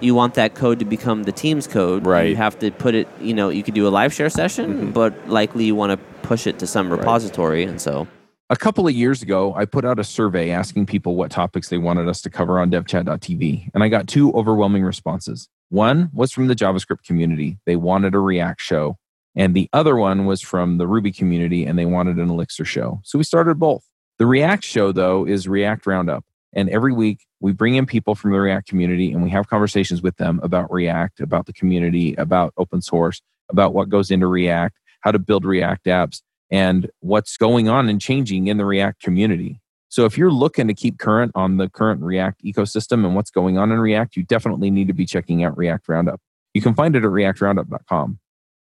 you 0.00 0.14
want 0.14 0.34
that 0.34 0.54
code 0.54 0.78
to 0.80 0.84
become 0.84 1.22
the 1.24 1.32
team's 1.32 1.66
code, 1.66 2.06
Right. 2.06 2.28
you 2.28 2.36
have 2.36 2.58
to 2.60 2.70
put 2.70 2.94
it. 2.94 3.08
You 3.20 3.34
know, 3.34 3.48
you 3.48 3.62
could 3.62 3.74
do 3.74 3.86
a 3.86 3.90
live 3.90 4.12
share 4.12 4.30
session, 4.30 4.88
Mhm. 4.88 4.92
but 4.94 5.28
likely 5.28 5.64
you 5.64 5.74
want 5.74 5.92
to 5.92 5.96
push 6.22 6.46
it 6.46 6.58
to 6.60 6.66
some 6.66 6.90
Right. 6.90 6.98
repository, 6.98 7.64
and 7.64 7.80
so 7.80 8.06
A 8.50 8.56
couple 8.56 8.86
of 8.86 8.92
years 8.92 9.22
ago, 9.22 9.54
I 9.56 9.64
put 9.64 9.86
out 9.86 9.98
a 9.98 10.04
survey 10.04 10.50
asking 10.50 10.84
people 10.84 11.16
what 11.16 11.30
topics 11.30 11.70
they 11.70 11.78
wanted 11.78 12.08
us 12.08 12.20
to 12.20 12.30
cover 12.30 12.60
on 12.60 12.70
devchat.tv, 12.70 13.70
and 13.72 13.82
I 13.82 13.88
got 13.88 14.06
two 14.06 14.32
overwhelming 14.34 14.84
responses. 14.84 15.48
One 15.70 16.10
was 16.12 16.30
from 16.30 16.46
the 16.48 16.54
JavaScript 16.54 17.04
community. 17.06 17.58
They 17.64 17.74
wanted 17.76 18.14
a 18.14 18.18
React 18.20 18.60
show. 18.60 18.96
And 19.34 19.54
the 19.54 19.68
other 19.72 19.96
one 19.96 20.26
was 20.26 20.42
from 20.42 20.76
the 20.76 20.86
Ruby 20.86 21.10
community, 21.10 21.64
and 21.64 21.78
they 21.78 21.86
wanted 21.86 22.18
an 22.18 22.28
Elixir 22.28 22.66
show. 22.66 23.00
So 23.02 23.18
we 23.18 23.24
started 23.24 23.58
both. 23.58 23.82
The 24.18 24.26
React 24.26 24.62
show, 24.62 24.92
though, 24.92 25.26
is 25.26 25.48
React 25.48 25.86
Roundup. 25.86 26.24
And 26.52 26.68
every 26.68 26.92
week 26.92 27.20
we 27.44 27.52
bring 27.52 27.74
in 27.74 27.84
people 27.84 28.14
from 28.14 28.32
the 28.32 28.40
React 28.40 28.66
community 28.66 29.12
and 29.12 29.22
we 29.22 29.28
have 29.28 29.48
conversations 29.48 30.00
with 30.00 30.16
them 30.16 30.40
about 30.42 30.72
React, 30.72 31.20
about 31.20 31.44
the 31.44 31.52
community, 31.52 32.14
about 32.14 32.54
open 32.56 32.80
source, 32.80 33.20
about 33.50 33.74
what 33.74 33.90
goes 33.90 34.10
into 34.10 34.26
React, 34.26 34.74
how 35.00 35.12
to 35.12 35.18
build 35.18 35.44
React 35.44 35.84
apps, 35.84 36.22
and 36.50 36.88
what's 37.00 37.36
going 37.36 37.68
on 37.68 37.90
and 37.90 38.00
changing 38.00 38.46
in 38.46 38.56
the 38.56 38.64
React 38.64 39.02
community. 39.02 39.60
So 39.90 40.06
if 40.06 40.16
you're 40.16 40.30
looking 40.30 40.68
to 40.68 40.74
keep 40.74 40.98
current 40.98 41.32
on 41.34 41.58
the 41.58 41.68
current 41.68 42.00
React 42.00 42.42
ecosystem 42.44 43.04
and 43.04 43.14
what's 43.14 43.30
going 43.30 43.58
on 43.58 43.70
in 43.70 43.78
React, 43.78 44.16
you 44.16 44.22
definitely 44.22 44.70
need 44.70 44.86
to 44.86 44.94
be 44.94 45.04
checking 45.04 45.44
out 45.44 45.54
React 45.58 45.86
Roundup. 45.86 46.22
You 46.54 46.62
can 46.62 46.72
find 46.72 46.96
it 46.96 47.04
at 47.04 47.10
reactroundup.com. 47.10 48.20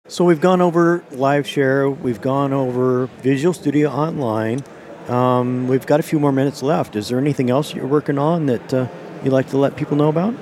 So 0.10 0.26
we've 0.26 0.42
gone 0.42 0.60
over 0.60 1.06
live 1.12 1.48
share, 1.48 1.90
we've 1.90 2.20
gone 2.20 2.52
over 2.52 3.06
Visual 3.22 3.54
Studio 3.54 3.90
Online. 3.90 4.62
Um, 5.10 5.68
we've 5.68 5.86
got 5.86 6.00
a 6.00 6.04
few 6.04 6.20
more 6.20 6.32
minutes 6.32 6.64
left. 6.64 6.96
Is 6.96 7.10
there 7.10 7.20
anything 7.20 7.50
else 7.50 7.74
you're 7.74 7.88
working 7.88 8.18
on 8.18 8.46
that 8.46 8.74
uh, 8.74 8.88
you'd 9.24 9.34
like 9.34 9.50
to 9.50 9.58
let 9.58 9.76
people 9.76 9.98
know 9.98 10.08
about? 10.08 10.34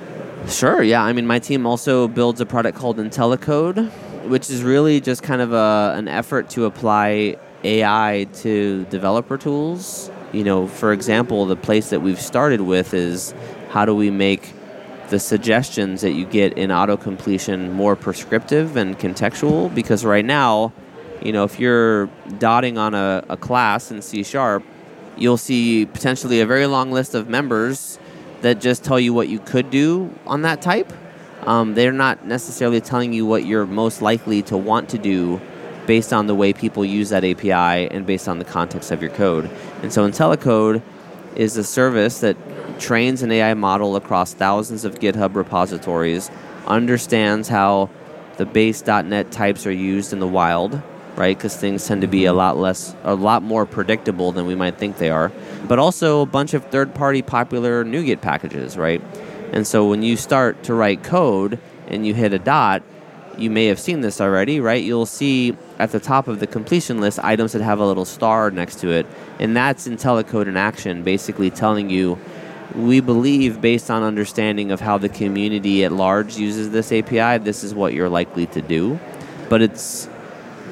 Sure, 0.48 0.82
yeah. 0.82 1.02
I 1.02 1.12
mean, 1.12 1.26
my 1.26 1.38
team 1.38 1.66
also 1.66 2.08
builds 2.08 2.40
a 2.40 2.46
product 2.46 2.76
called 2.78 2.98
IntelliCode, 2.98 3.90
which 4.28 4.50
is 4.50 4.62
really 4.62 5.00
just 5.00 5.22
kind 5.22 5.40
of 5.40 5.52
a, 5.52 5.94
an 5.96 6.08
effort 6.08 6.50
to 6.50 6.64
apply 6.64 7.36
AI 7.64 8.26
to 8.34 8.84
developer 8.86 9.38
tools. 9.38 10.10
You 10.32 10.44
know, 10.44 10.66
for 10.66 10.92
example, 10.92 11.46
the 11.46 11.56
place 11.56 11.90
that 11.90 12.00
we've 12.00 12.20
started 12.20 12.62
with 12.62 12.94
is 12.94 13.34
how 13.70 13.84
do 13.84 13.94
we 13.94 14.10
make 14.10 14.52
the 15.10 15.18
suggestions 15.18 16.00
that 16.00 16.12
you 16.12 16.24
get 16.24 16.54
in 16.54 16.72
auto 16.72 16.96
completion 16.96 17.72
more 17.72 17.94
prescriptive 17.94 18.76
and 18.76 18.98
contextual? 18.98 19.72
Because 19.74 20.04
right 20.04 20.24
now, 20.24 20.72
you 21.24 21.32
know, 21.32 21.44
if 21.44 21.58
you're 21.58 22.06
dotting 22.38 22.78
on 22.78 22.94
a, 22.94 23.24
a 23.28 23.36
class 23.36 23.90
in 23.90 24.02
C 24.02 24.22
sharp, 24.22 24.64
you'll 25.16 25.36
see 25.36 25.86
potentially 25.86 26.40
a 26.40 26.46
very 26.46 26.66
long 26.66 26.90
list 26.90 27.14
of 27.14 27.28
members 27.28 27.98
that 28.40 28.60
just 28.60 28.84
tell 28.84 28.98
you 28.98 29.14
what 29.14 29.28
you 29.28 29.38
could 29.38 29.70
do 29.70 30.12
on 30.26 30.42
that 30.42 30.60
type. 30.60 30.92
Um, 31.42 31.74
they're 31.74 31.92
not 31.92 32.26
necessarily 32.26 32.80
telling 32.80 33.12
you 33.12 33.26
what 33.26 33.44
you're 33.44 33.66
most 33.66 34.02
likely 34.02 34.42
to 34.42 34.56
want 34.56 34.88
to 34.90 34.98
do 34.98 35.40
based 35.86 36.12
on 36.12 36.26
the 36.26 36.34
way 36.34 36.52
people 36.52 36.84
use 36.84 37.08
that 37.10 37.24
API 37.24 37.90
and 37.90 38.06
based 38.06 38.28
on 38.28 38.38
the 38.38 38.44
context 38.44 38.90
of 38.90 39.02
your 39.02 39.10
code. 39.10 39.50
And 39.82 39.92
so 39.92 40.08
IntelliCode 40.08 40.82
is 41.34 41.56
a 41.56 41.64
service 41.64 42.20
that 42.20 42.36
trains 42.78 43.22
an 43.22 43.32
AI 43.32 43.54
model 43.54 43.96
across 43.96 44.34
thousands 44.34 44.84
of 44.84 45.00
GitHub 45.00 45.34
repositories, 45.34 46.30
understands 46.66 47.48
how 47.48 47.90
the 48.36 48.46
base.NET 48.46 49.32
types 49.32 49.66
are 49.66 49.72
used 49.72 50.12
in 50.12 50.20
the 50.20 50.26
wild, 50.26 50.80
right? 51.16 51.36
Because 51.36 51.56
things 51.56 51.86
tend 51.86 52.02
to 52.02 52.06
be 52.06 52.24
a 52.24 52.32
lot 52.32 52.56
less, 52.56 52.94
a 53.04 53.14
lot 53.14 53.42
more 53.42 53.66
predictable 53.66 54.32
than 54.32 54.46
we 54.46 54.54
might 54.54 54.78
think 54.78 54.98
they 54.98 55.10
are. 55.10 55.32
But 55.68 55.78
also 55.78 56.22
a 56.22 56.26
bunch 56.26 56.54
of 56.54 56.64
third-party 56.66 57.22
popular 57.22 57.84
NuGet 57.84 58.20
packages, 58.20 58.76
right? 58.76 59.02
And 59.52 59.66
so 59.66 59.86
when 59.86 60.02
you 60.02 60.16
start 60.16 60.62
to 60.64 60.74
write 60.74 61.02
code 61.02 61.58
and 61.86 62.06
you 62.06 62.14
hit 62.14 62.32
a 62.32 62.38
dot, 62.38 62.82
you 63.38 63.50
may 63.50 63.66
have 63.66 63.78
seen 63.78 64.00
this 64.00 64.20
already, 64.20 64.60
right? 64.60 64.82
You'll 64.82 65.06
see 65.06 65.56
at 65.78 65.90
the 65.90 66.00
top 66.00 66.28
of 66.28 66.40
the 66.40 66.46
completion 66.46 67.00
list 67.00 67.18
items 67.22 67.52
that 67.52 67.62
have 67.62 67.80
a 67.80 67.86
little 67.86 68.04
star 68.04 68.50
next 68.50 68.80
to 68.80 68.90
it, 68.90 69.06
and 69.38 69.56
that's 69.56 69.88
IntelliCode 69.88 70.48
in 70.48 70.56
action, 70.56 71.02
basically 71.02 71.50
telling 71.50 71.90
you 71.90 72.18
we 72.74 73.00
believe 73.00 73.60
based 73.60 73.90
on 73.90 74.02
understanding 74.02 74.70
of 74.70 74.80
how 74.80 74.98
the 74.98 75.08
community 75.08 75.84
at 75.84 75.92
large 75.92 76.36
uses 76.36 76.70
this 76.70 76.92
API, 76.92 77.42
this 77.42 77.64
is 77.64 77.74
what 77.74 77.92
you're 77.92 78.08
likely 78.08 78.46
to 78.46 78.62
do. 78.62 78.98
But 79.48 79.62
it's 79.62 80.08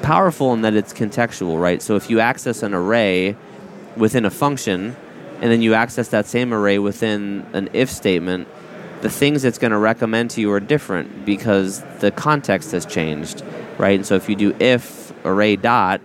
powerful 0.01 0.53
in 0.53 0.61
that 0.61 0.73
it's 0.73 0.93
contextual, 0.93 1.59
right? 1.59 1.81
So 1.81 1.95
if 1.95 2.09
you 2.09 2.19
access 2.19 2.63
an 2.63 2.73
array 2.73 3.35
within 3.95 4.25
a 4.25 4.29
function 4.29 4.95
and 5.41 5.51
then 5.51 5.61
you 5.61 5.73
access 5.73 6.09
that 6.09 6.25
same 6.25 6.53
array 6.53 6.79
within 6.79 7.45
an 7.53 7.69
if 7.73 7.89
statement, 7.89 8.47
the 9.01 9.09
things 9.09 9.43
it's 9.43 9.57
going 9.57 9.71
to 9.71 9.77
recommend 9.77 10.29
to 10.31 10.41
you 10.41 10.51
are 10.51 10.59
different 10.59 11.25
because 11.25 11.81
the 11.99 12.11
context 12.11 12.71
has 12.71 12.85
changed, 12.85 13.43
right? 13.77 13.95
And 13.95 14.05
so 14.05 14.15
if 14.15 14.29
you 14.29 14.35
do 14.35 14.55
if 14.59 15.11
array 15.25 15.55
dot, 15.55 16.01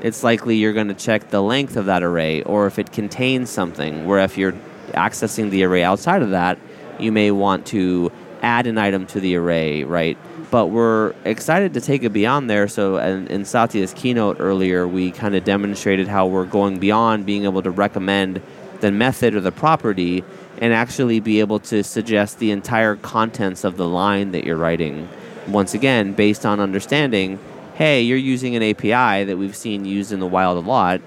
it's 0.00 0.22
likely 0.22 0.56
you're 0.56 0.72
going 0.72 0.88
to 0.88 0.94
check 0.94 1.30
the 1.30 1.42
length 1.42 1.76
of 1.76 1.86
that 1.86 2.02
array 2.02 2.42
or 2.42 2.66
if 2.66 2.78
it 2.78 2.92
contains 2.92 3.50
something, 3.50 4.06
where 4.06 4.20
if 4.20 4.38
you're 4.38 4.54
accessing 4.92 5.50
the 5.50 5.64
array 5.64 5.82
outside 5.82 6.22
of 6.22 6.30
that, 6.30 6.58
you 6.98 7.12
may 7.12 7.30
want 7.30 7.66
to 7.66 8.10
add 8.42 8.66
an 8.66 8.78
item 8.78 9.06
to 9.06 9.20
the 9.20 9.36
array, 9.36 9.84
right? 9.84 10.16
But 10.50 10.66
we're 10.66 11.14
excited 11.24 11.74
to 11.74 11.80
take 11.80 12.02
it 12.02 12.10
beyond 12.10 12.48
there. 12.48 12.68
So, 12.68 12.96
in, 12.96 13.26
in 13.28 13.44
Satya's 13.44 13.92
keynote 13.92 14.38
earlier, 14.40 14.88
we 14.88 15.10
kind 15.10 15.34
of 15.34 15.44
demonstrated 15.44 16.08
how 16.08 16.26
we're 16.26 16.46
going 16.46 16.78
beyond 16.78 17.26
being 17.26 17.44
able 17.44 17.62
to 17.62 17.70
recommend 17.70 18.40
the 18.80 18.90
method 18.90 19.34
or 19.34 19.40
the 19.40 19.52
property 19.52 20.24
and 20.60 20.72
actually 20.72 21.20
be 21.20 21.40
able 21.40 21.58
to 21.60 21.82
suggest 21.82 22.38
the 22.38 22.50
entire 22.50 22.96
contents 22.96 23.64
of 23.64 23.76
the 23.76 23.86
line 23.86 24.32
that 24.32 24.44
you're 24.44 24.56
writing. 24.56 25.08
Once 25.46 25.74
again, 25.74 26.12
based 26.12 26.44
on 26.44 26.60
understanding, 26.60 27.38
hey, 27.74 28.02
you're 28.02 28.18
using 28.18 28.56
an 28.56 28.62
API 28.62 29.24
that 29.24 29.36
we've 29.36 29.56
seen 29.56 29.84
used 29.84 30.12
in 30.12 30.20
the 30.20 30.26
wild 30.26 30.62
a 30.62 30.66
lot. 30.66 31.00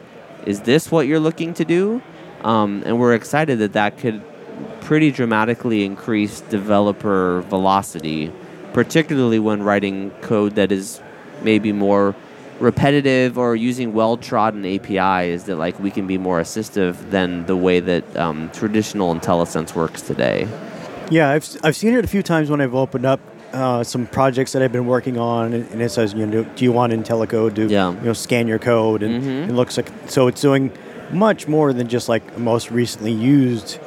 Is 0.45 0.61
this 0.61 0.91
what 0.91 1.07
you're 1.07 1.19
looking 1.19 1.53
to 1.55 1.65
do? 1.65 2.01
Um, 2.43 2.81
and 2.85 2.99
we're 2.99 3.13
excited 3.13 3.59
that 3.59 3.73
that 3.73 3.97
could 3.97 4.23
pretty 4.81 5.11
dramatically 5.11 5.85
increase 5.85 6.41
developer 6.41 7.41
velocity, 7.41 8.31
particularly 8.73 9.39
when 9.39 9.63
writing 9.63 10.11
code 10.21 10.55
that 10.55 10.71
is 10.71 11.01
maybe 11.43 11.71
more 11.71 12.15
repetitive 12.59 13.37
or 13.37 13.55
using 13.55 13.91
well-trodden 13.93 14.63
APIs 14.65 15.43
that 15.43 15.55
like 15.55 15.79
we 15.79 15.89
can 15.89 16.05
be 16.05 16.17
more 16.17 16.39
assistive 16.39 17.09
than 17.09 17.45
the 17.47 17.55
way 17.57 17.79
that 17.79 18.15
um, 18.15 18.49
traditional 18.53 19.15
IntelliSense 19.15 19.73
works 19.75 20.01
today. 20.03 20.47
Yeah, 21.09 21.29
I've, 21.31 21.47
I've 21.63 21.75
seen 21.75 21.95
it 21.95 22.05
a 22.05 22.07
few 22.07 22.21
times 22.21 22.49
when 22.49 22.61
I've 22.61 22.75
opened 22.75 23.05
up 23.05 23.19
uh, 23.51 23.83
some 23.83 24.05
projects 24.07 24.53
that 24.53 24.61
I've 24.61 24.71
been 24.71 24.85
working 24.85 25.17
on, 25.17 25.51
and, 25.53 25.81
it 25.81 25.89
says, 25.91 26.13
you 26.13 26.25
know, 26.25 26.43
do 26.43 26.63
you 26.63 26.71
want 26.71 26.93
IntelliCode 26.93 27.55
to 27.55 27.65
Yeah. 27.67 27.91
you 27.91 27.99
know 28.05 28.13
scan 28.13 28.47
your 28.47 28.59
code, 28.59 29.03
and 29.03 29.21
Mhm. 29.21 29.49
it 29.49 29.53
looks 29.53 29.75
like 29.75 29.89
so 30.07 30.27
it's 30.27 30.39
doing 30.39 30.71
much 31.11 31.49
more 31.49 31.73
than 31.73 31.89
just 31.89 32.07
like 32.07 32.37
most 32.37 32.71
recently 32.71 33.11
used 33.11 33.77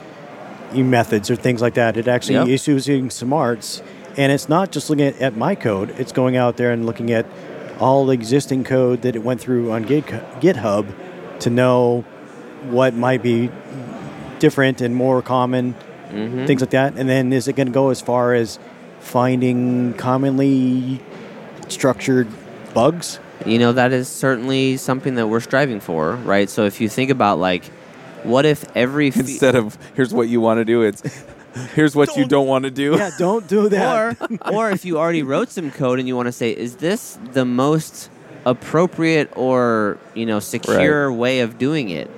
methods 0.75 1.31
or 1.31 1.37
things 1.37 1.63
like 1.63 1.75
that. 1.75 1.97
It 1.97 2.09
actually 2.09 2.35
Yep. 2.35 2.49
is 2.49 2.67
using 2.69 3.09
smarts, 3.09 3.81
and 4.17 4.31
it's 4.33 4.49
not 4.49 4.71
just 4.71 4.91
looking 4.91 5.07
at, 5.07 5.21
at 5.21 5.37
my 5.37 5.55
code. 5.55 5.91
It's 5.99 6.13
going 6.13 6.37
out 6.37 6.57
there 6.57 6.71
and 6.73 6.87
looking 6.87 7.11
at 7.13 7.27
all 7.81 8.07
the 8.07 8.13
existing 8.13 8.65
code 8.65 9.03
that 9.03 9.17
it 9.17 9.23
went 9.25 9.41
through 9.41 9.73
on 9.73 9.85
GitHub 9.85 10.95
to 11.41 11.51
know 11.51 12.03
what 12.71 12.95
might 12.95 13.23
be 13.23 13.51
different 14.39 14.81
and 14.81 14.95
more 14.95 15.23
common, 15.23 15.75
Mm-hmm. 16.11 16.47
things 16.47 16.61
like 16.61 16.71
that. 16.71 16.95
And 16.97 17.09
then 17.09 17.33
is 17.33 17.49
it 17.49 17.57
going 17.57 17.67
to 17.67 17.73
go 17.73 17.91
as 17.91 18.01
far 18.01 18.35
as 18.35 18.61
finding 19.01 19.95
commonly 19.95 21.01
structured 21.69 22.29
bugs? 22.73 23.19
You 23.45 23.59
know, 23.59 23.73
that 23.73 23.93
is 23.93 24.07
certainly 24.07 24.77
something 24.77 25.17
that 25.17 25.27
we're 25.27 25.41
striving 25.41 25.81
for, 25.81 26.15
right? 26.17 26.49
So 26.49 26.67
if 26.67 26.81
you 26.81 26.89
think 26.89 27.11
about 27.11 27.39
like, 27.41 27.65
what 28.23 28.47
if 28.47 28.65
every 28.77 29.11
fe- 29.13 29.21
Instead 29.21 29.57
of 29.57 29.77
here's 29.97 30.15
what 30.15 30.29
you 30.29 30.41
want 30.41 30.59
to 30.59 30.65
do, 30.65 30.83
it's 30.83 31.03
here's 31.75 31.95
what 31.97 32.09
you 32.17 32.23
Don't- 32.23 32.29
don't 32.31 32.47
want 32.47 32.65
to 32.65 32.71
do. 32.71 32.97
Yeah, 32.97 33.11
don't 33.19 33.47
do 33.49 33.69
that. 33.71 34.17
or 34.21 34.53
or 34.53 34.71
if 34.71 34.85
you 34.85 34.99
already 34.99 35.23
wrote 35.23 35.51
some 35.51 35.71
code 35.71 35.99
and 35.99 36.09
you 36.09 36.17
want 36.17 36.27
to 36.27 36.33
say, 36.33 36.51
is 36.51 36.77
this 36.77 37.19
the 37.33 37.45
most 37.45 38.11
appropriate 38.47 39.31
or 39.37 39.99
you 40.15 40.27
know 40.27 40.39
secure 40.41 41.13
way 41.13 41.41
of 41.41 41.59
doing 41.59 41.89
it, 41.91 42.11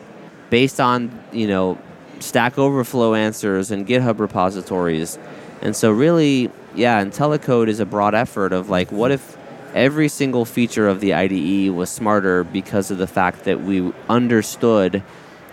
based 0.51 0.81
on 0.81 1.11
you 1.33 1.47
know 1.47 1.79
Stack 2.21 2.59
Overflow 2.59 3.15
answers 3.15 3.71
and 3.71 3.87
GitHub 3.87 4.19
repositories, 4.19 5.19
and 5.63 5.77
so 5.77 5.91
really, 5.91 6.51
yeah, 6.75 7.03
IntelliCode 7.05 7.69
is 7.69 7.79
a 7.81 7.87
broad 7.87 8.15
effort 8.15 8.53
of 8.53 8.71
like, 8.71 8.91
what 8.91 9.11
if 9.13 9.37
every 9.75 10.09
single 10.09 10.45
feature 10.47 10.89
of 10.89 11.01
the 11.01 11.13
IDE 11.13 11.71
was 11.75 11.91
smarter 11.91 12.43
because 12.45 12.91
of 12.91 12.97
the 12.97 13.07
fact 13.07 13.45
that 13.45 13.61
we 13.63 13.93
understood 14.09 15.03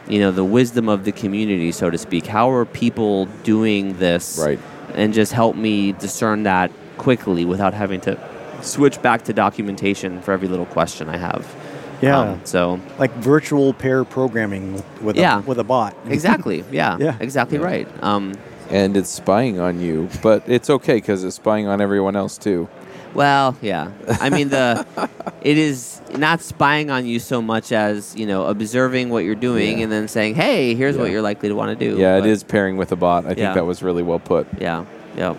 you 0.08 0.20
know 0.20 0.32
the 0.32 0.43
wisdom 0.43 0.89
of 0.89 1.06
the 1.06 1.12
community 1.12 1.72
so 1.72 1.89
to 1.89 1.97
speak 1.97 2.26
how 2.26 2.51
are 2.51 2.66
people 2.66 3.26
doing 3.43 3.97
this 3.99 4.38
Right. 4.38 4.60
and 4.95 5.14
just 5.14 5.32
help 5.34 5.56
me 5.56 5.93
discern 5.93 6.43
that 6.43 6.72
quickly 6.97 7.45
without 7.45 7.74
having 7.74 8.01
to 8.01 8.18
switch 8.62 9.01
back 9.01 9.24
to 9.24 9.34
documentation 9.34 10.22
for 10.22 10.32
every 10.32 10.47
little 10.47 10.66
question 10.68 11.10
I 11.10 11.18
have. 11.18 11.54
Yeah. 12.01 12.20
Um, 12.20 12.41
so 12.43 12.80
like 12.99 13.12
virtual 13.16 13.74
pair 13.74 14.04
programming 14.06 14.74
with, 14.74 15.01
with, 15.01 15.16
Yeah. 15.16 15.39
a, 15.39 15.41
with 15.41 15.58
a 15.60 15.64
bot. 15.64 15.95
exactly, 16.08 16.64
yeah, 16.72 16.97
Yeah. 16.99 17.16
exactly 17.20 17.58
right. 17.58 17.88
Um, 18.04 18.34
And 18.70 18.95
it's 18.97 19.10
spying 19.10 19.60
on 19.60 19.80
you, 19.82 20.10
but 20.22 20.43
it's 20.47 20.70
okay 20.70 20.95
because 20.95 21.24
it's 21.24 21.36
spying 21.38 21.68
on 21.68 21.82
everyone 21.82 22.16
else 22.16 22.38
too. 22.38 22.68
Well, 23.14 23.55
yeah. 23.61 23.91
I 24.07 24.30
mean 24.30 24.49
the 24.49 24.86
it 25.41 25.57
is 25.57 26.01
not 26.18 26.41
spying 26.41 26.89
on 26.89 27.05
you 27.05 27.20
so 27.20 27.41
much 27.41 27.72
as 27.72 28.16
you 28.16 28.26
know 28.26 28.45
observing 28.45 29.09
what 29.09 29.24
you're 29.24 29.36
doing 29.36 29.78
Yeah. 29.78 29.84
and 29.84 29.91
then 29.91 30.07
saying, 30.07 30.36
"Hey, 30.36 30.76
here's 30.76 30.97
what 30.97 31.09
you're 31.11 31.22
likely 31.22 31.49
to 31.49 31.55
want 31.55 31.78
to 31.78 31.89
do." 31.89 31.97
Yeah, 31.97 32.20
But- 32.20 32.28
it 32.28 32.32
is 32.32 32.43
pairing 32.43 32.78
with 32.78 32.91
a 32.91 32.95
bot. 32.95 33.26
I 33.26 33.34
think 33.34 33.53
that 33.55 33.66
was 33.66 33.82
really 33.84 34.03
well 34.03 34.20
put. 34.20 34.47
Yeah, 34.59 34.86
yeah. 35.18 35.36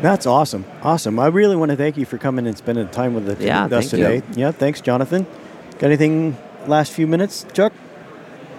That's 0.00 0.26
awesome. 0.26 0.64
Awesome. 0.82 1.18
I 1.20 1.28
really 1.28 1.54
want 1.56 1.70
to 1.70 1.76
thank 1.76 1.96
you 1.96 2.04
for 2.04 2.18
coming 2.18 2.46
and 2.48 2.58
spending 2.58 2.88
time 2.88 3.14
with, 3.14 3.26
the, 3.26 3.44
Yeah, 3.44 3.64
with 3.64 3.72
us 3.74 3.90
thank 3.90 4.00
you. 4.00 4.08
today. 4.20 4.22
Yeah, 4.34 4.50
thanks, 4.50 4.80
Jonathan. 4.80 5.24
Got 5.78 5.84
anything 5.84 6.36
last 6.66 6.92
few 6.92 7.06
minutes, 7.06 7.46
Chuck? 7.52 7.72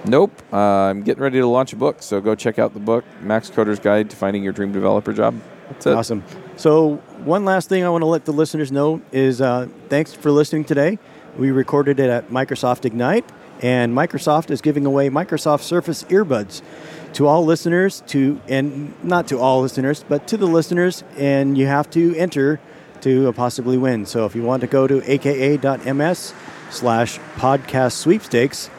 Nope. 0.06 0.32
Uh, 0.54 0.58
I'm 0.58 1.04
getting 1.04 1.22
ready 1.22 1.40
to 1.40 1.46
launch 1.48 1.74
a 1.74 1.76
book, 1.76 1.98
so 2.02 2.22
go 2.22 2.36
check 2.36 2.58
out 2.58 2.74
the 2.74 2.80
book, 2.80 3.04
Max 3.22 3.50
Coder's 3.50 3.80
Guide 3.80 4.10
to 4.12 4.16
Finding 4.16 4.44
Your 4.44 4.54
Dream 4.54 4.72
Developer 4.72 5.12
Job. 5.12 5.36
That's 5.70 5.86
it. 5.88 5.94
Awesome. 5.96 6.24
So, 6.58 6.96
one 7.26 7.44
last 7.44 7.68
thing 7.68 7.84
I 7.84 7.90
want 7.90 8.04
to 8.04 8.08
let 8.08 8.24
the 8.24 8.32
listeners 8.32 8.72
know 8.72 9.02
is 9.12 9.42
uh, 9.42 9.68
thanks 9.90 10.14
for 10.14 10.32
listening 10.32 10.64
today. 10.64 11.00
We 11.38 11.52
recorded 11.52 12.00
it 12.00 12.10
at 12.10 12.30
Microsoft 12.30 12.86
Ignite, 12.86 13.26
and 13.62 13.94
Microsoft 13.94 14.50
is 14.52 14.62
giving 14.62 14.86
away 14.86 15.10
Microsoft 15.10 15.64
Surface 15.64 16.04
earbuds 16.06 16.62
to 17.14 17.28
all 17.28 17.44
listeners. 17.44 18.04
To 18.08 18.40
and 18.48 18.94
not 19.04 19.28
to 19.28 19.38
all 19.38 19.62
listeners, 19.62 20.06
but 20.08 20.30
to 20.30 20.38
the 20.38 20.46
listeners, 20.46 21.04
and 21.18 21.58
you 21.58 21.68
have 21.68 21.90
to 21.90 22.16
enter 22.16 22.62
to 23.02 23.28
uh, 23.28 23.32
possibly 23.34 23.78
win. 23.78 24.06
So, 24.06 24.26
if 24.26 24.34
you 24.34 24.44
want 24.44 24.62
to 24.62 24.68
go 24.68 24.88
to 24.88 25.02
aka.ms 25.12 26.34
slash 26.70 27.20
podcast 27.36 27.94
sweepstakes, 27.94 28.70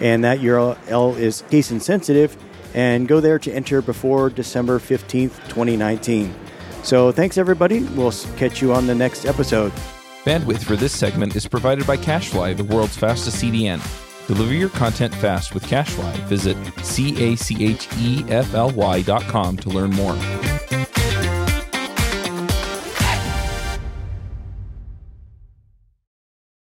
and 0.00 0.24
that 0.24 0.40
URL 0.40 1.16
is 1.16 1.42
case 1.42 1.70
insensitive, 1.70 2.36
and 2.74 3.06
go 3.06 3.20
there 3.20 3.38
to 3.38 3.52
enter 3.52 3.80
before 3.80 4.30
December 4.30 4.80
15th, 4.80 5.36
2019. 5.48 6.34
So 6.82 7.12
thanks 7.12 7.38
everybody. 7.38 7.82
We'll 7.84 8.12
catch 8.36 8.60
you 8.62 8.72
on 8.72 8.86
the 8.86 8.94
next 8.94 9.24
episode. 9.24 9.72
Bandwidth 10.24 10.64
for 10.64 10.76
this 10.76 10.96
segment 10.96 11.34
is 11.34 11.46
provided 11.46 11.86
by 11.86 11.96
CacheFly, 11.96 12.56
the 12.56 12.64
world's 12.64 12.96
fastest 12.96 13.42
CDN. 13.42 13.80
Deliver 14.26 14.52
your 14.52 14.68
content 14.68 15.14
fast 15.14 15.54
with 15.54 15.64
CacheFly. 15.64 16.14
Visit 16.28 16.56
C 16.84 17.32
A 17.32 17.36
C 17.36 17.64
H 17.64 17.88
E 17.98 18.24
F 18.28 18.54
L 18.54 18.70
Y 18.70 19.02
dot 19.02 19.22
com 19.22 19.56
to 19.56 19.68
learn 19.70 19.90
more. 19.90 20.16